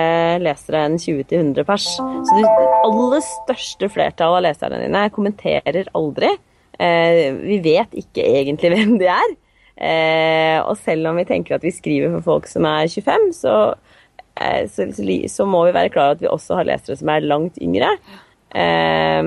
lesere 0.42 0.82
enn 0.86 0.96
20-100 0.98 1.66
pers. 1.66 1.86
Så 1.96 2.38
det 2.38 2.52
aller 2.86 3.22
største 3.22 3.90
flertallet 3.92 4.40
av 4.40 4.44
leserne 4.48 4.80
dine 4.82 5.04
kommenterer 5.14 5.90
aldri. 5.94 6.32
Eh, 6.78 7.30
vi 7.38 7.60
vet 7.64 7.94
ikke 7.94 8.24
egentlig 8.40 8.72
hvem 8.74 8.96
de 9.02 9.10
er. 9.14 9.36
Eh, 9.76 10.56
og 10.62 10.76
selv 10.80 11.10
om 11.10 11.18
vi 11.20 11.26
tenker 11.28 11.56
at 11.56 11.64
vi 11.64 11.74
skriver 11.74 12.14
for 12.16 12.28
folk 12.30 12.48
som 12.48 12.64
er 12.68 12.88
25, 12.88 13.26
så, 13.36 13.56
eh, 14.40 14.64
så, 14.72 14.88
så 15.32 15.48
må 15.48 15.66
vi 15.66 15.74
være 15.76 15.92
klar 15.92 16.10
over 16.10 16.16
at 16.16 16.24
vi 16.24 16.30
også 16.32 16.60
har 16.60 16.70
lesere 16.70 16.96
som 16.96 17.12
er 17.12 17.28
langt 17.28 17.60
yngre. 17.62 17.92
Eh, 18.56 19.22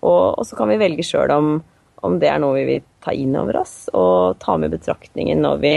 og, 0.00 0.24
og, 0.34 0.44
så 0.48 0.58
kan 0.58 0.72
vi 0.72 0.80
velge 0.80 1.06
sjøl 1.06 1.32
om, 1.34 1.54
om 2.04 2.20
det 2.20 2.28
er 2.28 2.42
noe 2.42 2.58
vi 2.58 2.68
vil 2.74 2.84
ta 3.04 3.14
inn 3.16 3.32
over 3.40 3.62
oss 3.62 3.88
og 3.96 4.36
ta 4.42 4.56
med 4.60 4.72
betraktningen 4.74 5.40
når 5.44 5.64
vi 5.64 5.74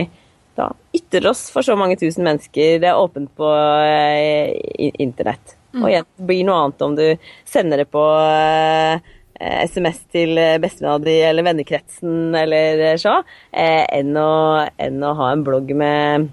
da 0.58 0.70
ytrer 0.94 1.32
oss 1.32 1.48
for 1.50 1.66
så 1.66 1.76
mange 1.80 1.98
tusen 1.98 2.26
mennesker. 2.28 2.78
Det 2.82 2.90
er 2.90 3.00
åpent 3.00 3.32
på 3.38 3.50
eh, 3.82 4.54
internett. 5.02 5.58
Mm. 5.74 5.82
Og 5.82 5.90
igjen, 5.90 6.10
det 6.18 6.28
blir 6.30 6.46
noe 6.46 6.60
annet 6.62 6.86
om 6.86 6.98
du 6.98 7.06
sender 7.50 7.82
det 7.82 7.88
på 7.94 8.04
eh, 8.22 9.14
SMS 9.44 10.00
til 10.14 10.38
bestevenninna 10.64 11.04
di 11.04 11.16
eller 11.28 11.48
vennekretsen 11.48 12.36
eller 12.38 12.84
så, 13.02 13.18
eh, 13.52 13.84
enn, 14.00 14.14
å, 14.18 14.64
enn, 14.78 15.02
å, 15.04 15.14
ha 15.20 15.32
en 15.34 15.44
blogg 15.44 15.74
med, 15.76 16.30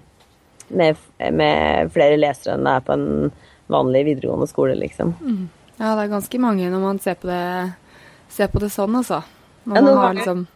med, 0.69 1.03
med, 1.33 1.91
flere 1.95 2.21
lesere 2.21 2.55
enn 2.55 2.69
det 2.69 2.77
er 2.77 2.87
på 2.87 2.97
en 2.97 3.09
vanlig 3.71 4.05
videregående 4.13 4.49
skole, 4.51 4.79
liksom. 4.79 5.13
Mm. 5.21 5.43
Ja, 5.81 5.95
det 5.97 6.07
er 6.07 6.15
ganske 6.15 6.41
mange 6.43 6.71
når 6.71 6.87
man 6.87 7.03
ser 7.03 7.19
på 7.19 7.31
det, 7.31 7.43
ser 8.31 8.51
på 8.53 8.63
det 8.63 8.71
sånn, 8.75 8.97
altså. 9.01 9.23
Når 9.65 9.87
man 9.87 10.03
har 10.05 10.19
liksom 10.19 10.49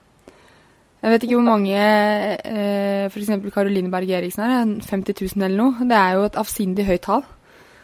jeg 1.05 1.13
vet 1.13 1.25
ikke 1.27 1.37
hvor 1.37 1.45
mange 1.45 1.77
eh, 1.77 3.05
f.eks. 3.11 3.33
Karoline 3.53 3.91
Berg 3.93 4.09
Eriksen 4.17 4.41
er. 4.47 4.71
50 4.89 5.19
000 5.37 5.45
eller 5.45 5.59
noe. 5.59 5.85
Det 5.91 5.99
er 5.99 6.15
jo 6.17 6.23
et 6.25 6.39
avsindig 6.41 6.87
høyt 6.89 7.03
tall. 7.05 7.27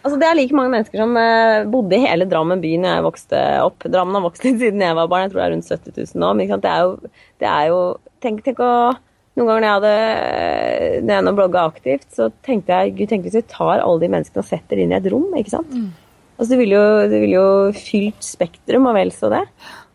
Altså, 0.01 0.17
det 0.17 0.27
er 0.29 0.37
like 0.39 0.57
mange 0.57 0.73
mennesker 0.73 1.03
som 1.03 1.13
eh, 1.21 1.67
bodde 1.69 1.99
i 1.99 2.05
hele 2.07 2.27
Drammen 2.29 2.63
by 2.63 2.73
når 2.81 2.95
jeg 2.95 3.07
vokste 3.07 3.43
opp. 3.67 3.85
Drammen 3.85 4.17
har 4.17 4.25
vokst 4.25 4.47
litt 4.47 4.61
siden 4.63 4.85
jeg 4.85 4.97
var 4.97 5.11
barn. 5.13 5.27
Jeg 5.27 5.35
tror 5.35 5.43
det 5.43 5.47
er 5.47 5.55
rundt 5.57 5.71
70 5.71 5.97
000 5.99 6.23
nå. 6.25 6.33
Men 6.39 6.53
det 6.65 6.73
er 6.73 6.85
jo, 6.87 7.15
det 7.43 7.49
er 7.53 7.71
jo 7.71 7.81
tenk, 8.25 8.45
tenk, 8.47 8.65
å 8.65 8.75
Noen 9.39 9.47
ganger 9.47 9.63
når 9.63 9.69
jeg 9.69 9.77
hadde 9.79 11.03
når 11.07 11.29
jeg 11.31 11.35
blogga 11.39 11.61
aktivt, 11.71 12.07
så 12.13 12.27
tenkte 12.45 12.75
jeg 12.75 12.97
gud, 12.99 13.07
tenk 13.13 13.23
hvis 13.25 13.37
vi 13.39 13.43
tar 13.49 13.79
alle 13.79 14.03
de 14.03 14.09
menneskene 14.11 14.43
og 14.43 14.49
setter 14.49 14.81
inn 14.83 14.91
i 14.91 14.97
et 14.99 15.07
rom. 15.13 15.29
ikke 15.39 15.53
sant? 15.53 15.71
Mm. 15.71 15.93
Altså, 16.35 16.49
det 16.51 16.59
ville 16.59 16.75
jo, 16.75 16.89
det 17.13 17.21
vil 17.23 17.37
jo 17.37 17.45
fylt 17.77 18.27
Spektrum 18.27 18.89
og 18.91 18.99
vel 18.99 19.13
så 19.15 19.31
det. 19.33 19.45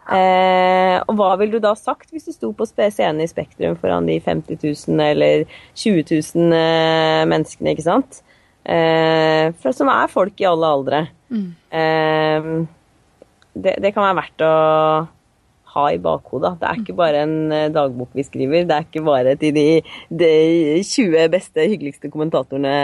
Eh, 0.06 0.96
og 1.02 1.18
hva 1.18 1.32
ville 1.42 1.58
du 1.58 1.64
da 1.64 1.72
sagt 1.78 2.12
hvis 2.14 2.28
du 2.30 2.34
sto 2.34 2.52
på 2.54 2.68
scenen 2.70 3.24
i 3.24 3.30
Spektrum 3.30 3.74
foran 3.82 4.06
de 4.06 4.20
50 4.22 4.62
000 4.62 5.02
eller 5.02 5.48
20 5.74 6.06
000 6.38 6.54
eh, 6.56 7.24
menneskene, 7.30 7.74
ikke 7.74 7.88
sant? 7.90 8.22
Eh, 8.66 9.52
for 9.62 9.76
som 9.78 9.92
er 9.94 10.10
folk 10.12 10.42
i 10.42 10.48
alle 10.50 10.72
aldre. 10.78 11.02
Mm. 11.30 11.50
Eh, 11.70 12.48
det, 13.56 13.78
det, 13.84 13.92
kan 13.94 14.08
være 14.08 14.20
verdt 14.20 14.46
å 14.46 14.54
ha 15.76 15.86
i 15.92 16.00
bakhodet. 16.02 16.56
Det 16.62 16.70
er 16.70 16.82
ikke 16.82 16.98
bare 16.98 17.24
en 17.28 17.38
eh, 17.54 17.72
dagbok 17.74 18.16
vi 18.18 18.26
skriver. 18.26 18.66
Det 18.66 18.78
er 18.78 18.88
ikke 18.88 19.06
bare 19.06 19.36
til 19.42 19.56
de, 19.56 19.68
de 20.10 20.32
20 20.82 21.30
beste, 21.34 21.68
hyggeligste 21.70 22.12
kommentatorene 22.14 22.76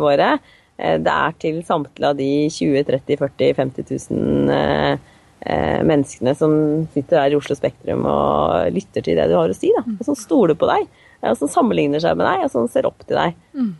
våre. 0.00 0.34
Det 0.80 1.12
er 1.12 1.34
til 1.36 1.58
samtlige 1.66 2.08
av 2.08 2.16
de 2.16 2.48
20 2.48 2.86
30 2.88 3.18
40 3.20 3.56
50 3.58 3.90
000 4.16 4.54
eh, 5.44 5.80
menneskene 5.86 6.34
som 6.36 6.54
sitter 6.94 7.18
der 7.18 7.34
i 7.34 7.38
Oslo 7.38 7.56
Spektrum 7.56 8.06
og 8.08 8.72
lytter 8.74 9.04
til 9.04 9.20
det 9.20 9.28
du 9.30 9.36
har 9.38 9.52
å 9.52 9.56
si. 9.56 9.72
Da. 9.76 9.84
Og 9.98 10.08
som 10.08 10.18
stoler 10.18 10.56
på 10.58 10.68
deg, 10.70 10.88
og 11.20 11.38
som 11.40 11.52
sammenligner 11.52 12.02
seg 12.02 12.18
med 12.18 12.28
deg, 12.28 12.46
og 12.46 12.52
som 12.52 12.68
ser 12.72 12.88
opp 12.88 13.04
til 13.06 13.20
deg. 13.20 13.36
Mm. 13.56 13.72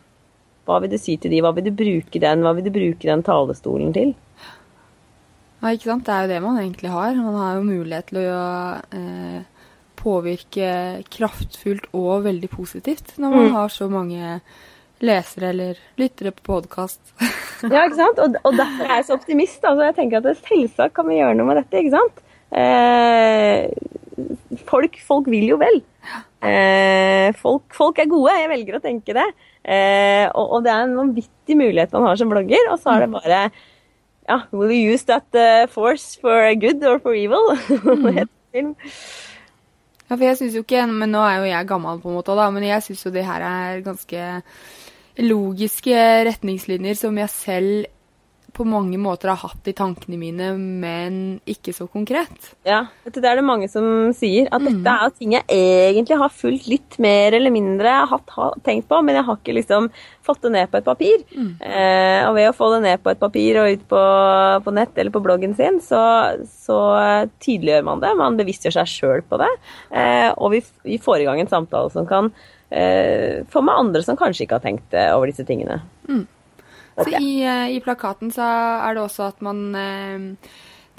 Hva 0.71 0.79
vil 0.85 0.93
du 0.95 0.97
si 1.01 1.17
til 1.21 1.31
de? 1.35 1.41
Hva 1.43 1.51
vil 1.57 1.67
du 1.69 1.71
bruke 1.75 2.21
den, 2.23 2.41
hva 2.45 2.55
vil 2.57 2.65
du 2.67 2.71
bruke 2.73 3.07
den 3.09 3.23
talestolen 3.27 3.91
til? 3.95 4.13
Ja, 5.61 5.69
ikke 5.75 5.91
sant. 5.91 6.07
Det 6.07 6.13
er 6.15 6.25
jo 6.25 6.31
det 6.33 6.41
man 6.41 6.57
egentlig 6.63 6.89
har. 6.89 7.13
Man 7.21 7.35
har 7.37 7.59
jo 7.59 7.67
mulighet 7.67 8.07
til 8.09 8.23
å 8.23 8.41
eh, 8.97 9.39
påvirke 10.01 10.71
kraftfullt 11.13 11.91
og 11.93 12.23
veldig 12.25 12.49
positivt 12.49 13.13
når 13.21 13.35
man 13.35 13.45
Mm. 13.51 13.53
har 13.59 13.69
så 13.69 13.85
mange 13.91 14.39
lesere 15.01 15.49
eller 15.53 15.77
lyttere 15.97 16.31
på 16.33 16.43
podkast. 16.55 16.99
Ja, 17.61 17.83
ikke 17.85 17.99
sant? 17.99 18.17
Og, 18.23 18.35
og 18.41 18.55
derfor 18.57 18.87
er 18.89 18.95
jeg 18.97 19.05
så 19.05 19.13
optimist. 19.19 19.61
Altså, 19.61 19.83
jeg 19.85 19.95
tenker 19.99 20.17
at 20.17 20.25
det, 20.25 20.37
selvsagt 20.41 20.95
kan 20.97 21.05
vi 21.05 21.19
gjøre 21.19 21.35
noe 21.37 21.45
med 21.51 21.59
dette, 21.61 21.77
ikke 21.77 21.93
sant? 21.93 22.21
Eh, 22.57 23.69
folk, 24.65 24.97
folk 25.05 25.29
vil 25.29 25.45
jo 25.53 25.59
vel. 25.61 25.77
Eh, 26.41 27.29
folk, 27.37 27.67
folk 27.77 28.01
er 28.01 28.09
gode, 28.09 28.33
jeg 28.33 28.49
velger 28.49 28.79
å 28.79 28.81
tenke 28.81 29.13
det. 29.13 29.27
Eh, 29.61 30.25
og, 30.33 30.63
det 30.65 30.71
er 30.73 30.87
en 30.87 30.97
vanvittig 30.97 31.57
mulighet 31.57 31.93
man 31.93 32.07
har 32.07 32.17
som 32.17 32.31
blogger, 32.31 32.71
og 32.73 32.79
så 32.81 32.95
er 32.95 33.05
det 33.05 33.11
bare 33.13 33.41
ja, 34.29 34.37
will 34.53 34.71
you 34.73 34.93
use 34.93 35.05
that 35.05 35.27
uh, 35.37 35.67
force 35.69 36.17
for 36.21 36.49
good 36.57 36.83
or 36.87 36.99
for 36.99 37.17
evil? 37.17 37.51
Mm. 38.51 38.73
Ja, 40.09 40.17
for 40.17 40.25
jeg 40.25 40.35
synes 40.35 40.55
jo 40.57 40.61
ikke, 40.65 40.81
men 40.91 41.13
Nå 41.13 41.21
er 41.23 41.37
jo 41.39 41.45
jeg 41.47 41.67
gammel, 41.69 42.01
på 42.03 42.09
en 42.09 42.17
måte, 42.17 42.33
da, 42.35 42.49
men 42.51 42.65
jeg 42.67 42.83
syns 42.83 43.05
jo 43.05 43.11
det 43.15 43.23
her 43.23 43.45
er 43.47 43.83
ganske 43.85 44.25
logiske 45.23 46.01
retningslinjer 46.27 46.97
som 46.99 47.15
jeg 47.15 47.31
selv 47.31 47.85
på 48.51 48.65
mange 48.67 48.97
måter 48.99 49.31
har 49.31 49.39
hatt 49.41 49.67
i 49.69 49.73
tankene 49.75 50.17
mine, 50.19 50.51
men 50.57 51.15
ikke 51.49 51.73
så 51.75 51.87
konkret. 51.91 52.51
Ja, 52.67 52.83
det 53.05 53.23
er 53.23 53.39
det 53.39 53.45
mange 53.47 53.69
som 53.71 54.11
sier. 54.17 54.49
At 54.51 54.65
dette 54.65 54.95
er 55.05 55.13
ting 55.15 55.35
jeg 55.37 55.45
egentlig 55.47 56.17
har 56.19 56.33
fulgt 56.33 56.67
litt 56.69 56.97
mer 57.01 57.37
eller 57.37 57.53
mindre 57.53 57.93
hatt, 58.11 58.33
har 58.35 58.57
tenkt 58.65 58.89
på, 58.91 58.99
men 59.05 59.17
jeg 59.17 59.27
har 59.27 59.39
ikke 59.39 59.55
liksom 59.55 59.89
fått 60.25 60.43
det 60.45 60.53
ned 60.53 60.71
på 60.71 60.81
et 60.81 60.87
papir. 60.87 61.23
Eh, 61.63 62.21
og 62.27 62.35
ved 62.37 62.49
å 62.49 62.55
få 62.57 62.71
det 62.75 62.81
ned 62.85 63.03
på 63.03 63.13
et 63.13 63.21
papir 63.21 63.61
og 63.61 63.71
ut 63.75 63.85
på, 63.93 64.01
på 64.67 64.75
nett 64.77 64.99
eller 64.99 65.15
på 65.15 65.23
bloggen 65.23 65.55
sin, 65.57 65.79
så, 65.83 66.03
så 66.67 66.79
tydeliggjør 67.43 67.87
man 67.87 68.03
det. 68.03 68.13
Man 68.19 68.39
bevisstgjør 68.39 68.81
seg 68.81 68.91
sjøl 68.91 69.25
på 69.27 69.39
det. 69.41 69.51
Eh, 69.95 70.29
og 70.35 70.53
vi, 70.55 70.63
vi 70.87 70.99
får 71.01 71.23
i 71.23 71.29
gang 71.29 71.41
en 71.41 71.51
samtale 71.51 71.93
som 71.93 72.09
kan 72.09 72.33
eh, 72.69 73.41
få 73.49 73.63
med 73.63 73.79
andre 73.85 74.03
som 74.05 74.19
kanskje 74.19 74.45
ikke 74.45 74.59
har 74.59 74.67
tenkt 74.67 74.93
eh, 74.97 75.11
over 75.15 75.31
disse 75.31 75.47
tingene. 75.47 75.81
Så 76.95 77.09
i, 77.17 77.41
eh, 77.43 77.67
I 77.75 77.81
plakaten 77.83 78.31
så 78.33 78.45
er 78.87 78.95
det 78.95 79.03
også 79.03 79.29
at 79.31 79.43
man 79.45 79.67
eh, 79.75 80.49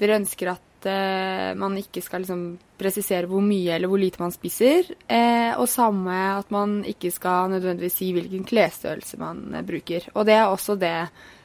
Dere 0.01 0.17
ønsker 0.17 0.49
at 0.55 0.87
eh, 0.89 1.51
man 1.59 1.77
ikke 1.79 2.01
skal 2.03 2.23
liksom 2.23 2.45
presisere 2.79 3.29
hvor 3.29 3.43
mye 3.45 3.75
eller 3.75 3.91
hvor 3.91 4.01
lite 4.01 4.19
man 4.19 4.33
spiser. 4.33 4.89
Og 5.55 5.67
samme 5.69 6.15
at 6.39 6.49
man 6.51 6.81
ikke 6.89 7.11
skal 7.13 7.53
nødvendigvis 7.53 7.99
si 8.01 8.09
hvilken 8.15 8.43
klesstørrelse 8.49 9.19
man 9.21 9.61
bruker. 9.67 10.09
Og 10.17 10.25
det 10.27 10.35
er 10.35 10.49
også 10.49 10.75
det 10.81 10.97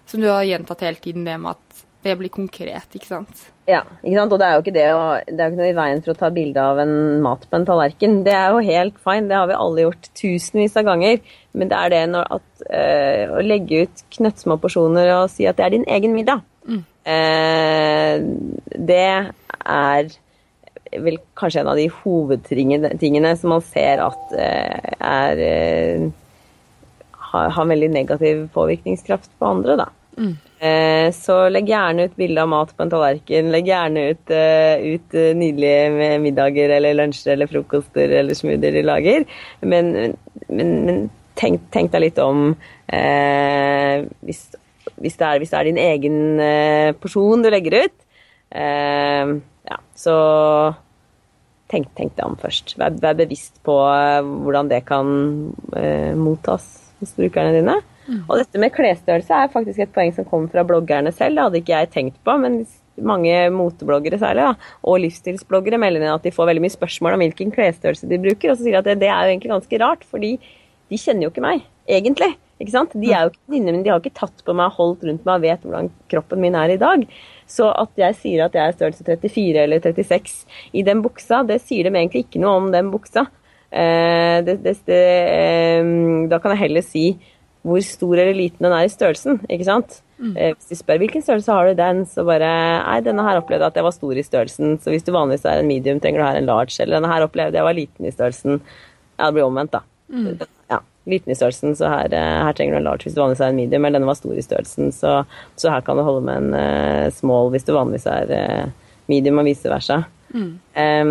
som 0.08 0.24
du 0.24 0.30
har 0.32 0.46
gjentatt 0.48 0.82
hele 0.86 1.02
tiden, 1.04 1.28
det 1.28 1.36
med 1.38 1.52
at 1.52 1.84
det 2.08 2.16
blir 2.18 2.32
konkret, 2.32 2.88
ikke 2.96 3.08
sant. 3.08 3.46
Ja, 3.68 3.82
ikke 4.00 4.16
sant? 4.16 4.32
og 4.32 4.40
det 4.40 4.46
er 4.46 4.54
jo 4.56 4.62
ikke 4.64 4.74
det 4.76 4.86
å, 4.96 5.00
det 5.28 5.36
er 5.36 5.42
jo 5.44 5.52
ikke 5.52 5.60
noe 5.60 5.70
i 5.70 5.78
veien 5.78 6.02
for 6.04 6.14
å 6.14 6.18
ta 6.18 6.30
bilde 6.34 6.64
av 6.64 6.80
en 6.82 6.94
mat 7.24 7.44
på 7.44 7.58
en 7.58 7.66
tallerken. 7.68 8.20
Det 8.26 8.34
er 8.34 8.54
jo 8.54 8.62
helt 8.64 9.00
fine, 9.04 9.28
det 9.30 9.36
har 9.36 9.50
vi 9.50 9.58
alle 9.58 9.84
gjort 9.84 10.08
tusenvis 10.18 10.78
av 10.80 10.88
ganger. 10.88 11.18
Men 11.58 11.72
det 11.72 11.80
er 11.80 11.92
det 11.94 12.04
når 12.14 12.30
at, 12.38 12.46
øh, 12.68 13.34
å 13.38 13.42
legge 13.44 13.82
ut 13.84 14.06
knøttsmå 14.16 14.58
porsjoner 14.62 15.12
og 15.18 15.26
si 15.32 15.48
at 15.48 15.58
det 15.58 15.66
er 15.66 15.76
din 15.76 15.88
egen 15.98 16.16
middag, 16.16 16.44
eh, 17.08 18.24
det 18.92 19.04
er 19.58 20.16
vel 20.88 21.18
kanskje 21.36 21.60
en 21.60 21.70
av 21.74 21.76
de 21.76 21.90
hovedtingene 21.92 23.34
som 23.36 23.52
man 23.52 23.64
ser 23.64 24.00
at 24.00 24.32
eh, 24.40 24.94
er 24.96 25.44
har, 27.28 27.50
har 27.52 27.68
veldig 27.68 27.90
negativ 27.92 28.46
påvirkningskraft 28.54 29.30
på 29.38 29.50
andre, 29.52 29.76
da. 29.80 29.88
Eh, 30.58 31.08
Så 31.14 31.36
legg 31.52 31.68
gjerne 31.70 32.08
ut 32.08 32.16
bilde 32.18 32.42
av 32.42 32.50
mat 32.50 32.72
på 32.74 32.82
en 32.82 32.90
tallerken. 32.90 33.50
Legg 33.54 33.68
gjerne 33.70 34.08
ut, 34.12 34.32
uh, 34.32 34.74
ut 34.82 35.14
eh, 35.14 35.34
nydelige 35.38 36.16
middager 36.22 36.72
eller 36.78 36.96
lunsjer 36.98 37.34
eller 37.36 37.50
frokoster 37.50 38.14
eller 38.20 38.34
smoothier 38.34 38.80
i 38.80 38.86
lager. 38.86 39.26
Men, 39.60 39.92
men, 40.48 40.72
men 40.88 41.04
tenk, 41.38 41.68
tenk 41.74 41.92
deg 41.94 42.08
litt 42.08 42.18
om 42.22 42.50
eh, 42.90 44.02
hvis, 44.26 44.42
hvis, 44.98 45.18
det 45.20 45.28
er, 45.28 45.38
hvis 45.38 45.54
det 45.54 45.60
er 45.60 45.70
din 45.70 45.80
egen 45.84 46.18
eh, 46.42 46.90
porsjon 46.98 47.44
du 47.44 47.50
legger 47.54 47.84
ut. 47.84 47.96
Ja, 48.48 49.76
så 49.92 50.14
tenk, 51.68 51.90
tenk 51.98 52.14
deg 52.16 52.24
om 52.24 52.38
først. 52.40 52.72
Vær, 52.80 52.96
vær 52.96 53.18
bevisst 53.18 53.58
på 53.66 53.76
hvordan 53.76 54.70
det 54.72 54.80
kan 54.88 55.10
mottas 56.16 56.64
hos 57.02 57.12
brukerne 57.18 57.52
dine. 57.58 57.76
Og 58.08 58.38
dette 58.40 58.60
med 58.60 58.72
klesstørrelse 58.74 59.40
er 59.44 59.52
faktisk 59.52 59.82
et 59.84 59.94
poeng 59.94 60.12
som 60.16 60.26
kommer 60.28 60.52
fra 60.52 60.64
bloggerne 60.66 61.12
selv. 61.14 61.36
Det 61.36 61.46
hadde 61.46 61.62
ikke 61.62 61.74
jeg 61.76 61.90
tenkt 61.94 62.20
på, 62.24 62.36
men 62.40 62.62
mange 62.98 63.34
motebloggere 63.54 64.18
særlig, 64.18 64.48
da, 64.48 64.72
og 64.82 65.00
livsstilsbloggere 65.04 65.78
melder 65.78 66.02
inn 66.02 66.14
at 66.14 66.24
de 66.26 66.34
får 66.34 66.48
veldig 66.50 66.64
mye 66.64 66.74
spørsmål 66.74 67.14
om 67.14 67.22
hvilken 67.22 67.54
klesstørrelse 67.54 68.08
de 68.10 68.18
bruker, 68.24 68.50
og 68.50 68.58
så 68.58 68.64
sier 68.64 68.74
de 68.74 68.80
at 68.80 68.88
det, 68.88 68.98
det 69.04 69.10
er 69.12 69.20
jo 69.22 69.34
egentlig 69.34 69.52
ganske 69.52 69.80
rart, 69.84 70.04
fordi 70.08 70.32
de 70.88 70.98
kjenner 70.98 71.28
jo 71.28 71.32
ikke 71.32 71.44
meg, 71.44 71.62
egentlig. 71.86 72.32
Ikke 72.58 72.74
sant? 72.74 72.94
De 72.98 73.10
er 73.12 73.22
jo 73.22 73.30
ikke 73.30 73.52
venninner, 73.54 73.76
men 73.76 73.84
de 73.86 73.92
har 73.92 74.02
ikke 74.02 74.18
tatt 74.18 74.42
på 74.42 74.54
meg, 74.58 74.74
holdt 74.74 75.04
rundt 75.06 75.26
meg 75.28 75.36
og 75.36 75.44
vet 75.44 75.66
hvordan 75.66 75.90
kroppen 76.10 76.42
min 76.42 76.56
er 76.58 76.74
i 76.74 76.80
dag. 76.80 77.04
Så 77.48 77.68
at 77.70 78.00
jeg 78.00 78.16
sier 78.18 78.46
at 78.48 78.56
jeg 78.58 78.64
er 78.64 78.74
størrelse 78.74 79.06
34 79.06 79.62
eller 79.62 79.84
36 79.84 80.32
i 80.74 80.82
den 80.86 81.04
buksa, 81.04 81.44
det 81.46 81.60
sier 81.62 81.86
dem 81.86 81.98
egentlig 82.00 82.26
ikke 82.26 82.42
noe 82.42 82.56
om 82.58 82.72
den 82.74 82.90
buksa. 82.90 83.28
Eh, 83.70 84.40
det, 84.42 84.58
det, 84.64 84.74
det, 84.88 85.02
eh, 85.28 85.92
da 86.32 86.40
kan 86.42 86.56
jeg 86.56 86.64
heller 86.64 86.86
si 86.86 87.06
hvor 87.68 87.82
stor 87.84 88.14
eller 88.16 88.36
liten 88.36 88.64
den 88.64 88.74
er 88.74 88.86
i 88.86 88.92
størrelsen. 88.92 89.40
ikke 89.48 89.68
sant? 89.68 90.02
Mm. 90.18 90.32
hvis 90.34 90.70
de 90.72 90.74
spør 90.74 90.98
hvilken 90.98 91.22
størrelse 91.22 91.54
har 91.54 91.68
du 91.68 91.76
den, 91.78 92.00
så 92.10 92.24
bare 92.26 92.48
Nei, 92.82 92.96
denne 93.06 93.22
her 93.22 93.38
opplevde 93.38 93.62
jeg 93.62 93.70
at 93.70 93.76
jeg 93.78 93.86
var 93.86 93.94
stor 93.94 94.18
i 94.18 94.24
størrelsen, 94.26 94.72
så 94.82 94.90
hvis 94.90 95.06
du 95.06 95.12
vanligvis 95.14 95.46
er 95.46 95.62
en 95.62 95.70
medium, 95.70 96.00
trenger 96.02 96.18
du 96.18 96.26
her 96.26 96.40
en 96.40 96.48
large. 96.48 96.74
Eller 96.82 96.98
denne 96.98 97.12
her 97.12 97.26
opplevde 97.26 97.60
jeg 97.60 97.68
var 97.68 97.76
liten 97.78 98.08
i 98.08 98.14
størrelsen. 98.14 98.58
Ja, 99.18 99.28
det 99.28 99.34
blir 99.36 99.46
omvendt, 99.46 99.76
da. 99.76 99.84
Ja, 100.72 100.80
liten 101.06 101.32
i 101.32 101.38
størrelsen, 101.38 101.76
så 101.78 101.90
her, 101.92 102.12
eh, 102.12 102.42
her 102.46 102.56
trenger 102.56 102.74
du 102.74 102.80
en 102.80 102.88
large 102.88 103.06
hvis 103.06 103.14
du 103.14 103.22
vanligvis 103.22 103.44
er 103.44 103.52
en 103.52 103.60
medium. 103.60 103.84
Eller 103.84 104.00
denne 104.00 104.10
var 104.10 104.18
stor 104.18 104.34
i 104.34 104.44
størrelsen, 104.44 104.92
så, 104.94 105.14
så 105.56 105.72
her 105.74 105.86
kan 105.86 105.98
du 105.98 106.06
holde 106.06 106.24
med 106.26 106.42
en 106.42 106.54
uh, 106.54 107.10
small 107.14 107.52
hvis 107.54 107.68
du 107.68 107.74
vanligvis 107.76 108.08
er 108.10 108.32
uh, 108.34 108.94
medium, 109.10 109.38
og 109.38 109.48
vice 109.48 109.70
versa. 109.70 110.02
Mm. 110.34 110.50
ja. 110.76 111.04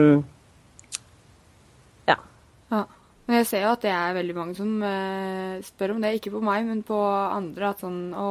Men 3.28 3.41
jeg 3.41 3.47
ser 3.49 3.65
jo 3.65 3.71
at 3.75 3.84
det 3.84 3.91
er 3.91 4.15
veldig 4.15 4.36
mange 4.38 4.55
som 4.55 4.84
eh, 4.88 5.57
spør 5.67 5.97
om 5.97 6.03
det, 6.03 6.13
ikke 6.17 6.32
på 6.38 6.43
meg, 6.47 6.67
men 6.67 6.84
på 6.88 6.97
andre. 6.97 7.73
At 7.73 7.84
sånn 7.84 8.13
Å, 8.15 8.28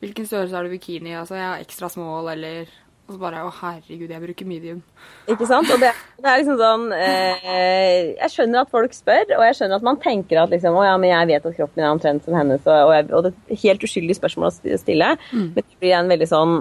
hvilken 0.00 0.28
størrelse 0.28 0.56
har 0.56 0.64
du 0.64 0.72
bikini? 0.72 1.12
Altså, 1.18 1.36
jeg 1.36 1.44
har 1.50 1.60
ekstra 1.64 1.90
small, 1.92 2.30
eller 2.32 2.70
Og 3.04 3.12
så 3.12 3.20
bare 3.20 3.42
Å, 3.44 3.50
herregud, 3.58 4.08
jeg 4.08 4.24
bruker 4.24 4.48
medium. 4.48 4.80
Ikke 5.28 5.48
sant? 5.50 5.68
Og 5.74 5.84
det, 5.84 5.92
det 6.16 6.30
er 6.32 6.40
liksom 6.40 6.56
sånn 6.62 6.88
eh, 6.96 8.14
Jeg 8.16 8.32
skjønner 8.32 8.64
at 8.64 8.72
folk 8.72 8.96
spør, 8.96 9.36
og 9.36 9.44
jeg 9.50 9.58
skjønner 9.60 9.82
at 9.82 9.86
man 9.90 10.00
tenker 10.00 10.40
at 10.40 10.56
liksom 10.56 10.80
Å 10.80 10.88
ja, 10.88 10.96
men 11.02 11.12
jeg 11.12 11.30
vet 11.34 11.50
at 11.52 11.60
kroppen 11.60 11.82
min 11.82 11.90
er 11.90 11.92
omtrent 11.98 12.24
som 12.24 12.38
hennes, 12.38 12.64
og, 12.64 12.88
og, 12.88 12.94
jeg, 12.96 13.10
og 13.12 13.28
det 13.28 13.34
er 13.36 13.62
helt 13.66 13.86
uskyldig 13.90 14.16
spørsmål 14.16 14.48
å 14.48 14.56
stille. 14.56 14.80
stille. 14.80 15.12
Men 15.36 15.54
det 15.60 15.68
blir 15.76 15.98
en 15.98 16.12
veldig 16.16 16.32
sånn 16.32 16.58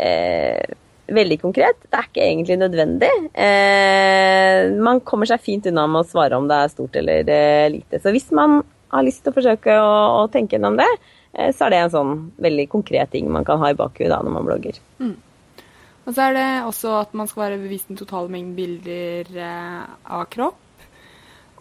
eh, 0.00 0.64
Veldig 1.06 1.36
konkret. 1.38 1.78
Det 1.86 1.98
er 1.98 2.08
ikke 2.08 2.24
egentlig 2.24 2.56
nødvendig. 2.58 3.10
Eh, 3.46 4.72
man 4.82 5.02
kommer 5.06 5.28
seg 5.30 5.44
fint 5.44 5.68
unna 5.70 5.84
med 5.90 6.02
å 6.02 6.08
svare 6.08 6.38
om 6.38 6.48
det 6.50 6.56
er 6.58 6.72
stort 6.72 6.98
eller 6.98 7.30
eh, 7.30 7.68
lite. 7.76 8.00
Så 8.02 8.10
hvis 8.14 8.32
man 8.34 8.58
har 8.90 9.06
lyst 9.06 9.22
til 9.22 9.30
å 9.30 9.36
forsøke 9.36 9.76
å, 9.78 9.92
å 10.22 10.26
tenke 10.32 10.56
gjennom 10.56 10.78
det, 10.80 10.88
eh, 11.36 11.52
så 11.54 11.66
er 11.66 11.74
det 11.74 11.84
en 11.84 11.94
sånn 11.94 12.18
veldig 12.42 12.66
konkret 12.72 13.14
ting 13.14 13.30
man 13.30 13.46
kan 13.46 13.62
ha 13.62 13.70
i 13.70 13.78
bakhodet 13.78 14.18
når 14.18 14.34
man 14.34 14.50
blogger. 14.50 14.82
Og 16.06 16.14
så 16.14 16.28
er 16.28 16.36
det 16.36 16.46
også 16.68 16.92
at 17.00 17.16
man 17.18 17.26
skal 17.26 17.48
være 17.48 17.62
bevisst 17.64 17.90
den 17.90 17.98
totale 17.98 18.30
mengden 18.30 18.54
bilder 18.58 19.30
eh, 19.42 19.80
av 20.14 20.28
kropp. 20.30 20.62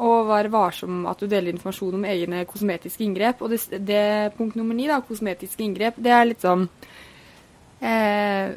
Og 0.05 0.27
være 0.27 0.51
varsom 0.51 1.05
at 1.07 1.21
du 1.21 1.29
deler 1.31 1.53
informasjon 1.53 1.95
om 1.97 2.05
egne 2.05 2.43
kosmetiske 2.49 3.05
inngrep. 3.05 3.41
Og 3.41 3.53
det, 3.53 3.61
det 3.87 4.35
punkt 4.37 4.57
nummer 4.59 4.77
ni, 4.77 4.89
da, 4.91 4.99
kosmetiske 5.05 5.65
inngrep, 5.65 5.97
det 5.97 6.13
er 6.13 6.29
litt 6.29 6.45
sånn 6.45 6.67
eh, 7.79 8.53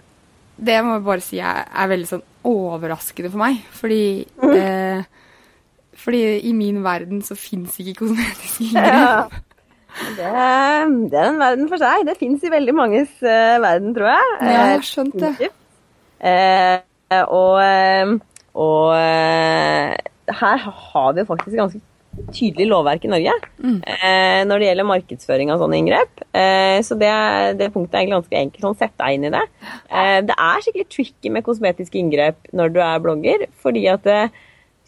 Det 0.59 0.79
må 0.85 0.97
jeg 0.97 1.05
bare 1.07 1.23
si 1.23 1.39
er, 1.39 1.65
er 1.71 1.91
veldig 1.93 2.09
sånn 2.11 2.25
overraskende 2.49 3.31
for 3.31 3.43
meg. 3.43 3.61
Fordi 3.79 4.03
eh, 4.55 5.05
fordi 5.99 6.23
i 6.47 6.53
min 6.55 6.81
verden 6.85 7.23
så 7.27 7.35
fins 7.39 7.79
ikke 7.83 8.01
kosmetiske 8.05 8.65
inngrep. 8.71 9.39
Det, 10.15 10.29
det 11.11 11.19
er 11.19 11.31
en 11.31 11.41
verden 11.41 11.71
for 11.71 11.81
seg. 11.83 12.05
Det 12.07 12.19
fins 12.21 12.45
i 12.47 12.53
veldig 12.53 12.75
manges 12.77 13.15
uh, 13.25 13.57
verden, 13.65 13.95
tror 13.97 14.13
jeg. 14.13 14.35
Ja, 14.39 14.47
jeg 14.47 14.59
Eh, 14.59 14.75
har 14.77 14.87
skjønt 14.87 15.17
det. 15.25 15.51
Eh, 16.19 17.25
og 17.25 17.59
eh, 17.63 18.13
og 18.59 18.93
eh, 18.99 19.95
her 20.39 20.63
har 20.67 21.13
vi 21.15 21.23
jo 21.23 21.29
faktisk 21.29 21.57
ganske 21.57 21.81
tydelig 22.35 22.67
lovverk 22.71 23.07
i 23.07 23.13
Norge 23.13 23.35
eh, 23.35 24.43
når 24.49 24.61
det 24.61 24.69
gjelder 24.69 24.89
markedsføring 24.89 25.53
av 25.53 25.63
sånne 25.63 25.79
inngrep. 25.81 26.25
Eh, 26.33 26.79
så 26.87 26.99
det, 26.99 27.13
det, 27.61 27.71
punktet 27.75 27.97
er 27.97 28.03
egentlig 28.03 28.19
ganske 28.19 28.43
enkelt. 28.43 28.67
Sånn, 28.67 28.79
sett 28.81 28.95
deg 29.01 29.17
inn 29.17 29.29
i 29.29 29.33
det. 29.35 29.47
Eh, 29.89 30.19
det 30.29 30.37
er 30.37 30.65
skikkelig 30.65 30.91
tricky 30.93 31.33
med 31.35 31.47
kosmetiske 31.47 32.01
inngrep 32.01 32.53
når 32.57 32.75
du 32.75 32.83
er 32.85 33.03
blogger, 33.05 33.49
fordi 33.63 33.87
at 33.93 34.07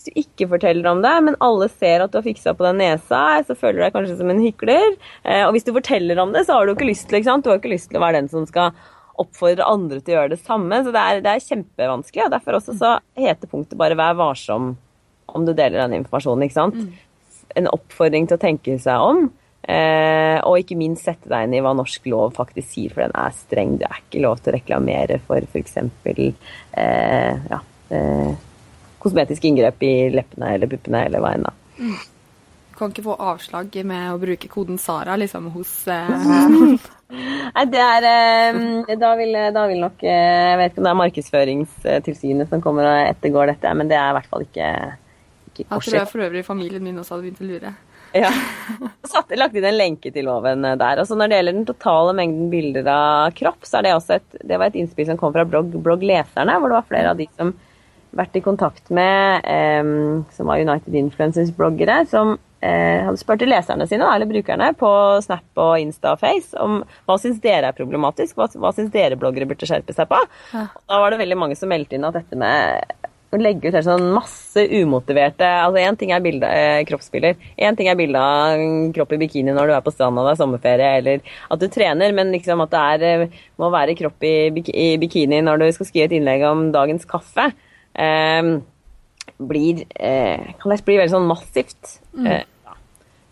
hvis 0.00 0.08
du 0.08 0.20
ikke 0.22 0.48
forteller 0.54 0.86
om 0.88 1.02
det, 1.04 1.12
men 1.26 1.36
alle 1.44 1.68
ser 1.68 2.00
at 2.00 2.12
du 2.12 2.16
har 2.16 2.24
fiksa 2.24 2.54
på 2.56 2.64
den 2.64 2.78
nesa, 2.80 3.20
så 3.44 3.56
føler 3.58 3.76
du 3.76 3.84
deg 3.84 3.96
kanskje 3.96 4.16
som 4.16 4.30
en 4.32 4.40
hykler. 4.40 4.96
Eh, 5.24 5.42
og 5.44 5.52
hvis 5.52 5.66
du 5.66 5.74
forteller 5.76 6.22
om 6.22 6.32
det, 6.32 6.46
så 6.46 6.56
har 6.56 6.64
du 6.64 6.72
ikke 6.72 6.88
lyst 6.88 7.10
til, 7.10 7.20
ikke? 7.20 7.36
Du 7.44 7.50
har 7.52 7.60
ikke 7.60 7.74
lyst 7.74 7.90
til 7.92 8.00
å 8.00 8.04
være 8.06 8.22
den 8.22 8.30
som 8.32 8.46
skal 8.48 8.72
oppfordre 9.20 9.66
andre 9.68 10.00
til 10.00 10.14
å 10.14 10.18
gjøre 10.22 10.32
det 10.32 10.40
samme. 10.40 10.80
Så 10.80 10.94
det 10.94 11.02
er, 11.02 11.20
det 11.24 11.34
er 11.34 11.44
kjempevanskelig. 11.44 12.24
og 12.24 12.32
Derfor 12.32 12.56
også 12.56 12.76
så 12.80 12.94
heter 13.20 13.50
punktet 13.50 13.76
bare 13.80 13.98
'vær 13.98 14.16
varsom' 14.16 14.72
om 15.30 15.44
du 15.46 15.52
deler 15.52 15.78
den 15.82 16.00
informasjonen. 16.00 16.48
ikke 16.48 16.56
sant? 16.56 16.80
En 17.58 17.70
oppfordring 17.70 18.28
til 18.28 18.38
å 18.38 18.42
tenke 18.42 18.76
seg 18.82 19.06
om. 19.10 19.28
Eh, 19.60 20.38
og 20.48 20.56
ikke 20.62 20.78
minst 20.78 21.04
sette 21.04 21.28
deg 21.28 21.46
inn 21.46 21.58
i 21.58 21.62
hva 21.62 21.74
norsk 21.76 22.06
lov 22.10 22.32
faktisk 22.38 22.70
sier, 22.72 22.94
for 22.94 23.04
den 23.04 23.16
er 23.18 23.34
streng. 23.36 23.76
Det 23.80 23.88
er 23.88 23.98
ikke 24.00 24.22
lov 24.24 24.40
til 24.40 24.52
å 24.52 24.56
reklamere 24.56 25.18
for 25.26 25.44
f.eks. 25.44 25.76
Eh, 26.06 27.50
ja, 27.50 27.60
eh, 27.94 28.30
kosmetiske 29.00 29.50
inngrep 29.50 29.84
i 29.84 29.92
leppene 30.14 30.54
eller 30.56 30.70
puppene 30.70 31.04
eller 31.08 31.22
hva 31.22 31.34
enn. 31.36 31.46
da. 31.48 31.52
Du 32.70 32.78
kan 32.80 32.94
ikke 32.94 33.04
få 33.10 33.18
avslag 33.20 33.76
med 33.84 34.14
å 34.14 34.20
bruke 34.20 34.48
koden 34.48 34.78
Sara 34.80 35.16
liksom 35.20 35.50
hos 35.52 35.72
Nei, 37.50 37.64
det 37.66 37.80
er 37.82 38.06
eh, 38.06 38.96
da, 38.96 39.10
vil, 39.18 39.36
da 39.52 39.64
vil 39.68 39.80
nok 39.82 40.04
eh, 40.06 40.50
Jeg 40.52 40.58
vet 40.60 40.72
ikke 40.72 40.80
om 40.80 40.86
det 40.86 40.92
er 40.92 41.00
Markedsføringstilsynet 41.00 42.52
som 42.52 42.62
kommer 42.64 42.88
og 42.88 43.10
ettergår 43.10 43.52
dette, 43.52 43.72
men 43.76 43.90
det 43.90 43.98
er 43.98 44.12
i 44.12 44.16
hvert 44.16 44.30
fall 44.30 44.46
ikke, 44.46 44.68
ikke 45.60 45.78
Jeg 45.78 45.86
tror 45.86 45.98
jeg 45.98 46.10
for 46.10 46.26
øvrig 46.26 46.44
familien 46.46 46.84
min 46.84 46.98
også 47.00 47.16
hadde 47.16 47.28
begynt 47.28 47.44
å 47.44 47.48
lure. 47.50 47.72
Ja. 48.16 48.30
Satt, 49.06 49.30
lagt 49.38 49.54
inn 49.54 49.66
en 49.68 49.78
lenke 49.78 50.10
til 50.14 50.26
loven 50.26 50.66
der. 50.66 51.00
Og 51.00 51.06
så 51.06 51.16
Når 51.18 51.30
det 51.30 51.40
gjelder 51.40 51.58
den 51.58 51.66
totale 51.68 52.14
mengden 52.18 52.50
bilder 52.52 52.92
av 52.92 53.34
kropp, 53.38 53.62
så 53.66 53.78
er 53.78 53.88
det 53.88 53.96
også 53.96 54.18
et, 54.18 54.38
det 54.42 54.58
var 54.58 54.70
et 54.70 54.78
innspill 54.80 55.08
som 55.10 55.20
kom 55.20 55.34
fra 55.36 55.46
blogg, 55.46 55.74
bloggleserne, 55.84 56.58
hvor 56.58 56.72
det 56.72 56.80
var 56.80 56.88
flere 56.90 57.14
av 57.14 57.20
de 57.20 57.28
som 57.36 57.54
vært 58.16 58.34
i 58.34 58.42
kontakt 58.42 58.90
med 58.90 59.44
eh, 59.46 59.90
som 60.34 60.50
var 60.50 60.62
United 60.62 60.94
Influencers-bloggere, 60.98 62.00
som 62.10 62.32
eh, 62.60 63.04
hadde 63.06 63.20
spurt 63.20 63.44
leserne 63.46 63.86
sine, 63.86 64.08
eller 64.10 64.26
brukerne, 64.26 64.72
på 64.78 64.90
Snap 65.22 65.62
og 65.62 65.76
Insta 65.78 66.16
og 66.16 66.22
Face 66.22 66.58
om 66.58 66.80
hva 67.06 67.18
syns 67.22 67.38
dere 67.44 67.70
er 67.70 67.76
problematisk, 67.76 68.36
hva, 68.38 68.48
hva 68.50 68.72
syns 68.74 68.90
dere 68.94 69.18
bloggere 69.20 69.48
burde 69.50 69.68
skjerpe 69.68 69.94
seg 69.96 70.10
på. 70.10 70.18
Ja. 70.54 70.66
Da 70.74 71.00
var 71.02 71.14
det 71.14 71.22
veldig 71.22 71.38
mange 71.38 71.58
som 71.58 71.70
meldte 71.70 71.98
inn 71.98 72.08
at 72.08 72.18
dette 72.18 72.38
med 72.38 72.98
å 73.30 73.38
legge 73.38 73.68
ut 73.68 73.76
helt 73.76 73.86
sånn 73.86 74.08
masse 74.14 74.64
umotiverte 74.74 75.46
altså 75.46 75.82
Én 75.84 75.98
ting 75.98 76.10
er 76.14 76.22
bilde, 76.24 76.48
eh, 76.50 76.80
kroppsbilder. 76.88 77.36
Én 77.62 77.76
ting 77.78 77.86
er 77.90 77.98
bilde 77.98 78.18
av 78.18 78.58
en 78.58 78.90
kropp 78.96 79.14
i 79.14 79.20
bikini 79.22 79.54
når 79.54 79.70
du 79.70 79.74
er 79.76 79.84
på 79.86 79.92
stranda 79.94 80.22
og 80.22 80.28
det 80.28 80.32
er 80.34 80.40
sommerferie, 80.40 80.90
eller 80.98 81.20
at 81.50 81.62
du 81.62 81.68
trener, 81.70 82.12
men 82.16 82.32
liksom 82.34 82.64
at 82.64 82.74
det 82.74 82.82
er, 82.94 83.06
eh, 83.22 83.38
må 83.58 83.70
være 83.70 83.96
kropp 83.98 84.26
i, 84.26 84.50
i 84.74 84.88
bikini 84.98 85.40
når 85.46 85.62
du 85.62 85.66
skal 85.76 85.86
skrive 85.86 86.10
et 86.10 86.18
innlegg 86.18 86.44
om 86.48 86.66
dagens 86.74 87.06
kaffe 87.06 87.52
eh, 87.94 88.50
blir, 89.40 89.84
eh, 89.94 90.52
kan 90.60 90.74
det 90.74 90.84
bli 90.84 90.98
veldig 90.98 91.14
sånn 91.14 91.30
massivt. 91.30 91.98
Mm. 92.14 92.26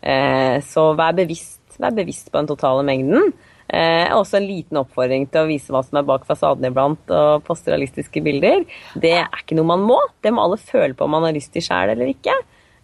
eh, 0.02 0.56
så 0.62 0.92
vær 0.96 1.16
bevisst, 1.18 1.60
vær 1.78 1.94
bevisst 1.94 2.30
på 2.30 2.38
den 2.38 2.50
totale 2.50 2.84
mengden. 2.86 3.32
Eh, 3.68 4.08
også 4.16 4.38
en 4.38 4.46
liten 4.48 4.78
oppfordring 4.80 5.26
til 5.28 5.44
å 5.44 5.48
vise 5.50 5.72
hva 5.74 5.82
som 5.84 5.98
er 6.00 6.06
bak 6.08 6.22
fasaden 6.28 6.64
iblant, 6.70 7.02
og 7.12 7.44
poste 7.44 7.72
realistiske 7.72 8.22
bilder. 8.24 8.64
Det 8.96 9.12
er 9.20 9.42
ikke 9.42 9.58
noe 9.58 9.68
man 9.74 9.84
må. 9.84 9.98
Det 10.24 10.32
må 10.32 10.46
alle 10.46 10.60
føle 10.60 10.96
på 10.96 11.04
om 11.04 11.18
man 11.18 11.28
har 11.28 11.36
lyst 11.36 11.52
til 11.52 11.64
sjæl 11.64 11.92
eller 11.92 12.12
ikke. 12.14 12.36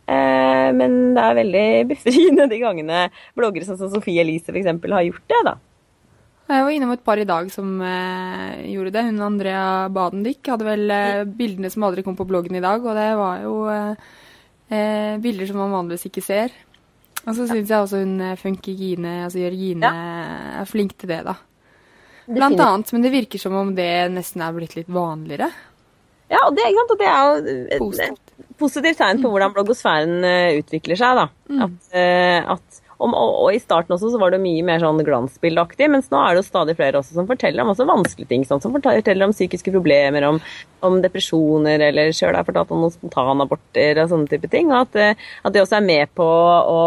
Eh, 0.05 0.71
men 0.77 1.15
det 1.17 1.23
er 1.25 1.39
veldig 1.41 1.69
befriende 1.95 2.49
de 2.51 2.59
gangene 2.61 3.07
bloggere 3.37 3.65
som 3.69 3.81
Sofie 3.81 4.21
Elise 4.21 4.53
f.eks. 4.53 4.69
har 4.69 5.07
gjort 5.09 5.33
det. 5.33 5.41
da. 5.49 5.57
Jeg 6.45 6.65
var 6.67 6.75
innom 6.77 6.91
et 6.93 7.05
par 7.05 7.17
i 7.17 7.25
dag 7.25 7.49
som 7.53 7.79
eh, 7.81 8.67
gjorde 8.75 8.93
det. 8.93 9.07
Hun 9.07 9.25
Andrea 9.25 9.89
Badendik 9.89 10.45
hadde 10.53 10.67
vel 10.67 10.93
eh, 10.93 11.25
bildene 11.25 11.71
som 11.73 11.87
aldri 11.89 12.05
kom 12.05 12.19
på 12.19 12.27
bloggen 12.29 12.59
i 12.59 12.65
dag, 12.65 12.85
og 12.85 12.99
det 12.99 13.09
var 13.17 13.41
jo 13.47 13.55
eh, 13.73 14.13
eh 14.69 15.17
bilder 15.25 15.49
som 15.49 15.63
man 15.63 15.73
vanligvis 15.73 16.11
ikke 16.11 16.25
ser. 16.25 16.53
Og 17.25 17.35
så 17.37 17.47
syns 17.49 17.71
jeg 17.71 17.79
også 17.81 18.03
hun 18.03 18.19
funker 18.37 18.77
Gine, 18.77 19.25
altså 19.25 19.41
Jørgine, 19.41 19.91
er 20.61 20.65
flink 20.69 20.97
til 21.01 21.09
det, 21.09 21.23
da. 21.25 21.35
Blant 22.27 22.61
annet, 22.61 22.93
men 22.93 23.03
det 23.05 23.13
virker 23.13 23.41
som 23.41 23.55
om 23.57 23.75
det 23.77 23.89
nesten 24.13 24.43
er 24.45 24.53
blitt 24.57 24.77
litt 24.77 24.89
vanligere. 24.93 25.51
Ja, 26.33 26.41
og 26.47 26.55
det? 26.57 26.65
Og 26.73 26.95
det 26.99 27.07
er 27.09 27.25
jo 27.25 27.57
et- 27.69 27.79
Positivt. 27.83 28.21
positivt 28.59 28.97
tegn 28.99 29.21
på 29.23 29.29
hvordan 29.31 29.53
bloggosfæren 29.53 30.25
eh, 30.25 30.59
utvikler 30.61 30.97
seg. 30.97 31.17
da. 31.21 31.27
At, 31.65 31.91
eh, 31.93 32.51
at, 32.55 32.81
om, 32.99 33.15
og, 33.15 33.33
og 33.45 33.55
i 33.57 33.61
starten 33.63 33.97
også 33.97 34.13
så 34.13 34.21
var 34.21 34.35
det 34.35 34.43
mye 34.43 34.63
mer 34.67 34.83
sånn 34.83 35.03
glansbildeaktig, 35.07 35.89
mens 35.91 36.11
nå 36.13 36.21
er 36.21 36.35
det 36.35 36.43
jo 36.43 36.47
stadig 36.47 36.77
flere 36.79 37.01
også 37.01 37.17
som 37.17 37.29
forteller 37.29 37.65
om 37.65 37.73
også 37.73 37.87
vanskelige 37.89 38.31
ting. 38.31 38.47
Sånn, 38.49 38.63
som 38.63 38.75
forteller 38.75 39.27
om 39.27 39.35
psykiske 39.35 39.75
problemer, 39.75 40.27
om, 40.29 40.41
om 40.87 40.99
depresjoner, 41.05 41.83
eller 41.89 42.15
sjøl 42.15 42.39
har 42.39 42.47
fortalt 42.47 42.73
om 42.75 42.85
noen 42.85 42.95
spontanaborter 42.95 44.03
og 44.03 44.13
sånne 44.13 44.31
type 44.31 44.51
ting. 44.53 44.71
Og 44.73 44.85
at, 44.85 45.01
eh, 45.01 45.27
at 45.43 45.55
det 45.55 45.65
også 45.65 45.81
er 45.81 45.89
med 45.89 46.15
på 46.17 46.27
å, 46.27 46.85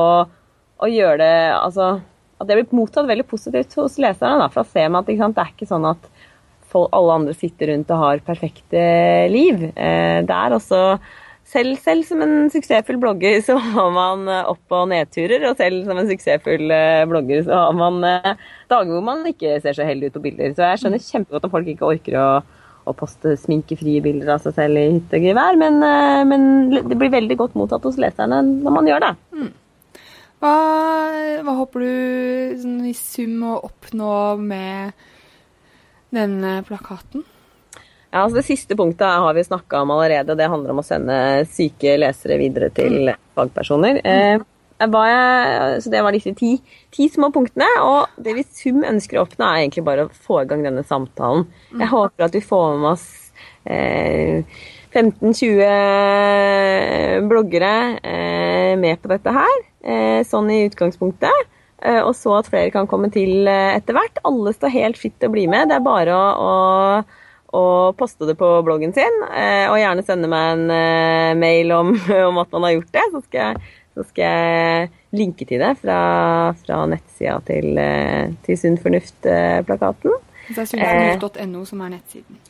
å 0.77 0.91
gjøre 0.91 1.19
det 1.23 1.35
altså, 1.57 1.97
At 2.37 2.49
det 2.49 2.59
blir 2.59 2.77
mottatt 2.77 3.07
veldig 3.09 3.25
positivt 3.25 3.71
hos 3.79 3.95
leserne. 3.97 4.43
da, 4.43 4.49
For 4.53 4.61
da 4.61 4.69
ser 4.69 4.91
man 4.93 5.01
at 5.01 5.13
sant, 5.17 5.35
det 5.35 5.43
er 5.43 5.53
ikke 5.55 5.69
sånn 5.69 5.87
at 5.89 6.11
folk, 6.69 6.91
alle 6.93 7.15
andre 7.21 7.33
sitter 7.33 7.71
rundt 7.71 7.93
og 7.95 8.03
har 8.03 8.25
perfekte 8.25 8.83
liv. 9.33 9.63
Eh, 9.73 10.19
det 10.27 10.35
er 10.35 10.55
også 10.55 10.81
selv, 11.47 11.77
selv 11.83 12.05
som 12.07 12.21
en 12.23 12.49
suksessfull 12.51 12.99
blogger 13.01 13.39
så 13.45 13.57
har 13.61 13.89
man 13.95 14.27
eh, 14.31 14.49
opp- 14.51 14.75
og 14.75 14.89
nedturer, 14.91 15.45
og 15.49 15.59
selv 15.59 15.87
som 15.87 15.99
en 15.99 16.09
suksessfull 16.09 16.73
eh, 16.73 17.05
blogger 17.09 17.45
så 17.47 17.61
har 17.65 17.77
man 17.77 18.01
eh, 18.07 18.33
dager 18.71 18.93
hvor 18.93 19.05
man 19.05 19.23
ikke 19.29 19.57
ser 19.63 19.77
så 19.77 19.87
heldig 19.87 20.11
ut 20.11 20.17
på 20.17 20.25
bilder. 20.27 20.55
Så 20.55 20.71
jeg 20.71 20.81
skjønner 20.83 21.05
kjempegodt 21.05 21.47
om 21.47 21.53
folk 21.53 21.71
ikke 21.71 21.91
orker 21.93 22.19
å, 22.19 22.27
å 22.87 22.95
poste 22.97 23.37
sminkefrie 23.39 24.03
bilder 24.03 24.35
av 24.35 24.43
seg 24.43 24.57
selv 24.57 24.81
i 24.81 24.89
hytte 24.97 25.21
og 25.21 25.29
gevær, 25.29 25.59
men, 25.59 25.79
men 26.31 26.49
det 26.75 26.99
blir 26.99 27.13
veldig 27.15 27.39
godt 27.39 27.57
mottatt 27.59 27.87
hos 27.87 27.99
leserne 28.01 28.43
når 28.49 28.77
man 28.79 28.91
gjør 28.91 29.07
det. 29.07 29.13
Hva, 30.37 30.53
hva 31.41 31.55
håper 31.63 31.81
du 31.81 32.59
sånn, 32.61 32.81
i 32.85 32.93
sum 32.93 33.39
å 33.47 33.55
oppnå 33.65 34.11
med 34.37 35.07
denne 36.13 36.59
plakaten? 36.67 37.25
Ja, 38.11 38.23
altså 38.23 38.37
Det 38.39 38.45
siste 38.47 38.75
punktet 38.79 39.07
har 39.07 39.33
vi 39.35 39.43
snakka 39.43 39.81
om 39.83 39.91
allerede. 39.95 40.35
Det 40.37 40.51
handler 40.51 40.71
om 40.73 40.81
å 40.81 40.85
sende 40.85 41.45
syke 41.51 41.97
lesere 41.99 42.37
videre 42.39 42.69
til 42.75 43.11
fagpersoner. 43.37 43.95
Eh, 44.07 44.37
hva 44.85 45.03
jeg, 45.09 45.81
så 45.81 45.89
Det 45.91 46.01
var 46.05 46.11
disse 46.13 46.33
ti, 46.37 46.51
ti 46.93 47.07
små 47.09 47.31
punktene. 47.35 47.67
Og 47.83 48.07
det 48.23 48.33
vi 48.37 48.43
sum 48.47 48.83
ønsker 48.87 49.17
å 49.17 49.25
oppnå, 49.25 49.45
er 49.45 49.57
egentlig 49.65 49.87
bare 49.87 50.05
å 50.07 50.13
få 50.13 50.35
i 50.43 50.47
gang 50.49 50.61
denne 50.65 50.83
samtalen. 50.87 51.41
Jeg 51.73 51.93
håper 51.93 52.21
at 52.29 52.35
vi 52.37 52.43
får 52.45 52.67
med 52.77 52.89
oss 52.93 53.07
eh, 53.65 54.37
15-20 54.95 57.27
bloggere 57.27 57.99
eh, 58.01 58.73
med 58.79 59.01
på 59.01 59.07
dette 59.11 59.29
her, 59.35 59.57
eh, 59.83 60.23
sånn 60.25 60.49
i 60.53 60.65
utgangspunktet. 60.69 61.37
Eh, 61.77 62.01
og 62.01 62.15
så 62.17 62.39
at 62.39 62.47
flere 62.49 62.71
kan 62.73 62.87
komme 62.89 63.11
til 63.13 63.47
eh, 63.49 63.75
etter 63.77 63.93
hvert. 63.97 64.17
Alle 64.27 64.53
står 64.55 64.69
helt 64.73 64.97
fritt 64.97 65.17
til 65.19 65.29
å 65.29 65.35
bli 65.35 65.45
med. 65.51 65.69
Det 65.69 65.75
er 65.77 65.85
bare 65.85 66.11
å, 66.15 66.17
å, 66.41 66.51
å 67.55 67.93
poste 67.95 68.27
det 68.27 68.35
på 68.39 68.47
bloggen 68.65 68.93
sin, 68.95 69.21
eh, 69.31 69.67
og 69.71 69.79
gjerne 69.79 70.03
sende 70.05 70.27
meg 70.31 70.49
en 70.55 70.73
eh, 70.73 71.33
mail 71.39 71.71
om, 71.77 71.93
om 72.29 72.41
at 72.43 72.51
man 72.55 72.67
har 72.67 72.75
gjort 72.75 72.91
det. 72.97 73.05
Så 73.13 73.23
skal, 73.23 73.39
jeg, 73.39 73.77
så 73.95 74.05
skal 74.09 74.25
jeg 74.25 74.89
linke 75.17 75.47
til 75.47 75.63
det 75.63 75.73
fra, 75.79 76.01
fra 76.65 76.81
nettsida 76.91 77.39
til, 77.47 77.71
eh, 77.79 78.35
til 78.45 78.59
Sunn 78.59 78.79
fornuft-plakaten. 78.81 80.19
Det 80.47 80.61
er 80.63 80.69
sunnfornuft.no 80.73 81.65
som 81.67 81.83
er 81.83 81.97
nettsiden. 81.97 82.43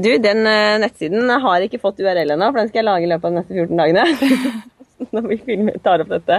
Du, 0.00 0.10
den 0.22 0.44
nettsiden 0.80 1.30
har 1.42 1.64
ikke 1.66 1.80
fått 1.82 1.98
URL 1.98 2.30
ennå, 2.30 2.52
for 2.52 2.60
den 2.60 2.68
skal 2.70 2.80
jeg 2.80 2.86
lage 2.86 3.06
i 3.06 3.10
løpet 3.10 3.26
av 3.26 3.32
de 3.32 3.40
neste 3.40 3.56
14 3.58 3.80
dagene. 3.82 4.60
Når 5.16 5.24
vi 5.26 5.36
filmer, 5.42 5.78
tar 5.82 6.02
opp 6.04 6.12
dette. 6.12 6.36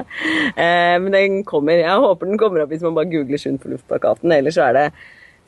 Men 0.56 1.10
den 1.12 1.40
kommer. 1.44 1.82
Jeg 1.82 2.04
håper 2.04 2.30
den 2.30 2.40
kommer 2.40 2.64
opp 2.64 2.72
hvis 2.72 2.84
man 2.86 2.96
bare 2.96 3.10
googler 3.12 3.42
Sunn 3.42 3.60
fornuft-plakaten. 3.60 4.32
Ellers 4.32 4.56
så 4.56 4.70
er 4.70 4.78
det 4.78 4.86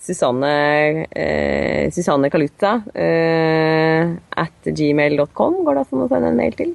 Susanne, 0.04 1.08
eh, 1.16 1.92
Susanne 1.96 2.30
Kaluta 2.30 2.82
eh, 2.92 4.10
at 4.36 4.68
gmail.com 4.68 5.62
går 5.64 5.78
det 5.78 5.84
an 5.86 6.04
å 6.04 6.08
sende 6.12 6.32
en 6.34 6.40
mail 6.40 6.56
til. 6.60 6.74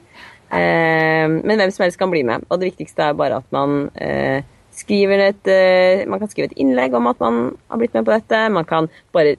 Eh, 0.48 1.26
men 1.28 1.60
hvem 1.60 1.72
som 1.74 1.84
helst 1.84 2.00
kan 2.00 2.12
bli 2.12 2.22
med. 2.24 2.46
Og 2.48 2.60
det 2.60 2.70
viktigste 2.70 3.10
er 3.10 3.18
bare 3.18 3.42
at 3.42 3.48
man 3.52 3.90
eh, 4.00 4.40
skriver 4.72 5.26
et 5.26 5.50
eh, 5.52 6.06
Man 6.08 6.22
kan 6.22 6.30
skrive 6.30 6.48
et 6.48 6.60
innlegg 6.62 6.94
om 6.96 7.10
at 7.10 7.20
man 7.20 7.50
har 7.68 7.80
blitt 7.80 7.96
med 7.96 8.06
på 8.06 8.14
dette. 8.14 8.40
Man 8.54 8.68
kan 8.68 8.88
bare 9.12 9.36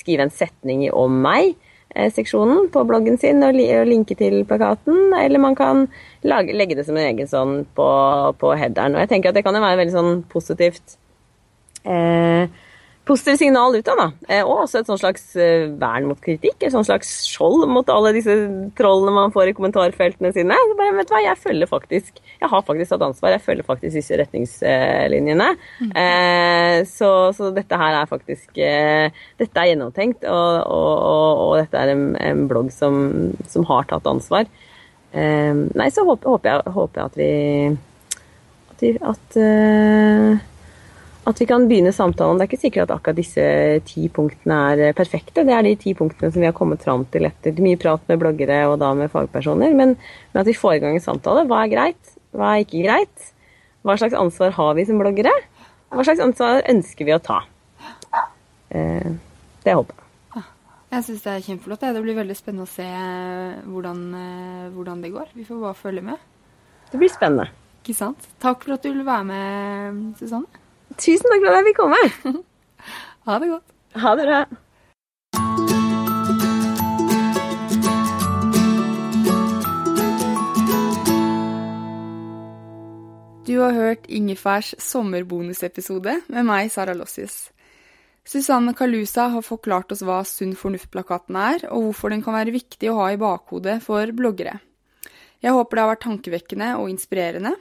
skrive 0.00 0.26
en 0.26 0.34
setning 0.34 0.88
om 0.90 1.20
meg-seksjonen 1.22 2.70
på 2.74 2.82
bloggen 2.88 3.20
sin 3.20 3.44
og 3.46 3.54
linke 3.54 4.16
til 4.18 4.40
plakaten. 4.48 5.12
Eller 5.20 5.42
man 5.42 5.54
kan 5.58 5.84
lage, 6.26 6.56
legge 6.56 6.78
det 6.80 6.88
som 6.88 6.98
en 6.98 7.12
egen 7.12 7.30
sånn 7.30 7.54
på, 7.78 7.86
på 8.42 8.56
headeren. 8.58 8.98
Og 8.98 9.04
jeg 9.04 9.12
tenker 9.14 9.30
at 9.30 9.38
det 9.38 9.44
kan 9.46 9.54
jo 9.54 9.62
være 9.62 9.78
veldig 9.84 9.94
sånn 9.94 10.18
positivt 10.32 10.98
eh, 11.84 12.50
positivt 13.10 13.40
signal 13.40 13.74
utad, 13.74 13.98
da. 13.98 14.06
Eh, 14.30 14.42
og 14.44 14.64
også 14.64 14.80
et 14.80 14.90
sånn 14.90 15.00
slags 15.00 15.24
eh, 15.38 15.66
vern 15.80 16.06
mot 16.10 16.20
kritikk. 16.22 16.58
Et 16.62 16.72
sånn 16.72 16.86
slags 16.86 17.10
skjold 17.26 17.66
mot 17.70 17.88
alle 17.90 18.12
disse 18.14 18.34
trollene 18.78 19.14
man 19.16 19.34
får 19.34 19.50
i 19.50 19.54
kommentarfeltene 19.56 20.30
sine. 20.36 20.56
Så 20.70 20.76
bare, 20.78 20.94
vet 20.98 21.10
du 21.10 21.14
hva, 21.16 21.22
jeg 21.24 21.40
følger 21.40 21.70
faktisk 21.70 22.20
Jeg 22.20 22.50
har 22.52 22.64
faktisk 22.66 22.94
tatt 22.94 23.06
ansvar. 23.08 23.34
Jeg 23.34 23.44
følger 23.46 23.66
faktisk 23.66 23.98
disse 23.98 24.18
retningslinjene. 24.20 25.48
Mm. 25.80 25.92
Eh, 26.04 26.76
så, 26.90 27.10
så, 27.36 27.50
dette 27.56 27.80
her 27.80 27.98
er 28.00 28.10
faktisk 28.10 28.60
eh, 28.62 29.22
Dette 29.40 29.62
er 29.62 29.72
gjennomtenkt, 29.72 30.24
og, 30.30 30.60
og, 30.64 30.90
og, 31.10 31.44
og 31.44 31.54
dette 31.62 31.80
er 31.80 31.94
en, 31.94 32.04
en 32.20 32.46
blogg 32.50 32.70
som, 32.74 33.00
som, 33.50 33.66
har 33.70 33.88
tatt 33.90 34.06
ansvar. 34.10 34.46
Eh, 35.10 35.52
nei, 35.74 35.90
så 35.90 36.06
håper, 36.06 36.36
håper, 36.36 36.52
jeg, 36.52 36.74
håper 36.78 37.02
jeg, 37.02 37.10
at 37.10 37.18
vi 37.18 37.30
At, 38.70 38.84
vi, 38.84 38.94
at 39.10 40.48
at 41.28 41.40
vi 41.40 41.46
kan 41.46 41.66
begynne 41.68 41.92
samtalen. 41.92 42.38
Det 42.38 42.46
er 42.46 42.50
ikke 42.50 42.62
sikkert 42.62 42.88
at 42.88 42.94
akkurat 42.96 43.18
disse 43.18 43.44
ti 43.88 44.06
punktene 44.12 44.56
er 44.72 44.96
perfekte. 44.96 45.44
Det 45.44 45.52
er 45.54 45.66
de 45.66 45.74
ti 45.78 45.92
punktene 45.96 46.32
som 46.32 46.40
vi 46.40 46.48
har 46.48 46.56
kommet 46.56 46.84
fram 46.86 47.04
til 47.12 47.28
etter 47.28 47.60
mye 47.60 47.78
prat 47.80 48.02
med 48.08 48.22
bloggere 48.22 48.62
og 48.70 48.78
da 48.80 48.92
med 48.96 49.12
fagpersoner. 49.12 49.74
Men, 49.76 49.96
men 50.32 50.40
at 50.40 50.48
vi 50.48 50.56
får 50.56 50.78
i 50.78 50.82
gang 50.84 50.96
en 50.96 51.04
samtale. 51.04 51.44
Hva 51.50 51.64
er 51.64 51.72
greit? 51.74 52.14
Hva 52.32 52.54
er 52.54 52.64
ikke 52.64 52.84
greit? 52.86 53.30
Hva 53.84 53.96
slags 54.00 54.16
ansvar 54.16 54.54
har 54.56 54.76
vi 54.78 54.86
som 54.88 55.00
bloggere? 55.00 55.32
Hva 55.90 56.06
slags 56.06 56.22
ansvar 56.24 56.64
ønsker 56.70 57.08
vi 57.08 57.16
å 57.16 57.22
ta? 57.22 57.42
Eh, 58.70 59.10
det 59.64 59.76
håper 59.76 59.96
jeg. 59.96 60.06
Jeg 60.90 61.06
syns 61.06 61.22
det 61.22 61.32
er 61.32 61.44
kjempeflott. 61.44 61.84
Det 61.94 62.02
blir 62.02 62.16
veldig 62.18 62.34
spennende 62.34 62.66
å 62.66 62.70
se 62.70 62.86
hvordan, 63.70 64.00
eh, 64.18 64.64
hvordan 64.74 65.04
det 65.04 65.12
går. 65.14 65.28
Vi 65.36 65.46
får 65.46 65.60
bare 65.62 65.78
følge 65.78 66.02
med. 66.02 66.24
Det 66.90 66.98
blir 66.98 67.12
spennende. 67.12 67.46
Ikke 67.84 67.94
sant. 67.94 68.26
Takk 68.42 68.64
for 68.64 68.74
at 68.74 68.82
du 68.82 68.90
ville 68.90 69.06
være 69.06 69.24
med, 69.28 70.00
Susanne. 70.18 70.59
Tusen 70.98 71.30
takk 71.30 71.44
for 71.44 71.52
at 71.52 71.60
jeg 71.60 71.68
fikk 71.70 71.78
komme. 71.78 72.00
ha 73.28 73.38
det 73.42 73.52
godt. 73.52 73.70
Ha 74.00 74.16
det 74.18 74.26
bra. 74.26 74.40
Du 83.50 83.56
har 83.58 83.72
hørt 83.74 84.04
Ingefærs 84.06 84.74
sommerbonusepisode 84.78 86.20
med 86.30 86.46
meg, 86.46 86.68
Sara 86.70 86.94
Lossius. 86.94 87.48
Susanne 88.22 88.76
Kalusa 88.78 89.24
har 89.32 89.42
forklart 89.42 89.90
oss 89.90 90.04
hva 90.06 90.20
Sunn 90.28 90.52
fornuft-plakaten 90.54 91.38
er, 91.40 91.64
og 91.72 91.88
hvorfor 91.88 92.12
den 92.12 92.22
kan 92.22 92.36
være 92.36 92.54
viktig 92.54 92.92
å 92.92 92.98
ha 93.00 93.08
i 93.10 93.18
bakhodet 93.18 93.80
for 93.82 94.12
bloggere. 94.14 94.60
Jeg 95.42 95.56
håper 95.56 95.76
det 95.76 95.82
har 95.82 95.90
vært 95.94 96.04
tankevekkende 96.04 96.68
og 96.78 96.92
inspirerende. 96.92 97.54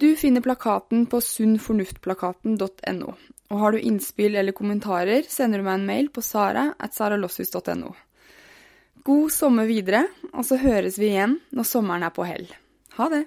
Du 0.00 0.16
finner 0.16 0.40
plakaten 0.40 1.02
på 1.06 1.18
sunnfornuftplakaten.no. 1.20 3.10
Og 3.50 3.58
har 3.60 3.74
du 3.74 3.80
innspill 3.84 4.38
eller 4.40 4.56
kommentarer, 4.56 5.26
sender 5.28 5.60
du 5.60 5.66
meg 5.66 5.76
en 5.76 5.84
mail 5.90 6.08
på 6.08 6.24
sara 6.24 6.70
at 6.80 6.96
saralosshus.no. 6.96 7.90
God 9.04 9.34
sommer 9.34 9.68
videre, 9.68 10.06
og 10.32 10.46
så 10.48 10.56
høres 10.62 10.96
vi 11.00 11.10
igjen 11.10 11.36
når 11.52 11.68
sommeren 11.68 12.06
er 12.08 12.14
på 12.16 12.24
hell. 12.24 12.48
Ha 12.96 13.10
det! 13.12 13.26